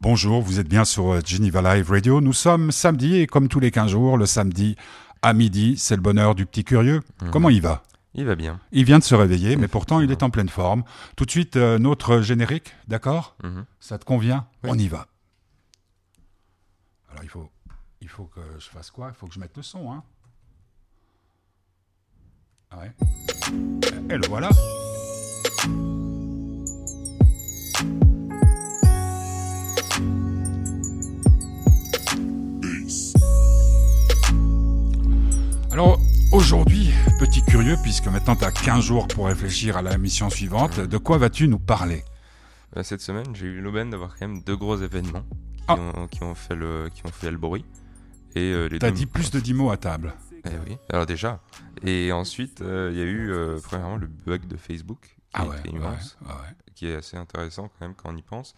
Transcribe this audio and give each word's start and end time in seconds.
Bonjour, 0.00 0.40
vous 0.40 0.58
êtes 0.58 0.68
bien 0.68 0.86
sur 0.86 1.12
euh, 1.12 1.20
Geneva 1.24 1.60
Live 1.74 1.90
Radio. 1.90 2.20
Nous 2.22 2.32
sommes 2.32 2.70
samedi 2.72 3.16
et 3.16 3.26
comme 3.26 3.48
tous 3.48 3.60
les 3.60 3.70
15 3.70 3.90
jours, 3.90 4.16
le 4.16 4.24
samedi 4.24 4.76
à 5.20 5.34
midi, 5.34 5.76
c'est 5.76 5.94
le 5.96 6.00
bonheur 6.00 6.34
du 6.34 6.46
petit 6.46 6.64
curieux. 6.64 7.02
Mhm. 7.22 7.30
Comment 7.30 7.50
il 7.50 7.60
va? 7.60 7.82
Il 8.14 8.24
va 8.24 8.34
bien. 8.34 8.60
Il 8.72 8.84
vient 8.84 8.98
de 8.98 9.04
se 9.04 9.14
réveiller, 9.14 9.56
mais 9.56 9.68
pourtant 9.68 10.00
il 10.00 10.10
est 10.10 10.22
en 10.22 10.30
pleine 10.30 10.48
forme. 10.48 10.84
Tout 11.16 11.26
de 11.26 11.30
suite, 11.30 11.56
euh, 11.56 11.78
notre 11.78 12.22
générique, 12.22 12.74
d'accord? 12.88 13.36
Mhm. 13.44 13.66
Ça 13.78 13.98
te 13.98 14.06
convient? 14.06 14.46
Oui. 14.64 14.70
On 14.72 14.78
y 14.78 14.88
va. 14.88 15.06
Alors 17.10 17.22
il 17.22 17.28
faut, 17.28 17.50
il 18.00 18.08
faut 18.08 18.24
que 18.24 18.40
je 18.58 18.68
fasse 18.70 18.90
quoi? 18.90 19.08
Il 19.10 19.14
faut 19.14 19.26
que 19.26 19.34
je 19.34 19.40
mette 19.40 19.56
le 19.56 19.62
son, 19.62 19.92
hein 19.92 20.02
Ah 22.70 22.78
Ouais. 22.78 22.92
Et 24.08 24.16
le 24.16 24.26
voilà. 24.28 24.48
Alors 35.72 36.00
aujourd'hui, 36.32 36.90
petit 37.18 37.42
curieux, 37.44 37.76
puisque 37.82 38.06
maintenant 38.06 38.36
tu 38.36 38.44
as 38.44 38.50
15 38.52 38.82
jours 38.84 39.08
pour 39.08 39.26
réfléchir 39.26 39.76
à 39.76 39.82
la 39.82 39.96
mission 39.98 40.30
suivante, 40.30 40.80
de 40.80 40.98
quoi 40.98 41.18
vas-tu 41.18 41.48
nous 41.48 41.58
parler? 41.58 42.04
Bah, 42.74 42.82
cette 42.82 43.00
semaine, 43.00 43.34
j'ai 43.34 43.46
eu 43.46 43.60
l'aubaine 43.60 43.90
d'avoir 43.90 44.16
quand 44.16 44.28
même 44.28 44.42
deux 44.42 44.56
gros 44.56 44.76
événements 44.76 45.24
qui, 45.56 45.64
Ah. 45.68 45.76
ont, 45.76 46.06
qui 46.08 46.22
ont 46.22 46.34
fait 46.34 46.54
le 46.56 46.88
qui 46.94 47.02
ont 47.06 47.12
fait 47.12 47.30
le 47.30 47.36
bruit. 47.38 47.64
Et 48.36 48.40
euh, 48.52 48.66
les 48.68 48.78
T'as 48.78 48.90
dit 48.90 49.06
plus 49.06 49.30
de 49.30 49.40
10 49.40 49.54
mots 49.54 49.70
à 49.70 49.76
table. 49.76 50.14
Eh 50.44 50.48
oui. 50.68 50.76
Alors 50.92 51.06
déjà. 51.06 51.40
Et 51.84 52.12
ensuite, 52.12 52.60
euh, 52.62 52.90
il 52.92 52.98
y 52.98 53.02
a 53.02 53.04
eu 53.04 53.30
euh, 53.32 53.58
premièrement 53.62 53.96
le 53.96 54.06
bug 54.06 54.46
de 54.46 54.56
Facebook 54.56 55.00
qui 55.02 55.14
Ah 55.34 55.46
ouais, 55.46 55.56
immense, 55.72 56.16
ouais, 56.22 56.28
ouais. 56.28 56.54
qui 56.74 56.86
est 56.88 56.94
assez 56.96 57.16
intéressant 57.16 57.64
quand 57.68 57.86
même 57.86 57.94
quand 57.94 58.12
on 58.12 58.16
y 58.16 58.22
pense. 58.22 58.54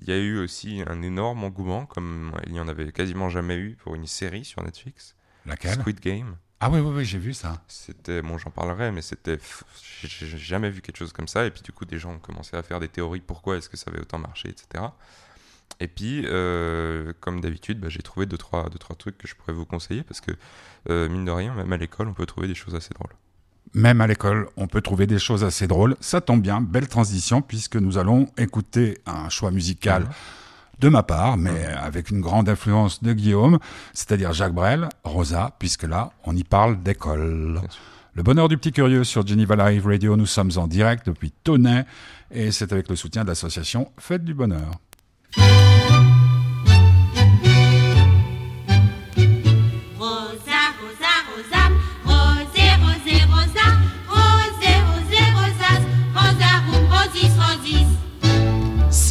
Il 0.00 0.08
y 0.08 0.12
a 0.12 0.16
eu 0.18 0.38
aussi 0.38 0.82
un 0.86 1.02
énorme 1.02 1.44
engouement, 1.44 1.84
comme 1.86 2.32
il 2.46 2.52
n'y 2.52 2.60
en 2.60 2.66
avait 2.68 2.92
quasiment 2.92 3.28
jamais 3.28 3.56
eu 3.56 3.76
pour 3.76 3.94
une 3.94 4.06
série 4.06 4.44
sur 4.44 4.62
Netflix, 4.62 5.14
Laquelle? 5.44 5.74
Squid 5.80 6.00
Game. 6.00 6.36
Ah 6.64 6.70
oui, 6.70 6.78
oui, 6.78 6.92
oui, 6.94 7.04
j'ai 7.04 7.18
vu 7.18 7.34
ça. 7.34 7.60
C'était, 7.66 8.22
bon, 8.22 8.38
j'en 8.38 8.50
parlerai, 8.50 8.92
mais 8.92 9.02
c'était, 9.02 9.36
j'ai 10.04 10.38
jamais 10.38 10.70
vu 10.70 10.80
quelque 10.80 10.96
chose 10.96 11.12
comme 11.12 11.26
ça. 11.26 11.44
Et 11.44 11.50
puis 11.50 11.60
du 11.60 11.72
coup, 11.72 11.84
des 11.84 11.98
gens 11.98 12.12
ont 12.12 12.20
commencé 12.20 12.56
à 12.56 12.62
faire 12.62 12.78
des 12.78 12.86
théories 12.86 13.18
pourquoi 13.18 13.56
est-ce 13.56 13.68
que 13.68 13.76
ça 13.76 13.90
avait 13.90 13.98
autant 13.98 14.18
marché, 14.18 14.48
etc. 14.48 14.84
Et 15.80 15.88
puis, 15.88 16.22
euh, 16.26 17.12
comme 17.18 17.40
d'habitude, 17.40 17.80
bah, 17.80 17.88
j'ai 17.88 18.02
trouvé 18.02 18.26
deux 18.26 18.38
trois, 18.38 18.70
deux, 18.70 18.78
trois 18.78 18.94
trucs 18.94 19.18
que 19.18 19.26
je 19.26 19.34
pourrais 19.34 19.54
vous 19.54 19.64
conseiller 19.64 20.04
parce 20.04 20.20
que, 20.20 20.30
euh, 20.88 21.08
mine 21.08 21.24
de 21.24 21.32
rien, 21.32 21.52
même 21.52 21.72
à 21.72 21.76
l'école, 21.76 22.06
on 22.06 22.14
peut 22.14 22.26
trouver 22.26 22.46
des 22.46 22.54
choses 22.54 22.76
assez 22.76 22.94
drôles. 22.94 23.10
Même 23.74 24.00
à 24.00 24.06
l'école, 24.06 24.48
on 24.56 24.68
peut 24.68 24.82
trouver 24.82 25.08
des 25.08 25.18
choses 25.18 25.42
assez 25.42 25.66
drôles. 25.66 25.96
Ça 25.98 26.20
tombe 26.20 26.42
bien, 26.42 26.60
belle 26.60 26.86
transition, 26.86 27.42
puisque 27.42 27.74
nous 27.74 27.98
allons 27.98 28.28
écouter 28.38 28.98
un 29.04 29.28
choix 29.30 29.50
musical 29.50 30.06
de 30.78 30.88
ma 30.88 31.02
part, 31.02 31.36
mais 31.36 31.66
avec 31.66 32.10
une 32.10 32.20
grande 32.20 32.48
influence 32.48 33.02
de 33.02 33.12
Guillaume, 33.12 33.58
c'est-à-dire 33.92 34.32
Jacques 34.32 34.54
Brel, 34.54 34.88
Rosa, 35.04 35.54
puisque 35.58 35.84
là, 35.84 36.10
on 36.24 36.36
y 36.36 36.44
parle 36.44 36.82
d'école. 36.82 37.60
Le 38.14 38.22
bonheur 38.22 38.48
du 38.48 38.58
petit 38.58 38.72
curieux 38.72 39.04
sur 39.04 39.26
Geneva 39.26 39.70
Live 39.70 39.86
Radio, 39.86 40.16
nous 40.16 40.26
sommes 40.26 40.50
en 40.56 40.66
direct 40.66 41.06
depuis 41.06 41.32
Tonnet, 41.44 41.86
et 42.30 42.50
c'est 42.50 42.72
avec 42.72 42.88
le 42.88 42.96
soutien 42.96 43.22
de 43.22 43.28
l'association 43.28 43.90
Fête 43.98 44.24
du 44.24 44.34
Bonheur. 44.34 44.72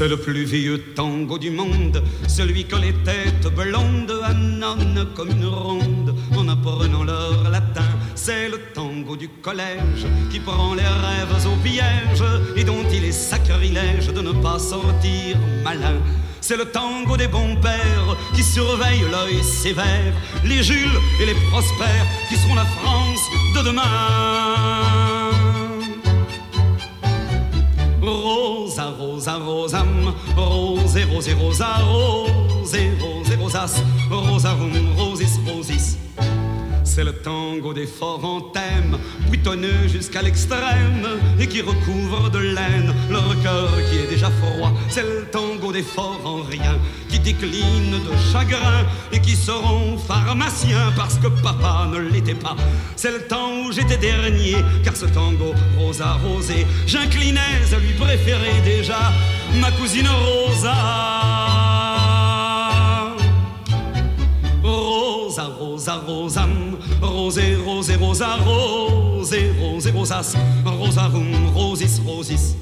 C'est 0.01 0.07
le 0.07 0.17
plus 0.17 0.45
vieux 0.45 0.81
tango 0.95 1.37
du 1.37 1.51
monde, 1.51 2.01
celui 2.27 2.65
que 2.65 2.75
les 2.75 2.91
têtes 3.03 3.47
blondes 3.55 4.19
annonnent 4.23 5.05
comme 5.15 5.29
une 5.29 5.45
ronde 5.45 6.15
en 6.35 6.47
apprenant 6.47 7.03
leur 7.03 7.47
latin. 7.51 7.85
C'est 8.15 8.49
le 8.49 8.57
tango 8.73 9.15
du 9.15 9.29
collège 9.29 10.07
qui 10.31 10.39
prend 10.39 10.73
les 10.73 10.81
rêves 10.81 11.45
au 11.45 11.55
piège 11.57 12.23
et 12.55 12.63
dont 12.63 12.83
il 12.91 13.05
est 13.05 13.11
sacrilège 13.11 14.07
de 14.07 14.21
ne 14.21 14.31
pas 14.31 14.57
sortir 14.57 15.37
malin. 15.63 15.99
C'est 16.41 16.57
le 16.57 16.65
tango 16.65 17.15
des 17.15 17.27
bons 17.27 17.55
pères 17.57 18.17
qui 18.33 18.41
surveillent 18.41 19.05
l'œil 19.11 19.43
sévère, 19.43 20.15
les 20.43 20.63
Jules 20.63 20.99
et 21.21 21.27
les 21.27 21.35
prospères 21.51 22.07
qui 22.27 22.37
seront 22.37 22.55
la 22.55 22.65
France 22.65 23.21
de 23.55 23.61
demain. 23.67 24.90
Rosa, 29.21 29.37
rosa, 29.37 29.77
rosam, 29.83 30.15
rosé, 30.35 31.03
rosé, 31.03 31.33
rosa, 31.33 31.77
rosé, 31.83 32.91
rosé, 32.99 33.35
rosas, 33.35 33.83
rosarum, 34.09 34.95
rosis, 34.97 35.37
rosis. 35.45 36.00
C'est 36.93 37.05
le 37.05 37.13
tango 37.13 37.73
des 37.73 37.87
forts 37.87 38.25
en 38.25 38.41
thème, 38.41 38.97
buitonneux 39.29 39.87
jusqu'à 39.87 40.21
l'extrême, 40.21 41.07
et 41.39 41.47
qui 41.47 41.61
recouvre 41.61 42.29
de 42.29 42.39
laine 42.39 42.93
leur 43.09 43.41
cœur 43.41 43.69
qui 43.89 43.97
est 43.97 44.09
déjà 44.09 44.29
froid. 44.29 44.73
C'est 44.89 45.03
le 45.03 45.25
tango 45.31 45.71
des 45.71 45.83
forts 45.83 46.19
en 46.25 46.41
rien, 46.41 46.77
qui 47.07 47.17
décline 47.17 47.91
de 47.91 48.31
chagrin, 48.33 48.85
et 49.13 49.21
qui 49.21 49.37
seront 49.37 49.97
pharmaciens 49.97 50.91
parce 50.97 51.15
que 51.15 51.27
papa 51.27 51.87
ne 51.93 51.99
l'était 51.99 52.35
pas. 52.35 52.57
C'est 52.97 53.11
le 53.11 53.21
temps 53.21 53.61
où 53.63 53.71
j'étais 53.71 53.95
dernier, 53.95 54.57
car 54.83 54.97
ce 54.97 55.05
tango 55.05 55.53
rosa 55.77 56.19
rosé, 56.25 56.67
j'inclinais 56.87 57.63
à 57.73 57.79
lui 57.79 57.93
préférer 57.93 58.59
déjà 58.65 59.13
ma 59.61 59.71
cousine 59.71 60.09
Rosa. 60.09 61.50
Rosa, 65.31 65.43
rosa, 65.43 65.93
rosam, 66.05 66.77
rosé, 67.01 67.55
rosé, 67.55 67.95
rosa, 67.95 68.35
rosé, 68.43 69.53
rosé, 69.61 69.91
rosas, 69.91 70.35
rosarum, 70.65 71.47
rosis, 71.55 72.01
rosis. 72.05 72.57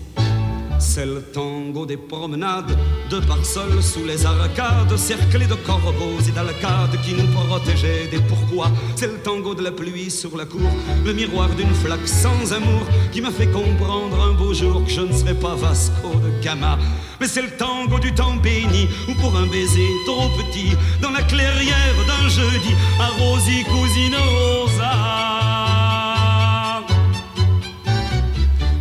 C'est 0.77 1.07
le 1.07 1.23
tango 1.33 1.87
des 1.87 1.97
promenades, 1.97 2.77
de 3.09 3.19
parsoles 3.21 3.81
sous 3.81 4.05
les 4.05 4.23
arcades, 4.23 4.95
cerclés 4.97 5.47
de 5.47 5.55
corbeaux 5.55 6.19
et 6.27 6.31
d'alcades 6.31 7.01
qui 7.03 7.13
nous 7.13 7.27
protégeaient 7.33 8.07
des 8.11 8.21
pourquoi. 8.21 8.67
C'est 8.95 9.07
le 9.07 9.17
tango 9.17 9.55
de 9.55 9.63
la 9.63 9.71
pluie 9.71 10.11
sur 10.11 10.37
la 10.37 10.45
cour, 10.45 10.69
le 11.03 11.13
miroir 11.13 11.49
d'une 11.49 11.73
flaque 11.73 12.07
sans 12.07 12.53
amour 12.53 12.85
qui 13.11 13.19
m'a 13.19 13.31
fait 13.31 13.47
comprendre 13.47 14.21
un 14.21 14.33
beau 14.33 14.53
jour 14.53 14.85
que 14.85 14.91
je 14.91 15.01
ne 15.01 15.11
serais 15.11 15.33
pas 15.33 15.55
Vasco 15.55 16.09
de 16.23 16.43
Gama. 16.43 16.77
Mais 17.19 17.27
c'est 17.27 17.41
le 17.41 17.51
tango 17.51 17.99
du 17.99 18.13
temps 18.13 18.35
béni, 18.37 18.87
ou 19.09 19.13
pour 19.15 19.35
un 19.35 19.47
baiser 19.47 19.89
trop 20.05 20.29
petit, 20.37 20.71
dans 21.01 21.11
la 21.11 21.21
clairière 21.23 21.88
jeudi, 22.29 22.75
à 22.99 23.07
Rosie, 23.21 23.63
cousine 23.63 24.15
Rosa. 24.15 24.91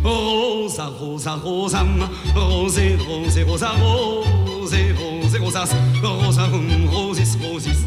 Rosa, 0.03 0.85
rosa, 0.85 1.31
rosam, 1.43 2.09
rosé, 2.35 2.97
rosé, 3.07 3.43
rosa, 3.43 3.71
rosé, 3.71 4.93
rosé, 4.93 5.37
rosas, 5.39 5.75
rosarum, 6.01 6.87
rosis, 6.89 7.37
rosis. 7.41 7.85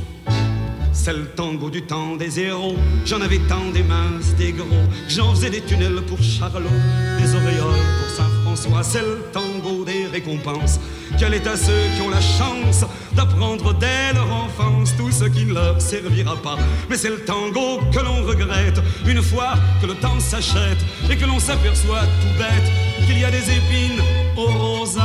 C'est 0.92 1.12
le 1.12 1.26
tango 1.26 1.70
du 1.70 1.82
temps 1.82 2.16
des 2.16 2.38
héros. 2.38 2.76
J'en 3.04 3.20
avais 3.20 3.40
tant 3.48 3.70
des 3.72 3.82
minces, 3.82 4.34
des 4.36 4.52
gros. 4.52 4.66
J'en 5.08 5.34
faisais 5.34 5.50
des 5.50 5.60
tunnels 5.60 6.02
pour 6.06 6.22
Charlot, 6.22 6.68
des 7.18 7.34
auréoles 7.34 7.84
pour 7.98 8.10
Saint-François. 8.16 8.82
C'est 8.82 9.00
le 9.00 9.24
tango 9.32 9.84
des 9.84 10.06
récompenses. 10.06 10.78
Quel 11.18 11.34
est 11.34 11.46
à 11.46 11.56
ceux 11.56 11.72
qui 11.96 12.02
ont 12.02 12.10
la 12.10 12.20
chance 12.20 12.84
d'apprendre 13.14 13.74
dès 13.74 14.12
leur 14.14 14.30
enfance 14.32 14.94
tout 14.96 15.10
ce 15.10 15.24
qui 15.24 15.44
ne 15.44 15.54
leur 15.54 15.80
servira 15.80 16.36
pas. 16.36 16.56
Mais 16.88 16.96
c'est 16.96 17.10
le 17.10 17.24
tango 17.24 17.80
que 17.92 18.00
l'on 18.00 18.22
regrette 18.24 18.80
une 19.06 19.22
fois 19.22 19.54
que 19.80 19.86
le 19.86 19.94
temps 19.94 20.20
s'achète 20.20 20.84
et 21.10 21.16
que 21.16 21.24
l'on 21.24 21.38
s'aperçoit 21.38 22.02
tout 22.20 22.38
bête 22.38 22.72
qu'il 23.06 23.18
y 23.18 23.24
a 23.24 23.30
des 23.30 23.50
épines 23.50 24.02
au 24.36 24.46
rosa. 24.46 25.02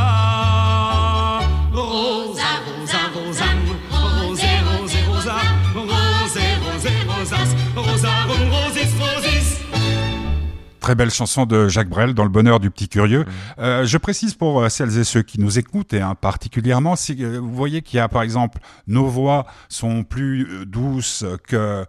Très 10.88 10.96
belle 10.96 11.12
chanson 11.12 11.46
de 11.46 11.68
Jacques 11.68 11.90
Brel 11.90 12.14
dans 12.14 12.24
le 12.24 12.30
bonheur 12.30 12.62
du 12.62 12.72
petit 12.72 12.88
curieux. 12.88 13.26
Euh, 13.60 13.86
je 13.86 13.98
précise 13.98 14.36
pour 14.36 14.62
euh, 14.62 14.70
celles 14.70 14.98
et 14.98 15.04
ceux 15.04 15.22
qui 15.22 15.38
nous 15.38 15.60
écoutent 15.60 15.92
et 15.92 16.00
hein, 16.00 16.16
particulièrement 16.16 16.96
si 16.96 17.26
euh, 17.26 17.42
vous 17.42 17.54
voyez 17.54 17.82
qu'il 17.82 17.98
y 17.98 18.00
a 18.00 18.08
par 18.08 18.22
exemple 18.22 18.60
nos 18.88 19.06
voix 19.08 19.48
sont 19.68 20.06
plus 20.06 20.48
euh, 20.50 20.66
douces 20.66 21.26
que 21.46 21.86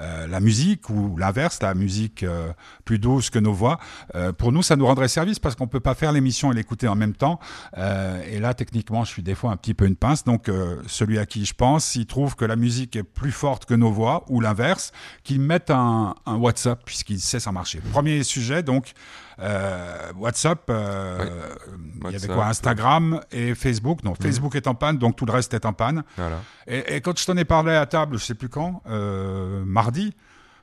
euh, 0.00 0.26
la 0.26 0.40
musique 0.40 0.88
ou 0.90 1.16
l'inverse, 1.16 1.60
la 1.62 1.74
musique 1.74 2.22
euh, 2.22 2.52
plus 2.84 2.98
douce 2.98 3.30
que 3.30 3.38
nos 3.38 3.52
voix. 3.52 3.78
Euh, 4.14 4.32
pour 4.32 4.52
nous, 4.52 4.62
ça 4.62 4.76
nous 4.76 4.86
rendrait 4.86 5.08
service 5.08 5.38
parce 5.38 5.54
qu'on 5.54 5.66
peut 5.66 5.80
pas 5.80 5.94
faire 5.94 6.12
l'émission 6.12 6.52
et 6.52 6.54
l'écouter 6.54 6.88
en 6.88 6.94
même 6.94 7.14
temps. 7.14 7.38
Euh, 7.76 8.22
et 8.30 8.38
là, 8.38 8.54
techniquement, 8.54 9.04
je 9.04 9.10
suis 9.10 9.22
des 9.22 9.34
fois 9.34 9.50
un 9.50 9.56
petit 9.56 9.74
peu 9.74 9.86
une 9.86 9.96
pince. 9.96 10.24
Donc, 10.24 10.50
celui 10.86 11.18
à 11.18 11.26
qui 11.26 11.44
je 11.44 11.54
pense, 11.54 11.84
s'il 11.84 12.06
trouve 12.06 12.36
que 12.36 12.44
la 12.44 12.56
musique 12.56 12.96
est 12.96 13.02
plus 13.02 13.32
forte 13.32 13.64
que 13.64 13.74
nos 13.74 13.90
voix 13.90 14.24
ou 14.28 14.40
l'inverse, 14.40 14.92
qu'il 15.24 15.40
mette 15.40 15.70
un, 15.70 16.14
un 16.26 16.36
WhatsApp 16.36 16.82
puisqu'il 16.84 17.20
sait 17.20 17.40
ça 17.40 17.52
marcher. 17.52 17.80
Premier 17.92 18.22
sujet, 18.22 18.62
donc, 18.62 18.92
Euh, 19.38 20.12
WhatsApp, 20.16 20.62
euh, 20.70 21.18
Oui. 21.66 22.00
il 22.06 22.12
y 22.12 22.16
avait 22.16 22.26
quoi 22.28 22.46
Instagram 22.46 23.20
et 23.30 23.54
Facebook. 23.54 24.02
Non, 24.04 24.14
Facebook 24.14 24.54
est 24.54 24.66
en 24.66 24.74
panne, 24.74 24.98
donc 24.98 25.16
tout 25.16 25.26
le 25.26 25.32
reste 25.32 25.54
est 25.54 25.64
en 25.66 25.72
panne. 25.72 26.02
Voilà. 26.16 26.36
Et, 26.66 26.96
et 26.96 27.00
quand 27.00 27.18
je 27.18 27.24
t'en 27.26 27.36
ai 27.36 27.44
parlé 27.44 27.74
à 27.74 27.86
table, 27.86 28.18
je 28.18 28.24
sais 28.24 28.34
plus 28.34 28.48
quand, 28.48 28.82
euh, 28.88 29.62
mardi, 29.64 30.14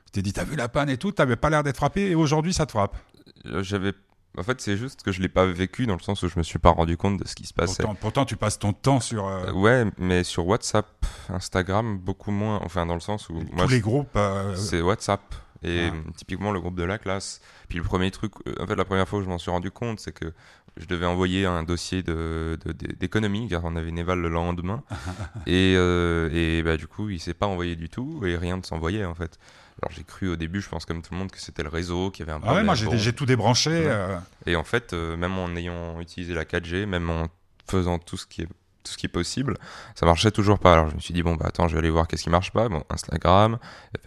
je 0.06 0.12
t'ai 0.12 0.22
dit, 0.22 0.32
t'as 0.32 0.44
vu 0.44 0.56
la 0.56 0.68
panne 0.68 0.88
et 0.90 0.96
tout, 0.96 1.12
t'avais 1.12 1.36
pas 1.36 1.50
l'air 1.50 1.62
d'être 1.62 1.76
frappé, 1.76 2.10
et 2.10 2.14
aujourd'hui 2.14 2.52
ça 2.54 2.66
te 2.66 2.72
frappe. 2.72 2.96
J'avais. 3.44 3.92
En 4.38 4.44
fait, 4.44 4.60
c'est 4.60 4.76
juste 4.76 5.02
que 5.02 5.10
je 5.10 5.20
l'ai 5.20 5.28
pas 5.28 5.44
vécu 5.44 5.86
dans 5.86 5.94
le 5.94 6.00
sens 6.00 6.22
où 6.22 6.28
je 6.28 6.38
me 6.38 6.44
suis 6.44 6.60
pas 6.60 6.70
rendu 6.70 6.96
compte 6.96 7.16
de 7.18 7.26
ce 7.26 7.34
qui 7.34 7.46
se 7.46 7.52
passait. 7.52 7.82
Pourtant, 7.82 7.98
pourtant, 8.00 8.24
tu 8.24 8.36
passes 8.36 8.60
ton 8.60 8.72
temps 8.72 9.00
sur 9.00 9.26
euh, 9.26 9.50
ouais, 9.52 9.84
mais 9.98 10.22
sur 10.22 10.46
WhatsApp, 10.46 10.86
Instagram, 11.30 11.98
beaucoup 11.98 12.30
moins. 12.30 12.60
Enfin, 12.64 12.86
dans 12.86 12.94
le 12.94 13.00
sens 13.00 13.28
où 13.28 13.34
moi, 13.52 13.64
tous 13.64 13.70
les 13.70 13.80
groupes. 13.80 14.08
euh, 14.14 14.54
c'est 14.54 14.80
WhatsApp 14.80 15.20
et 15.62 15.88
Ah. 15.92 16.10
typiquement 16.16 16.52
le 16.52 16.60
groupe 16.60 16.76
de 16.76 16.84
la 16.84 16.98
classe. 16.98 17.40
Puis 17.68 17.78
le 17.78 17.84
premier 17.84 18.10
truc, 18.10 18.32
euh, 18.46 18.54
en 18.60 18.66
fait, 18.66 18.76
la 18.76 18.84
première 18.84 19.08
fois 19.08 19.18
que 19.20 19.24
je 19.24 19.30
m'en 19.30 19.38
suis 19.38 19.50
rendu 19.50 19.70
compte, 19.70 20.00
c'est 20.00 20.12
que 20.12 20.32
je 20.76 20.86
devais 20.86 21.06
envoyer 21.06 21.46
un 21.46 21.62
dossier 21.64 22.02
de, 22.02 22.58
de- 22.64 22.72
de- 22.72 22.92
d'économie 22.94 23.48
car 23.48 23.64
on 23.64 23.74
avait 23.76 23.88
une 23.88 23.98
éval 23.98 24.20
le 24.20 24.28
lendemain 24.28 24.82
et, 25.46 25.74
euh, 25.76 26.30
et 26.32 26.62
bah, 26.62 26.76
du 26.76 26.86
coup, 26.86 27.10
il 27.10 27.20
s'est 27.20 27.34
pas 27.34 27.46
envoyé 27.46 27.76
du 27.76 27.88
tout 27.88 28.22
et 28.24 28.36
rien 28.36 28.56
ne 28.56 28.62
s'envoyait 28.62 29.04
en 29.04 29.14
fait. 29.14 29.38
Alors 29.82 29.90
j'ai 29.92 30.04
cru 30.04 30.28
au 30.28 30.36
début, 30.36 30.60
je 30.60 30.68
pense 30.68 30.84
comme 30.84 31.00
tout 31.02 31.12
le 31.14 31.18
monde, 31.18 31.30
que 31.30 31.40
c'était 31.40 31.62
le 31.62 31.70
réseau 31.70 32.10
qui 32.10 32.22
avait 32.22 32.32
un 32.32 32.36
Ah 32.36 32.38
ouais, 32.38 32.44
problème. 32.46 32.66
moi 32.66 32.74
j'ai 32.74 32.86
Bon. 32.86 32.96
j'ai 32.96 33.12
tout 33.14 33.24
débranché. 33.26 33.70
Ouais. 33.70 33.86
euh, 33.86 34.18
Et 34.46 34.54
en 34.56 34.64
fait, 34.64 34.92
euh, 34.92 35.16
même 35.16 35.36
en 35.38 35.48
ayant 35.56 36.00
utilisé 36.00 36.34
la 36.34 36.44
4G, 36.44 36.84
même 36.86 37.08
en 37.10 37.28
faisant 37.68 37.98
tout 37.98 38.16
ce 38.18 38.26
qui 38.26 38.42
est 38.42 38.48
tout 38.82 38.92
ce 38.92 38.96
qui 38.98 39.06
est 39.06 39.10
possible, 39.10 39.56
ça 39.94 40.06
marchait 40.06 40.30
toujours 40.30 40.58
pas. 40.58 40.72
Alors 40.72 40.88
je 40.90 40.94
me 40.94 41.00
suis 41.00 41.12
dit 41.14 41.22
bon 41.22 41.34
bah 41.36 41.46
attends, 41.48 41.68
je 41.68 41.74
vais 41.74 41.78
aller 41.80 41.90
voir 41.90 42.08
qu'est-ce 42.08 42.22
qui 42.22 42.30
marche 42.30 42.50
pas. 42.50 42.68
Bon, 42.68 42.82
Instagram, 42.90 43.58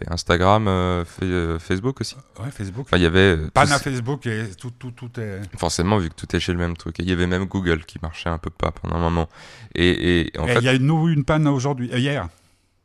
Instagram, 0.08 0.66
euh, 0.68 1.04
euh, 1.22 1.58
Facebook 1.58 2.00
aussi. 2.00 2.16
ouais, 2.40 2.50
Facebook. 2.50 2.86
Enfin, 2.88 2.96
il 2.96 3.02
y 3.02 3.06
avait 3.06 3.36
euh, 3.36 3.48
ce- 3.54 3.78
Facebook 3.82 4.26
et 4.26 4.50
tout, 4.58 4.70
tout, 4.70 4.90
tout 4.90 5.10
est. 5.20 5.40
forcément 5.58 5.98
vu 5.98 6.08
que 6.10 6.14
tout 6.14 6.34
est 6.34 6.40
chez 6.40 6.52
le 6.52 6.58
même 6.58 6.76
truc. 6.76 6.98
Et 7.00 7.02
il 7.02 7.08
y 7.08 7.12
avait 7.12 7.26
même 7.26 7.44
Google 7.44 7.84
qui 7.84 7.98
marchait 8.02 8.28
un 8.28 8.38
peu 8.38 8.50
pas 8.50 8.70
pendant 8.72 8.96
un 8.96 9.00
moment. 9.00 9.28
Et, 9.74 10.20
et 10.28 10.38
en 10.38 10.46
Et 10.46 10.54
il 10.58 10.64
y 10.64 10.68
a 10.68 10.72
une, 10.74 10.90
une 11.08 11.24
panne 11.24 11.46
aujourd'hui, 11.48 11.90
euh, 11.92 11.98
hier. 11.98 12.28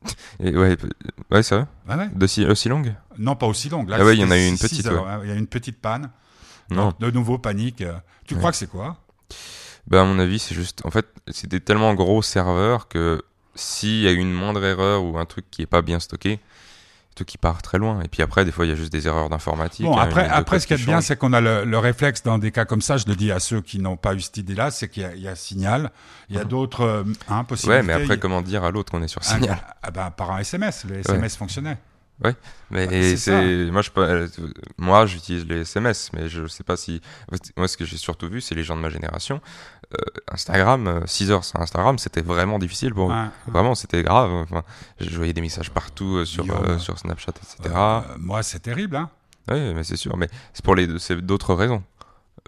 et 0.40 0.56
ouais, 0.56 0.78
ouais 1.32 1.44
c'est 1.44 1.56
vrai, 1.56 1.66
Ah 1.88 1.98
ouais 1.98 2.10
aussi, 2.22 2.46
aussi 2.46 2.70
longue? 2.70 2.94
Non, 3.18 3.36
pas 3.36 3.48
aussi 3.48 3.68
longue. 3.70 3.90
Là, 3.90 3.98
Ah 4.00 4.06
ouais, 4.06 4.16
il 4.16 4.22
y 4.22 4.24
en 4.24 4.32
a 4.32 4.38
eu 4.38 4.48
une 4.48 4.58
petite. 4.58 4.88
Il 5.24 5.28
y 5.30 5.32
a 5.32 5.36
une 5.36 5.48
petite 5.48 5.82
panne. 5.82 6.10
Non. 6.70 6.90
Donc, 6.90 7.00
de 7.00 7.12
nouveau, 7.12 7.38
panique. 7.40 7.82
euh. 7.82 7.94
Tu 8.26 8.36
crois 8.36 8.52
que 8.52 8.58
c'est 8.58 8.70
quoi? 8.70 8.98
Bah, 9.90 10.02
à 10.02 10.06
mon 10.06 10.20
avis, 10.20 10.40
c'est 10.40 10.56
juste. 10.56 10.82
En 10.86 10.92
fait, 10.92 11.08
c'est 11.28 11.48
des 11.50 11.60
tellement 11.60 11.94
gros 11.96 12.22
serveurs 12.22 12.88
que 12.88 13.22
s'il 13.56 14.02
y 14.02 14.08
a 14.08 14.12
une 14.12 14.32
moindre 14.32 14.64
erreur 14.64 15.04
ou 15.04 15.18
un 15.18 15.26
truc 15.26 15.46
qui 15.52 15.62
est 15.64 15.66
pas 15.66 15.82
bien 15.82 16.00
stocké, 16.00 16.40
tout 17.16 17.26
qui 17.26 17.38
part 17.38 17.62
très 17.62 17.78
loin. 17.80 18.00
Et 18.02 18.08
puis 18.08 18.22
après, 18.24 18.46
des 18.46 18.52
fois, 18.52 18.66
il 18.66 18.70
y 18.70 18.72
a 18.72 18.76
juste 18.76 18.92
des 18.94 19.08
erreurs 19.08 19.30
d'informatique. 19.30 19.86
Bon, 19.86 19.98
hein, 19.98 20.04
après, 20.04 20.28
après 20.30 20.60
ce 20.60 20.68
qui 20.68 20.74
est 20.76 20.86
bien, 20.86 21.02
c'est 21.02 21.18
qu'on 21.18 21.34
a 21.34 21.42
le, 21.42 21.66
le 21.66 21.78
réflexe 21.80 22.24
dans 22.24 22.38
des 22.38 22.52
cas 22.52 22.66
comme 22.66 22.82
ça. 22.82 22.98
Je 22.98 23.06
le 23.08 23.16
dis 23.16 23.32
à 23.32 23.40
ceux 23.40 23.62
qui 23.62 23.80
n'ont 23.80 23.98
pas 23.98 24.14
eu 24.14 24.22
cette 24.22 24.38
idée-là, 24.38 24.72
c'est 24.72 24.88
qu'il 24.90 25.04
y, 25.04 25.06
a- 25.06 25.16
il 25.16 25.22
y 25.22 25.28
a 25.28 25.36
signal. 25.36 25.92
Il 26.30 26.36
y 26.36 26.40
a 26.40 26.44
Mhm. 26.44 26.50
d'autres 26.50 26.82
euh, 26.82 27.04
hein, 27.28 27.44
possibilités. 27.44 27.82
Ouais, 27.82 27.84
mais 27.84 27.94
après, 28.04 28.20
comment 28.20 28.42
dire 28.42 28.64
à 28.64 28.72
l'autre 28.72 28.92
qu'on 28.92 29.02
est 29.04 29.08
sur 29.10 29.24
signal 29.24 29.60
ah 29.82 29.92
ben, 29.92 30.12
par 30.12 30.32
un 30.32 30.38
SMS. 30.40 30.86
Les 30.88 31.00
SMS 31.00 31.36
fonctionnaient. 32.22 32.36
Mais 32.72 32.86
Bah, 32.88 33.18
c'est 33.18 33.72
moi 33.72 33.82
je 33.82 33.90
euh, 33.98 34.28
moi 34.78 35.06
j'utilise 35.06 35.46
les 35.48 35.62
SMS 35.62 36.12
mais 36.14 36.30
je 36.30 36.46
sais 36.48 36.64
pas 36.64 36.78
si 36.78 37.02
moi 37.58 37.68
ce 37.68 37.78
que 37.78 37.86
j'ai 37.86 37.98
surtout 37.98 38.30
vu 38.30 38.42
c'est 38.42 38.56
les 38.56 38.64
gens 38.64 38.76
de 38.76 38.82
ma 38.82 38.90
génération 38.90 39.42
Euh, 39.92 39.98
Instagram 40.32 41.02
6 41.08 41.32
heures 41.32 41.44
sur 41.44 41.60
Instagram 41.60 41.98
c'était 41.98 42.22
vraiment 42.22 42.60
difficile 42.60 42.94
pour 42.94 43.10
eux. 43.12 43.16
Vraiment 43.48 43.74
c'était 43.74 44.04
grave 44.04 44.32
enfin, 44.32 44.64
je 45.00 45.18
voyais 45.18 45.34
des 45.34 45.42
messages 45.42 45.72
partout 45.72 46.18
euh, 46.18 46.26
sur 46.26 46.46
euh, 46.46 46.78
sur 46.78 47.00
Snapchat 47.00 47.32
etc. 47.32 47.74
euh, 47.76 48.02
moi, 48.20 48.44
c'est 48.44 48.60
terrible. 48.60 48.96
Hein. 48.98 49.10
Oui, 49.52 49.74
mais 49.74 49.84
c'est 49.84 49.96
sûr, 49.96 50.16
mais 50.16 50.30
c'est 50.54 50.64
pour 50.64 50.76
les 50.76 50.86
d'autres 51.22 51.56
raisons. 51.56 51.82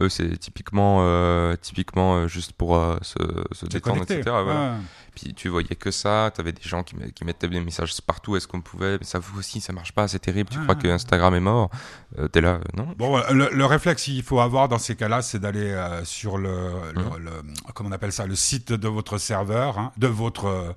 Eux, 0.02 0.10
c'est 0.10 0.38
typiquement, 0.38 1.00
euh, 1.02 1.56
typiquement 1.62 2.16
euh, 2.16 2.28
juste 2.28 2.54
pour 2.54 2.76
euh, 2.76 2.98
se, 3.02 3.18
détendre, 3.66 3.96
connecté. 3.96 4.16
etc. 4.20 4.32
voilà. 4.44 4.76
Puis 5.16 5.34
tu 5.34 5.50
voyais 5.50 5.76
que 5.76 5.92
ça, 5.92 6.32
t'avais 6.34 6.52
des 6.54 6.62
gens 6.64 6.84
qui, 6.84 6.96
qui 7.14 7.26
mettaient 7.26 7.48
des 7.50 7.60
messages 7.60 7.94
partout, 8.02 8.36
est-ce 8.38 8.48
qu'on 8.48 8.62
pouvait, 8.62 8.98
mais 8.98 9.04
ça 9.06 9.20
vous 9.20 9.40
aussi, 9.40 9.60
ça 9.60 9.74
marche 9.74 9.92
pas, 9.92 10.08
c'est 10.08 10.20
terrible, 10.20 10.50
tu 10.50 10.60
crois 10.60 10.76
que 10.76 10.88
Instagram 10.88 11.36
est 11.36 11.40
mort, 11.42 11.70
Euh, 12.18 12.28
t'es 12.30 12.40
là, 12.42 12.60
non? 12.76 12.88
Bon, 12.98 13.22
le, 13.32 13.50
le 13.52 13.66
réflexe 13.66 14.04
qu'il 14.04 14.24
faut 14.24 14.40
avoir 14.40 14.70
dans 14.70 14.80
ces 14.80 14.96
cas-là, 14.96 15.22
c'est 15.22 15.40
d'aller 15.40 15.76
sur 16.06 16.38
le, 16.38 16.72
le, 16.96 17.02
le- 17.20 17.44
comment 17.74 17.90
on 17.90 17.92
appelle 17.94 18.14
ça, 18.14 18.26
le 18.26 18.36
site 18.36 18.72
de 18.72 18.88
votre 18.88 19.18
serveur, 19.18 19.78
hein, 19.78 19.92
de 19.98 20.08
votre 20.08 20.76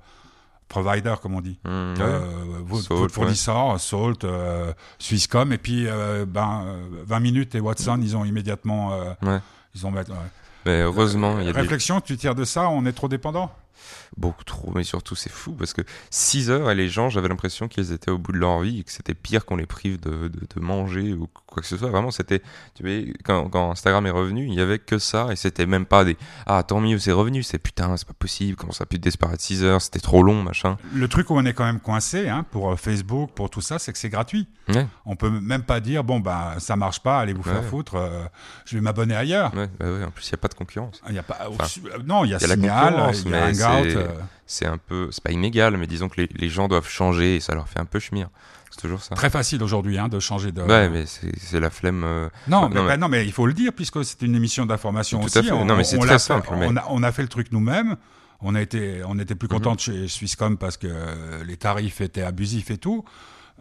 provider, 0.75 1.15
comme 1.23 1.35
on 1.37 1.41
dit, 1.41 1.59
ouais. 1.65 1.71
Euh, 1.71 2.21
votre, 2.67 2.83
Salt, 2.83 2.95
votre 2.99 3.15
fournisseur, 3.15 3.79
Salt, 3.79 4.25
euh, 4.25 4.73
Swisscom, 4.99 5.53
et 5.53 5.59
puis 5.59 5.87
euh, 5.87 6.27
ben, 6.27 6.65
euh, 6.67 7.05
20 7.07 7.21
minutes 7.21 7.55
et 7.55 7.61
Watson, 7.61 7.99
ils 8.03 8.17
ont 8.17 8.25
immédiatement, 8.25 8.93
euh, 8.93 9.13
Ouais. 9.23 9.41
ils 9.75 9.87
ont 9.87 9.93
ouais. 9.93 10.03
Mais 10.67 10.81
heureusement, 10.83 11.39
il 11.39 11.47
y 11.47 11.49
a 11.49 11.53
des... 11.53 11.61
réflexion, 11.61 12.01
tu 12.01 12.17
tires 12.17 12.35
de 12.35 12.45
ça, 12.45 12.69
on 12.69 12.85
est 12.87 12.93
trop 12.93 13.07
dépendant? 13.09 13.53
Beaucoup 14.17 14.45
trop, 14.45 14.71
mais 14.75 14.85
surtout 14.85 15.15
c'est 15.17 15.31
fou 15.33 15.53
parce 15.53 15.73
que 15.73 15.83
6 16.11 16.51
heures 16.51 16.71
et 16.71 16.75
les 16.75 16.89
gens, 16.89 17.09
j'avais 17.09 17.29
l'impression 17.29 17.69
qu'ils 17.69 17.93
étaient 17.93 18.11
au 18.11 18.19
bout 18.19 18.33
de 18.33 18.39
leur 18.39 18.61
vie 18.61 18.81
et 18.81 18.85
que 18.85 18.93
c'était 18.93 19.15
pire 19.15 19.45
qu'on 19.45 19.57
les 19.57 19.67
prive 19.67 19.99
de, 20.01 20.29
de, 20.29 20.41
de 20.55 20.61
manger 20.61 21.13
ou 21.13 21.29
quoi 21.47 21.63
que 21.63 21.69
ce 21.69 21.77
soit. 21.77 21.91
Vraiment, 21.91 22.11
c'était, 22.11 22.43
tu 22.75 22.83
vois, 22.83 23.13
quand, 23.25 23.49
quand 23.49 23.71
Instagram 23.73 24.07
est 24.07 24.11
revenu, 24.11 24.47
il 24.47 24.55
y 24.55 24.61
avait 24.61 24.79
que 24.79 24.99
ça 24.99 25.29
et 25.33 25.37
c'était 25.37 25.67
même 25.67 25.87
pas 25.87 26.05
des 26.05 26.17
ah 26.47 26.63
tant 26.63 26.81
mieux 26.81 26.99
c'est 26.99 27.13
revenu, 27.13 27.43
c'est 27.43 27.59
putain 27.59 27.97
c'est 27.97 28.07
pas 28.07 28.15
possible, 28.15 28.57
comment 28.57 28.73
ça 28.73 28.85
a 28.85 28.87
pu 28.87 28.99
disparaître 28.99 29.43
6 29.43 29.65
heures, 29.65 29.83
c'était 29.83 30.01
trop 30.01 30.23
long 30.23 30.43
machin. 30.43 30.77
Le 30.95 31.09
truc 31.09 31.31
où 31.31 31.35
on 31.37 31.45
est 31.45 31.53
quand 31.55 31.65
même 31.65 31.81
coincé, 31.81 32.29
hein, 32.29 32.45
pour 32.51 32.73
euh, 32.73 32.77
Facebook, 32.77 33.31
pour 33.35 33.51
tout 33.51 33.61
ça, 33.61 33.79
c'est 33.79 33.93
que 33.93 33.99
c'est 33.99 34.09
gratuit. 34.09 34.49
Ouais, 34.69 34.87
On 35.05 35.15
peut 35.17 35.29
même 35.29 35.63
pas 35.63 35.81
dire 35.81 36.05
bon 36.05 36.21
bah 36.21 36.55
ça 36.59 36.77
marche 36.77 37.01
pas, 37.01 37.19
allez 37.21 37.33
vous 37.35 37.43
faire 37.43 37.63
foutre, 37.65 37.97
euh, 37.97 38.25
je 38.65 38.77
vais 38.77 38.81
m'abonner 38.81 39.15
ailleurs. 39.15 39.55
ouais, 39.55 39.69
bah 39.79 39.87
en 40.07 40.11
plus 40.11 40.27
il 40.29 40.33
y 40.33 40.35
a 40.35 40.39
pas 40.39 40.49
de 40.49 40.55
concurrence. 40.55 41.03
Y 41.11 41.19
a 41.19 41.23
pas, 41.23 41.39
Enfin, 41.51 41.67
euh, 41.87 41.99
non, 42.07 42.25
il 42.25 42.31
y 42.31 42.35
a 42.35 42.39
y 42.39 42.45
a 42.45 42.47
la 42.49 42.55
Signal, 42.55 42.93
concurrence, 42.95 43.23
il 43.25 43.31
y 43.31 43.35
a 43.35 43.51
mais 43.51 43.65
Hangout. 43.65 43.99
C'est- 44.05 44.11
euh, 44.11 44.21
C'est 44.47 44.67
un 44.67 44.79
peu, 44.79 45.09
c'est 45.11 45.23
pas 45.23 45.33
inégal, 45.33 45.77
mais 45.77 45.87
disons 45.87 46.09
que 46.09 46.21
les, 46.21 46.29
les 46.35 46.49
gens 46.49 46.69
doivent 46.69 46.89
changer 46.89 47.37
et 47.37 47.41
ça 47.41 47.55
leur 47.55 47.69
fait 47.69 47.81
un 47.81 47.85
peu 47.87 47.99
chemir. 47.99 48.29
C'est 48.71 48.81
toujours 48.81 49.03
ça. 49.03 49.15
très 49.15 49.31
facile 49.31 49.63
aujourd'hui 49.63 49.99
hein, 49.99 50.09
de 50.09 50.19
changer 50.19 50.51
de. 50.53 50.61
Ouais, 50.63 50.89
mais 50.89 51.05
c'est 51.07 51.61
la 51.61 51.71
flemme. 51.71 52.03
euh, 52.05 52.29
Non, 52.49 52.63
Non, 52.63 52.69
mais, 52.69 52.81
mais- 52.83 52.87
bah, 52.89 52.97
non, 52.97 53.09
mais 53.09 53.25
il 53.25 53.33
faut 53.33 53.47
le 53.47 53.53
dire 53.55 53.73
puisque 53.73 54.05
c'est 54.05 54.21
une 54.23 54.35
émission 54.35 54.67
d'information 54.67 55.21
Tout 55.21 55.27
aussi. 55.27 55.39
à 55.39 55.43
fait. 55.45 55.53
On- 55.53 55.65
Non, 55.65 55.77
mais 55.77 55.85
c'est 55.85 55.99
très 55.99 56.09
fait- 56.15 56.19
simple, 56.19 56.51
mais- 56.59 56.67
On, 56.69 56.77
a, 56.77 56.85
on 56.91 57.03
a 57.05 57.13
fait 57.13 57.23
le 57.23 57.29
truc 57.29 57.53
nous-mêmes. 57.53 57.97
On 58.41 58.55
a 58.57 58.61
été, 58.61 59.01
on 59.07 59.19
était 59.19 59.37
plus 59.37 59.49
content 59.49 59.75
de 59.77 59.81
chez 59.81 60.09
Swisscom 60.09 60.59
parce 60.59 60.77
que 60.77 60.89
les 61.47 61.57
tarifs 61.57 62.01
étaient 62.01 62.23
abusifs 62.23 62.71
et 62.71 62.77
tout. 62.79 63.05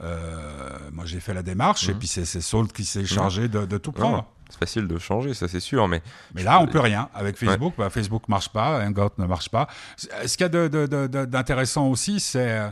Euh, 0.02 0.78
moi, 0.92 1.06
j'ai 1.06 1.20
fait 1.20 1.34
la 1.34 1.44
démarche 1.44 1.88
et 1.88 1.94
Mhm. 1.94 2.00
puis 2.00 2.08
c'est 2.08 2.26
Salt 2.26 2.68
qui 2.74 2.84
s'est 2.86 3.06
chargé 3.06 3.48
de, 3.48 3.66
de 3.66 3.78
tout 3.78 3.92
prendre. 3.92 4.26
c'est 4.50 4.58
facile 4.60 4.88
de 4.88 4.98
changer, 5.00 5.34
ça 5.34 5.48
c'est 5.48 5.60
sûr, 5.60 5.88
mais 5.88 6.02
Mais 6.36 6.44
là, 6.44 6.60
on 6.60 6.68
peut 6.68 6.80
rien. 6.80 7.10
Avec 7.14 7.38
Facebook, 7.38 7.74
bah, 7.78 7.90
Facebook 7.90 8.28
marche 8.28 8.50
pas, 8.50 8.84
Hangout 8.86 9.12
ne 9.18 9.26
marche 9.26 9.50
pas. 9.50 9.68
Ce 9.98 10.36
qu'il 10.38 10.46
y 10.48 10.56
a 10.56 11.26
d'intéressant 11.26 11.88
aussi, 11.88 12.20
c'est, 12.20 12.52
euh, 12.60 12.70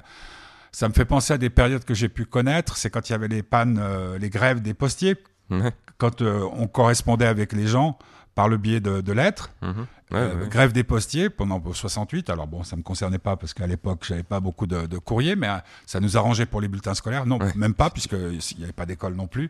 ça 0.71 0.87
me 0.87 0.93
fait 0.93 1.05
penser 1.05 1.33
à 1.33 1.37
des 1.37 1.49
périodes 1.49 1.83
que 1.85 1.93
j'ai 1.93 2.09
pu 2.09 2.25
connaître. 2.25 2.77
C'est 2.77 2.89
quand 2.89 3.09
il 3.09 3.13
y 3.13 3.15
avait 3.15 3.27
les 3.27 3.43
pannes, 3.43 3.79
euh, 3.81 4.17
les 4.17 4.29
grèves 4.29 4.61
des 4.61 4.73
postiers, 4.73 5.15
ouais, 5.49 5.71
quand 5.97 6.21
euh, 6.21 6.47
on 6.53 6.67
correspondait 6.67 7.25
avec 7.27 7.53
les 7.53 7.67
gens 7.67 7.97
par 8.35 8.47
le 8.47 8.57
biais 8.57 8.79
de, 8.79 9.01
de 9.01 9.11
lettres. 9.13 9.51
mhm, 9.61 9.85
ouais, 10.11 10.17
Euh, 10.19 10.35
ouais. 10.43 10.49
Grève 10.49 10.71
des 10.73 10.83
postiers 10.83 11.29
pendant 11.29 11.61
68. 11.73 12.29
Alors 12.29 12.47
bon, 12.47 12.63
ça 12.63 12.75
me 12.75 12.81
concernait 12.83 13.17
pas 13.19 13.35
parce 13.37 13.53
qu'à 13.53 13.67
l'époque, 13.67 14.03
j'avais 14.07 14.23
pas 14.23 14.39
beaucoup 14.39 14.67
de, 14.67 14.85
de 14.85 14.97
courriers, 14.97 15.35
mais 15.35 15.47
euh, 15.49 15.57
ça 15.85 15.99
nous 15.99 16.17
arrangeait 16.17 16.45
pour 16.45 16.61
les 16.61 16.67
bulletins 16.67 16.93
scolaires. 16.93 17.25
Non, 17.25 17.39
Ouais. 17.39 17.51
même 17.55 17.73
pas 17.73 17.89
puisque 17.89 18.13
il 18.13 18.57
n'y 18.57 18.63
avait 18.63 18.73
pas 18.73 18.85
d'école 18.85 19.15
non 19.15 19.27
plus. 19.27 19.49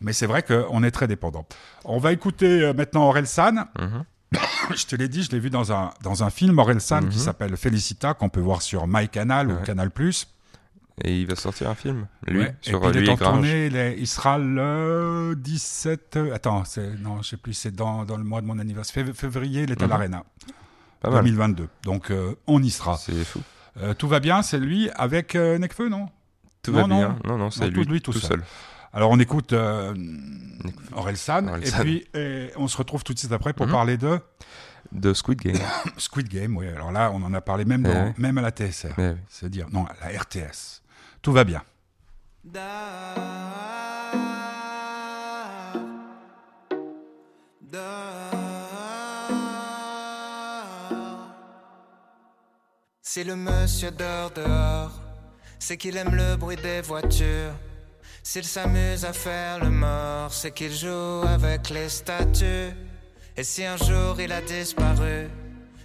Mais 0.00 0.12
c'est 0.12 0.26
vrai 0.26 0.42
qu'on 0.42 0.82
est 0.82 0.90
très 0.90 1.06
dépendant. 1.06 1.46
On 1.84 1.98
va 1.98 2.12
écouter 2.12 2.62
euh, 2.62 2.72
maintenant 2.74 3.08
Aurel 3.08 3.26
San. 3.26 3.66
Mhm. 3.78 4.04
Je 4.74 4.86
te 4.86 4.96
l'ai 4.96 5.08
dit, 5.08 5.22
je 5.22 5.30
l'ai 5.30 5.38
vu 5.38 5.50
dans 5.50 5.72
un, 5.72 5.90
dans 6.02 6.24
un 6.24 6.30
film, 6.30 6.58
Aurel 6.58 6.80
San, 6.80 7.08
qui 7.08 7.18
Mhm. 7.18 7.22
s'appelle 7.24 7.56
Felicita, 7.56 8.14
qu'on 8.14 8.28
peut 8.30 8.40
voir 8.40 8.62
sur 8.62 8.86
MyCanal 8.88 9.48
ou 9.50 9.54
Ouais. 9.56 9.62
Canal+. 9.64 9.90
Et 11.02 11.20
il 11.20 11.26
va 11.26 11.34
sortir 11.34 11.68
un 11.68 11.74
film, 11.74 12.06
lui, 12.28 12.38
Ouais. 12.40 12.54
sur 12.60 12.76
et 12.78 12.80
puis, 12.92 13.00
il 13.00 13.40
lui 13.42 13.50
et 13.50 13.66
il, 13.66 13.76
est- 13.76 13.96
il 13.98 14.06
sera 14.06 14.38
le 14.38 15.34
17... 15.36 16.16
euh, 16.16 16.32
Attends, 16.34 16.62
non, 17.00 17.20
je 17.20 17.30
sais 17.30 17.36
plus, 17.36 17.52
c'est 17.52 17.74
dans, 17.74 18.04
dans 18.04 18.16
le 18.16 18.22
mois 18.22 18.40
de 18.40 18.46
mon 18.46 18.58
anniversaire. 18.60 19.04
Fév- 19.04 19.12
Février, 19.14 19.62
il 19.64 19.72
est 19.72 19.80
à 19.82 19.86
Mhm. 19.86 19.90
l'Arena, 19.90 20.24
Pas 21.00 21.10
mal. 21.10 21.24
2022. 21.24 21.68
Donc, 21.82 22.10
euh, 22.12 22.34
on 22.46 22.62
y 22.62 22.70
sera. 22.70 22.96
C'est 22.96 23.24
fou. 23.24 23.40
Euh, 23.78 23.92
tout 23.94 24.06
va 24.06 24.20
bien, 24.20 24.42
c'est 24.42 24.58
lui 24.60 24.88
avec 24.94 25.34
euh, 25.34 25.58
Nekfeu, 25.58 25.88
non? 25.88 26.08
Tout 26.62 26.70
Non, 26.70 26.82
va 26.82 26.86
non. 26.86 26.96
bien. 26.98 27.18
Non, 27.24 27.38
non, 27.38 27.50
c'est 27.50 27.68
lui, 27.70 27.84
lui 27.84 28.00
tout 28.00 28.12
tout 28.12 28.20
seul. 28.20 28.38
seul. 28.38 28.44
Alors, 28.92 29.10
on 29.10 29.18
écoute 29.18 29.52
euh, 29.52 29.92
Aurel 30.94 31.16
San, 31.16 31.48
Aurel 31.48 31.66
et 31.66 31.70
puis 31.72 32.06
et 32.14 32.50
on 32.56 32.68
se 32.68 32.76
retrouve 32.76 33.02
tout 33.02 33.12
de 33.12 33.18
suite 33.18 33.32
après 33.32 33.52
pour 33.52 33.66
Mhm. 33.66 33.72
parler 33.72 33.96
de 33.96 34.20
De 34.92 35.12
Squid 35.12 35.40
Game. 35.40 35.56
Squid 35.98 36.28
Game. 36.28 36.56
Oui, 36.56 36.68
alors 36.68 36.92
là, 36.92 37.10
on 37.12 37.20
en 37.24 37.34
a 37.34 37.40
parlé 37.40 37.64
même, 37.64 37.84
Eh 38.16 38.20
même 38.20 38.38
à 38.38 38.42
la 38.42 38.50
TSR. 38.52 38.96
Ouais. 38.96 39.16
C'est-à-dire, 39.28 39.66
non, 39.72 39.86
à 39.86 39.94
la 40.12 40.20
RTS. 40.20 40.82
Tout 41.24 41.32
va 41.32 41.44
bien. 41.44 41.62
Si 53.00 53.24
le 53.24 53.36
monsieur 53.36 53.90
dort 53.90 54.32
dehors, 54.32 54.92
c'est 55.58 55.78
qu'il 55.78 55.96
aime 55.96 56.14
le 56.14 56.36
bruit 56.36 56.56
des 56.56 56.82
voitures. 56.82 57.54
S'il 58.22 58.44
s'amuse 58.44 59.06
à 59.06 59.14
faire 59.14 59.64
le 59.64 59.70
mort, 59.70 60.30
c'est 60.30 60.50
qu'il 60.50 60.74
joue 60.74 61.22
avec 61.26 61.70
les 61.70 61.88
statues. 61.88 62.74
Et 63.34 63.44
si 63.44 63.64
un 63.64 63.78
jour 63.78 64.20
il 64.20 64.30
a 64.30 64.42
disparu, 64.42 65.30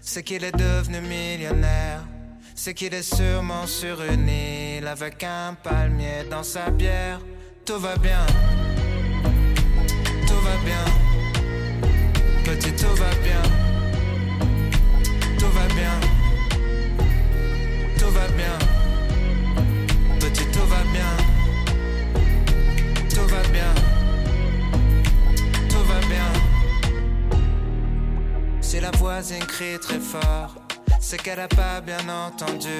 c'est 0.02 0.24
qu'il 0.24 0.44
est 0.44 0.58
devenu 0.58 1.00
millionnaire. 1.00 2.02
C'est 2.56 2.74
qu'il 2.74 2.94
est 2.94 3.04
sûrement 3.16 3.68
sur 3.68 4.04
une 4.04 4.28
île 4.28 4.69
avec 4.90 5.24
un 5.24 5.54
palmier 5.54 6.24
dans 6.30 6.42
sa 6.42 6.72
bière. 6.72 7.20
Tout 7.64 7.80
va 7.80 7.96
bien, 7.98 8.26
tout 10.28 10.42
va 10.42 10.56
bien. 10.66 10.86
Petit, 12.44 12.74
tout 12.74 12.96
va 12.96 13.12
bien, 13.24 13.42
tout 15.38 15.52
va 15.58 15.68
bien, 15.76 15.96
tout 18.00 18.10
va 18.10 18.28
bien. 18.30 18.58
Petit, 20.20 20.46
tout 20.52 20.66
va 20.66 20.82
bien, 20.92 21.12
tout 23.10 23.28
va 23.28 23.42
bien, 23.50 23.74
tout 25.70 25.84
va 25.84 26.00
bien. 26.08 26.32
Si 28.62 28.80
la 28.80 28.92
voisine 28.92 29.46
crie 29.46 29.78
très 29.80 30.00
fort, 30.00 30.56
c'est 31.00 31.22
qu'elle 31.22 31.40
a 31.40 31.48
pas 31.48 31.80
bien 31.82 32.00
entendu. 32.10 32.80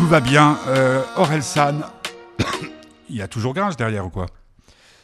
Tout 0.00 0.06
va 0.06 0.20
bien. 0.20 0.56
Euh, 0.68 1.02
Orelsan, 1.16 1.82
il 3.10 3.16
y 3.16 3.20
a 3.20 3.28
toujours 3.28 3.52
Gringe 3.52 3.76
derrière 3.76 4.06
ou 4.06 4.08
quoi? 4.08 4.28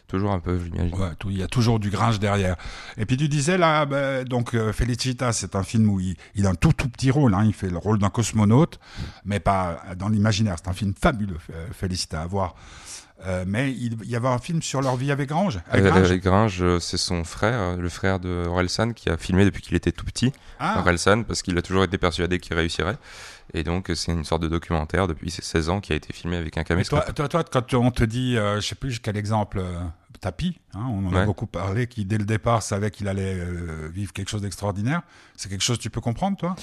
Toujours 0.08 0.32
un 0.32 0.40
peu, 0.40 0.58
j'imagine. 0.58 0.94
Ouais, 0.94 1.10
il 1.26 1.36
y 1.36 1.42
a 1.42 1.48
toujours 1.48 1.78
du 1.78 1.90
Gringe 1.90 2.18
derrière. 2.18 2.56
Et 2.96 3.04
puis 3.04 3.18
tu 3.18 3.28
disais 3.28 3.58
là, 3.58 3.84
bah, 3.84 4.24
donc 4.24 4.54
euh, 4.54 4.72
Felicita, 4.72 5.34
c'est 5.34 5.54
un 5.54 5.64
film 5.64 5.90
où 5.90 6.00
il, 6.00 6.16
il 6.34 6.46
a 6.46 6.48
un 6.48 6.54
tout 6.54 6.72
tout 6.72 6.88
petit 6.88 7.10
rôle. 7.10 7.34
Hein, 7.34 7.42
il 7.44 7.52
fait 7.52 7.68
le 7.68 7.76
rôle 7.76 7.98
d'un 7.98 8.08
cosmonaute, 8.08 8.80
mais 9.26 9.38
pas 9.38 9.82
dans 9.98 10.08
l'imaginaire. 10.08 10.56
C'est 10.56 10.70
un 10.70 10.72
film 10.72 10.94
fabuleux, 10.98 11.36
euh, 11.52 11.66
Felicita, 11.72 12.22
à 12.22 12.26
voir. 12.26 12.54
Euh, 13.24 13.44
mais 13.46 13.72
il, 13.72 13.96
il 14.02 14.10
y 14.10 14.16
avait 14.16 14.28
un 14.28 14.38
film 14.38 14.60
sur 14.60 14.82
leur 14.82 14.96
vie 14.96 15.10
avec 15.10 15.30
Grange. 15.30 15.58
Avec 15.70 15.86
Euh. 15.86 15.92
Avec 15.92 16.22
Gringe, 16.22 16.58
euh, 16.60 16.78
c'est 16.78 16.98
son 16.98 17.24
frère, 17.24 17.76
le 17.76 17.88
frère 17.88 18.20
de 18.20 18.46
Orelsan, 18.46 18.92
qui 18.92 19.08
a 19.08 19.16
filmé 19.16 19.44
depuis 19.44 19.62
qu'il 19.62 19.74
était 19.74 19.92
tout 19.92 20.04
petit. 20.04 20.32
Ah, 20.60 20.80
Orelsan, 20.80 21.22
parce 21.24 21.42
qu'il 21.42 21.56
a 21.56 21.62
toujours 21.62 21.84
été 21.84 21.96
persuadé 21.98 22.38
qu'il 22.38 22.54
réussirait. 22.54 22.98
Et 23.54 23.62
donc, 23.62 23.90
c'est 23.94 24.12
une 24.12 24.24
sorte 24.24 24.42
de 24.42 24.48
documentaire 24.48 25.06
depuis 25.06 25.30
ses 25.30 25.42
16 25.42 25.68
ans 25.70 25.80
qui 25.80 25.92
a 25.92 25.96
été 25.96 26.12
filmé 26.12 26.36
avec 26.36 26.56
un 26.58 26.64
caméscope. 26.64 27.04
toi, 27.14 27.28
toi, 27.28 27.28
toi, 27.28 27.44
quand 27.44 27.74
on 27.74 27.90
te 27.90 28.04
dit, 28.04 28.36
euh, 28.36 28.60
je 28.60 28.66
sais 28.66 28.74
plus 28.74 28.98
quel 28.98 29.16
exemple, 29.16 29.58
euh, 29.60 29.78
Tapi, 30.20 30.58
hein, 30.74 30.86
on 30.90 31.06
en 31.06 31.14
a 31.14 31.24
beaucoup 31.24 31.46
parlé, 31.46 31.86
qui 31.86 32.04
dès 32.04 32.18
le 32.18 32.24
départ 32.24 32.62
savait 32.62 32.90
qu'il 32.90 33.06
allait 33.08 33.38
euh, 33.38 33.88
vivre 33.92 34.12
quelque 34.12 34.28
chose 34.28 34.42
d'extraordinaire. 34.42 35.02
C'est 35.36 35.48
quelque 35.48 35.62
chose 35.62 35.78
que 35.78 35.82
tu 35.82 35.90
peux 35.90 36.00
comprendre, 36.00 36.36
toi? 36.36 36.56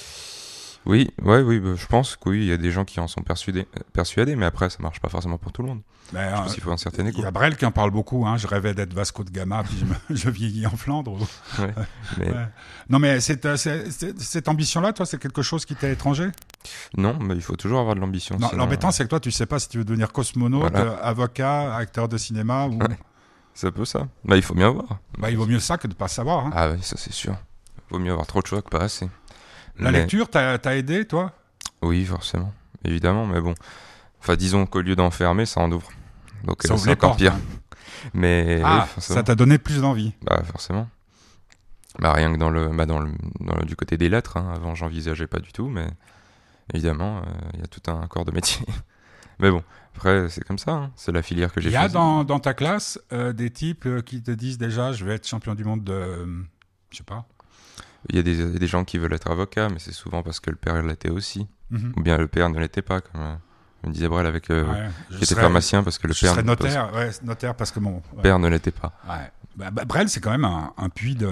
Oui, 0.86 1.10
ouais, 1.22 1.42
oui, 1.42 1.60
bah, 1.62 1.75
je 1.78 1.86
pense 1.86 2.18
que 2.18 2.30
oui, 2.30 2.40
il 2.40 2.46
y 2.48 2.52
a 2.52 2.58
des 2.58 2.72
gens 2.72 2.84
qui 2.84 3.00
en 3.00 3.08
sont 3.08 3.22
persuadés, 3.22 3.66
persuadés, 3.94 4.36
mais 4.36 4.46
après, 4.46 4.70
ça 4.70 4.78
marche 4.82 5.00
pas 5.00 5.08
forcément 5.08 5.38
pour 5.38 5.54
tout 5.54 5.62
le 5.62 5.70
monde. 5.70 5.82
Ben, 6.12 6.44
Je 6.46 6.50
euh, 6.50 6.54
qu'il 6.54 6.62
faut 6.62 6.72
un 6.72 6.78
certain 6.78 7.04
Il 7.04 7.10
écho. 7.10 7.22
y 7.22 7.25
a 7.25 7.32
Brel 7.32 7.56
qui 7.56 7.66
en 7.66 7.72
parle 7.72 7.90
beaucoup. 7.92 8.28
Hein. 8.28 8.36
Je 8.36 8.46
rêvais 8.48 8.74
d'être 8.74 8.94
Vasco 8.94 9.24
de 9.24 9.30
Gama, 9.32 9.63
puis 9.63 9.78
je, 9.80 9.86
me- 9.86 9.96
je 10.18 10.30
vieillis 10.30 10.68
en 10.68 10.75
Flandre. 10.75 11.18
Ouais. 11.60 11.74
Mais 12.18 12.30
Ouais. 12.32 12.46
Non, 12.90 13.00
mais 13.00 13.22
cette, 13.22 13.46
euh, 13.46 13.56
cette 13.56 14.48
ambition-là, 14.50 14.92
toi, 14.92 15.06
c'est 15.06 15.18
quelque 15.20 15.42
chose 15.42 15.63
qui 15.66 15.75
t'est 15.75 15.94
étranger? 15.94 16.28
Non, 16.98 17.18
mais 17.20 17.36
il 17.36 17.42
faut 17.42 17.56
toujours 17.56 17.80
avoir 17.80 17.96
de 17.96 18.02
l'ambition. 18.02 18.38
L'embêtant, 18.54 18.92
c'est 18.92 19.06
que 19.06 19.10
toi, 19.10 19.20
tu 19.22 19.32
sais 19.32 19.46
pas 19.46 19.60
si 19.60 19.70
tu 19.70 19.78
veux 19.78 19.86
devenir 19.86 20.12
cosmonaute, 20.12 20.72
Voilà. 20.74 20.80
euh, 20.92 20.98
avocat, 21.02 21.75
acteur 21.75 22.10
de 22.10 22.18
cinéma. 22.18 22.66
Ou... 22.68 22.78
Ouais. 22.80 22.98
C'est 23.54 23.68
un 23.68 23.72
peu 23.72 23.86
ça. 23.86 24.08
Bah, 24.25 24.36
il 24.36 24.42
faut 24.42 24.56
bien 24.56 24.70
voir. 24.70 25.00
Bah, 25.18 25.30
il 25.32 25.38
vaut 25.38 25.46
mieux 25.46 25.60
ça 25.60 25.78
que 25.78 25.88
de 25.88 25.94
pas 25.94 26.10
savoir. 26.10 26.48
hein. 26.48 26.52
Ah 26.54 26.72
oui, 26.72 26.80
ça 26.82 26.98
c'est 26.98 27.13
sûr. 27.13 27.36
Vaut 27.90 28.00
mieux 28.00 28.12
avoir 28.12 28.25
trop 28.28 28.42
de 28.42 28.48
choix 28.48 28.62
que 28.62 28.70
pas 28.70 28.82
assez. 28.84 29.08
La 29.80 29.92
Mais- 29.92 30.00
lecture, 30.00 30.30
t'as 30.30 30.58
t'as 30.58 30.75
aidé, 30.75 31.06
toi? 31.06 31.32
Oui, 31.82 32.06
forcément. 32.06 32.53
Évidemment, 32.86 33.25
mais 33.25 33.42
bon. 33.42 33.53
Enfin, 34.20 34.36
disons 34.36 34.65
qu'au 34.65 34.82
lieu 34.82 34.96
d'enfermer, 34.96 35.46
ça 35.46 35.62
en 35.62 35.72
ouvre. 35.72 35.89
Donc 36.44 36.63
euh, 36.65 36.75
c'est 36.77 36.89
encore 36.92 36.96
portes, 37.12 37.20
pire. 37.20 37.34
hein. 37.34 37.39
Mais 38.13 38.62
Ah, 38.63 38.88
oui, 38.98 39.01
ça 39.01 39.24
t'a 39.24 39.34
donné 39.36 39.58
plus 39.58 39.82
d'envie. 39.82 40.13
Bah 40.24 40.42
forcément. 40.44 40.89
Bah 42.00 42.12
rien 42.13 42.34
que 42.34 42.38
dans 42.38 42.50
le, 42.50 42.68
bah, 42.70 42.86
dans 42.86 43.00
le, 43.00 43.12
dans 43.39 43.56
le- 43.56 43.65
du 43.65 43.75
côté 43.75 43.98
des 43.98 44.10
lettres. 44.10 44.36
hein. 44.38 44.51
Avant, 44.53 44.75
j'envisageais 44.75 45.27
pas 45.27 45.39
du 45.39 45.51
tout, 45.53 45.70
mais 45.70 45.88
évidemment, 46.74 47.20
euh, 47.20 47.22
il 47.53 47.60
y 47.62 47.63
a 47.63 47.68
tout 47.68 47.82
un 47.89 48.06
corps 48.08 48.25
de 48.25 48.32
métier. 48.32 48.65
mais 49.39 49.51
bon, 49.51 49.63
après, 49.96 50.27
c'est 50.30 50.44
comme 50.44 50.58
ça. 50.58 50.72
hein. 50.72 50.92
C'est 50.98 51.12
la 51.13 51.22
filière 51.22 51.53
que 51.53 51.62
j'ai 51.62 51.70
Il 51.70 51.74
y 51.74 51.77
a 51.77 51.88
dans, 51.88 52.24
dans 52.25 52.39
ta 52.39 52.53
classe 52.53 53.00
euh, 53.13 53.32
des 53.32 53.50
types 53.51 53.86
euh, 53.86 54.01
qui 54.01 54.22
te 54.22 54.32
disent 54.32 54.58
déjà, 54.58 54.92
je 54.92 55.06
vais 55.06 55.13
être 55.15 55.27
champion 55.27 55.56
du 55.56 55.63
monde 55.63 55.84
de... 55.84 56.25
je 56.92 56.98
sais 56.98 57.03
pas. 57.03 57.25
Il 58.10 58.15
y 58.15 58.19
a 58.19 58.24
des, 58.24 58.67
gens 58.67 58.83
qui 58.83 58.98
veulent 58.98 59.13
être 59.13 59.31
avocats, 59.31 59.69
mais 59.69 59.79
c'est 59.79 59.93
souvent 59.93 60.24
parce 60.24 60.39
que 60.39 60.50
le 60.50 60.55
père 60.55 60.81
l'était 60.81 61.10
aussi. 61.10 61.48
Mhm. 61.69 61.93
Ou 61.98 62.01
bien 62.01 62.17
le 62.17 62.27
père 62.27 62.50
ne 62.50 62.60
l'était 62.60 62.81
pas, 62.81 63.01
comme 63.01 63.22
euh, 63.22 63.36
me 63.88 63.93
disait 63.93 64.07
Brel 64.07 64.25
avec 64.25 64.50
euh, 64.50 64.65
Ouais, 64.65 64.89
qui 65.10 65.15
était 65.17 65.25
serais- 65.27 65.41
pharmacien 65.41 65.83
parce 65.83 65.98
que 65.98 66.07
le 66.07 66.13
je 66.13 66.22
père, 66.22 66.43
notaire, 66.43 66.93
ouais, 66.93 67.12
notaire 67.24 67.55
parce 67.55 67.72
que 67.72 67.79
mon 67.79 68.01
père 68.22 68.39
ne 68.39 68.48
l'était 68.50 68.72
pas. 68.72 68.93
Bah, 69.55 69.69
bah, 69.72 69.86
Brel, 69.86 70.10
c'est 70.10 70.19
quand 70.19 70.31
même 70.31 70.45
un, 70.45 70.74
un 70.77 70.89
puits 70.89 71.15
de, 71.15 71.31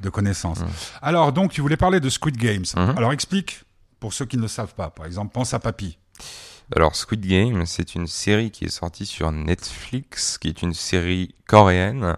de 0.00 0.08
connaissances. 0.10 0.60
Alors, 1.02 1.32
donc, 1.32 1.52
tu 1.52 1.60
voulais 1.60 1.76
parler 1.76 2.00
de 2.00 2.08
Squid 2.08 2.36
Games. 2.36 2.64
Mhm. 2.76 2.94
Alors, 2.96 3.12
explique, 3.12 3.64
pour 4.00 4.12
ceux 4.12 4.24
qui 4.24 4.36
ne 4.36 4.42
le 4.42 4.48
savent 4.48 4.74
pas. 4.74 4.90
Par 4.90 5.06
exemple, 5.06 5.32
pense 5.32 5.54
à 5.54 5.58
Papy. 5.58 5.98
Alors, 6.74 6.96
Squid 6.96 7.24
Game, 7.26 7.64
c'est 7.66 7.94
une 7.94 8.06
série 8.06 8.50
qui 8.50 8.64
est 8.66 8.70
sortie 8.70 9.06
sur 9.06 9.32
Netflix, 9.32 10.38
qui 10.38 10.48
est 10.48 10.62
une 10.62 10.74
série 10.74 11.34
coréenne. 11.46 12.16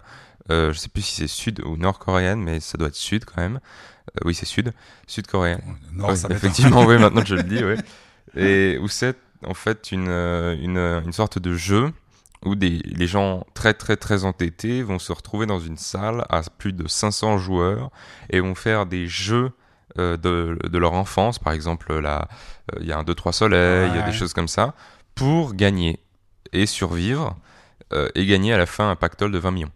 Euh, 0.49 0.73
je 0.73 0.79
sais 0.79 0.89
plus 0.89 1.03
si 1.03 1.15
c'est 1.15 1.27
sud 1.27 1.61
ou 1.65 1.77
nord-coréenne, 1.77 2.41
mais 2.41 2.59
ça 2.59 2.77
doit 2.77 2.89
être 2.89 2.95
sud 2.95 3.25
quand 3.25 3.41
même. 3.41 3.59
Euh, 4.09 4.21
oui, 4.25 4.33
c'est 4.33 4.45
sud, 4.45 4.73
Ouais, 6.01 6.15
m'étonne. 6.27 6.31
effectivement, 6.37 6.83
oui, 6.85 6.97
maintenant 6.97 7.21
que 7.21 7.27
je 7.27 7.35
le 7.35 7.43
dis, 7.43 7.63
oui. 7.63 7.75
Et 8.35 8.77
où 8.79 8.87
c'est 8.87 9.17
en 9.45 9.53
fait 9.53 9.91
une, 9.91 10.07
euh, 10.09 10.55
une, 10.61 10.77
une 10.77 11.13
sorte 11.13 11.39
de 11.39 11.55
jeu 11.55 11.91
où 12.45 12.55
des, 12.55 12.79
les 12.85 13.07
gens 13.07 13.45
très 13.53 13.73
très 13.73 13.97
très 13.97 14.23
entêtés 14.25 14.81
vont 14.83 14.99
se 14.99 15.11
retrouver 15.11 15.45
dans 15.45 15.59
une 15.59 15.77
salle 15.77 16.25
à 16.29 16.41
plus 16.57 16.73
de 16.73 16.87
500 16.87 17.37
joueurs 17.37 17.91
et 18.29 18.39
vont 18.39 18.55
faire 18.55 18.85
des 18.85 19.07
jeux 19.07 19.51
euh, 19.99 20.17
de, 20.17 20.57
de 20.67 20.77
leur 20.77 20.93
enfance, 20.93 21.37
par 21.37 21.53
exemple 21.53 21.91
euh, 21.91 22.21
il 22.79 22.87
y 22.87 22.91
a 22.91 22.97
un 22.97 23.03
2-3 23.03 23.31
soleil, 23.33 23.89
il 23.91 23.95
y 23.95 23.99
a 23.99 24.03
des 24.03 24.11
choses 24.13 24.33
comme 24.33 24.47
ça, 24.47 24.73
pour 25.15 25.53
gagner 25.53 25.99
et 26.53 26.65
survivre 26.65 27.35
euh, 27.93 28.09
et 28.15 28.25
gagner 28.25 28.53
à 28.53 28.57
la 28.57 28.65
fin 28.65 28.89
un 28.89 28.95
pactole 28.95 29.31
de 29.31 29.37
20 29.37 29.51
millions. 29.51 29.71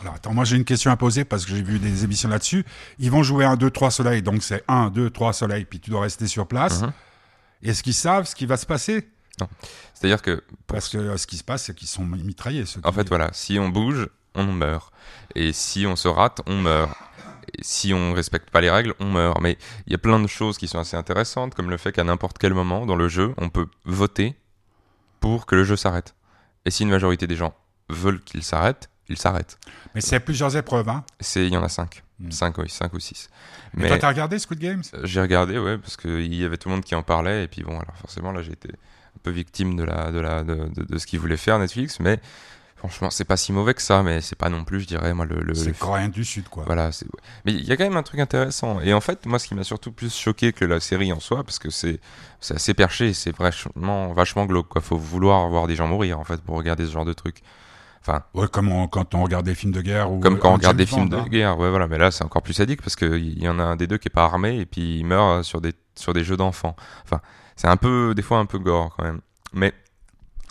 Alors, 0.00 0.14
attends, 0.14 0.32
moi, 0.32 0.44
j'ai 0.44 0.56
une 0.56 0.64
question 0.64 0.90
à 0.90 0.96
poser 0.96 1.24
parce 1.24 1.44
que 1.44 1.50
j'ai 1.54 1.62
vu 1.62 1.78
des 1.78 2.04
émissions 2.04 2.28
là-dessus. 2.28 2.64
Ils 2.98 3.10
vont 3.10 3.22
jouer 3.22 3.44
un, 3.44 3.56
2, 3.56 3.70
3 3.70 3.90
soleil. 3.90 4.22
Donc, 4.22 4.42
c'est 4.42 4.62
1, 4.68 4.90
2, 4.90 5.10
3 5.10 5.32
soleil. 5.32 5.64
Puis, 5.64 5.80
tu 5.80 5.90
dois 5.90 6.02
rester 6.02 6.26
sur 6.28 6.46
place. 6.46 6.82
Mhm. 6.82 6.92
Est-ce 7.64 7.82
qu'ils 7.82 7.94
savent 7.94 8.26
ce 8.26 8.34
qui 8.34 8.46
va 8.46 8.56
se 8.56 8.66
passer? 8.66 9.08
C'est-à-dire 9.94 10.22
que 10.22 10.42
Parce 10.66 10.88
que 10.88 10.98
euh, 10.98 11.16
ce 11.16 11.26
qui 11.26 11.36
se 11.36 11.44
passe, 11.44 11.64
c'est 11.64 11.74
qu'ils 11.74 11.88
sont 11.88 12.04
mitraillés. 12.04 12.66
Ceux 12.66 12.80
En 12.84 12.90
qui- 12.90 12.96
fait, 12.96 13.08
voilà, 13.08 13.30
si 13.32 13.58
on 13.58 13.68
bouge, 13.68 14.08
on 14.34 14.44
meurt. 14.46 14.92
Et 15.34 15.52
si 15.52 15.86
on 15.86 15.96
se 15.96 16.08
rate, 16.08 16.40
on 16.46 16.60
meurt. 16.60 16.90
si 17.62 17.94
on 17.94 18.12
respecte 18.12 18.50
pas 18.50 18.60
les 18.60 18.70
règles, 18.70 18.94
on 19.00 19.06
meurt. 19.10 19.40
Mais 19.40 19.56
il 19.86 19.92
y 19.92 19.94
a 19.94 19.98
plein 19.98 20.20
de 20.20 20.26
choses 20.26 20.58
qui 20.58 20.68
sont 20.68 20.78
assez 20.78 20.96
intéressantes, 20.96 21.54
comme 21.54 21.70
le 21.70 21.76
fait 21.78 21.92
qu'à 21.92 22.04
n'importe 22.04 22.36
quel 22.38 22.52
moment 22.52 22.84
dans 22.84 22.94
le 22.96 23.08
jeu, 23.08 23.32
on 23.38 23.48
peut 23.48 23.66
voter 23.84 24.36
pour 25.20 25.46
que 25.46 25.54
le 25.56 25.64
jeu 25.64 25.74
s'arrête. 25.76 26.14
Et 26.66 26.70
si 26.70 26.82
une 26.82 26.90
majorité 26.90 27.26
des 27.26 27.36
gens 27.36 27.54
veulent 27.88 28.20
qu'il 28.22 28.42
s'arrête, 28.42 28.90
il 29.08 29.18
s'arrête. 29.18 29.58
Mais 29.94 30.00
c'est 30.00 30.20
plusieurs 30.20 30.56
épreuves, 30.56 30.88
hein. 30.88 31.04
C'est, 31.20 31.46
il 31.46 31.52
y 31.52 31.56
en 31.56 31.62
a 31.62 31.68
cinq. 31.68 32.02
Hmm. 32.20 32.30
Cinq, 32.30 32.58
oui, 32.58 32.68
cinq 32.68 32.92
ou 32.94 33.00
six. 33.00 33.28
Mais 33.74 33.88
toi, 33.88 33.98
t'as 33.98 34.08
regardé 34.08 34.38
Squid 34.38 34.58
Games? 34.58 34.82
Euh, 34.94 35.00
J'ai 35.04 35.20
regardé, 35.20 35.58
ouais, 35.58 35.78
parce 35.78 35.96
qu'il 35.96 36.34
y 36.34 36.44
avait 36.44 36.56
tout 36.56 36.68
le 36.68 36.74
monde 36.74 36.84
qui 36.84 36.94
en 36.94 37.02
parlait, 37.02 37.44
et 37.44 37.48
puis 37.48 37.62
bon, 37.62 37.78
alors 37.78 37.96
forcément, 37.96 38.32
là, 38.32 38.42
j'ai 38.42 38.52
été 38.52 38.68
un 38.70 39.20
peu 39.22 39.30
victime 39.30 39.76
de, 39.76 39.84
la, 39.84 40.10
de, 40.10 40.18
la, 40.18 40.42
de, 40.42 40.68
de, 40.74 40.82
de 40.82 40.98
ce 40.98 41.06
qu'ils 41.06 41.20
voulaient 41.20 41.36
faire, 41.36 41.58
Netflix, 41.58 42.00
mais 42.00 42.18
franchement, 42.76 43.10
c'est 43.10 43.24
pas 43.24 43.36
si 43.36 43.52
mauvais 43.52 43.74
que 43.74 43.82
ça, 43.82 44.02
mais 44.02 44.20
c'est 44.20 44.36
pas 44.36 44.48
non 44.48 44.64
plus, 44.64 44.80
je 44.80 44.86
dirais, 44.86 45.12
moi, 45.14 45.26
le. 45.26 45.40
le 45.40 45.54
C'est 45.54 45.76
coréen 45.76 46.08
du 46.08 46.24
Sud, 46.24 46.48
quoi. 46.48 46.64
Voilà, 46.64 46.90
mais 47.44 47.52
il 47.52 47.64
y 47.64 47.72
a 47.72 47.76
quand 47.76 47.84
même 47.84 47.96
un 47.96 48.02
truc 48.02 48.20
intéressant. 48.20 48.80
Et 48.80 48.92
en 48.94 49.00
fait, 49.00 49.26
moi, 49.26 49.38
ce 49.38 49.46
qui 49.46 49.54
m'a 49.54 49.64
surtout 49.64 49.92
plus 49.92 50.14
choqué 50.16 50.52
que 50.52 50.64
la 50.64 50.80
série 50.80 51.12
en 51.12 51.20
soi, 51.20 51.44
parce 51.44 51.58
que 51.58 51.70
c'est, 51.70 52.00
c'est 52.40 52.54
assez 52.54 52.74
perché, 52.74 53.12
c'est 53.14 53.36
vachement, 53.36 54.12
vachement 54.12 54.46
glauque, 54.46 54.68
quoi. 54.68 54.80
Faut 54.80 54.96
vouloir 54.96 55.48
voir 55.48 55.66
des 55.66 55.76
gens 55.76 55.86
mourir, 55.86 56.18
en 56.18 56.24
fait, 56.24 56.40
pour 56.40 56.56
regarder 56.56 56.86
ce 56.86 56.92
genre 56.92 57.04
de 57.04 57.12
truc. 57.12 57.42
Enfin, 58.08 58.22
Ouais, 58.32 58.48
comme 58.48 58.72
on- 58.72 58.88
quand 58.88 59.14
on 59.14 59.22
regarde 59.22 59.44
des 59.44 59.54
films 59.54 59.72
de 59.72 59.82
guerre 59.82 60.10
ou 60.10 60.18
comme 60.20 60.38
quand 60.38 60.50
on 60.50 60.54
regarde 60.54 60.76
des 60.78 60.86
films 60.86 61.10
de 61.10 61.16
hein. 61.16 61.26
guerre, 61.28 61.58
ouais, 61.58 61.68
voilà. 61.68 61.88
Mais 61.88 61.98
là, 61.98 62.10
c'est 62.10 62.24
encore 62.24 62.42
plus 62.42 62.54
sadique 62.54 62.80
parce 62.80 62.96
qu'il 62.96 63.38
y 63.42 63.48
en 63.48 63.58
a 63.58 63.62
un 63.62 63.76
des 63.76 63.86
deux 63.86 63.98
qui 63.98 64.08
est 64.08 64.10
pas 64.14 64.24
armé 64.24 64.58
et 64.60 64.66
puis 64.66 64.98
il 65.00 65.04
meurt 65.04 65.44
sur 65.44 65.60
des, 65.60 65.74
sur 65.94 66.14
des 66.14 66.24
jeux 66.24 66.36
d'enfants. 66.38 66.74
Enfin, 67.04 67.20
c'est 67.54 67.68
un 67.68 67.76
peu, 67.76 68.14
des 68.16 68.22
fois 68.22 68.38
un 68.38 68.46
peu 68.46 68.58
gore 68.58 68.94
quand 68.96 69.04
même. 69.04 69.20
Mais 69.52 69.74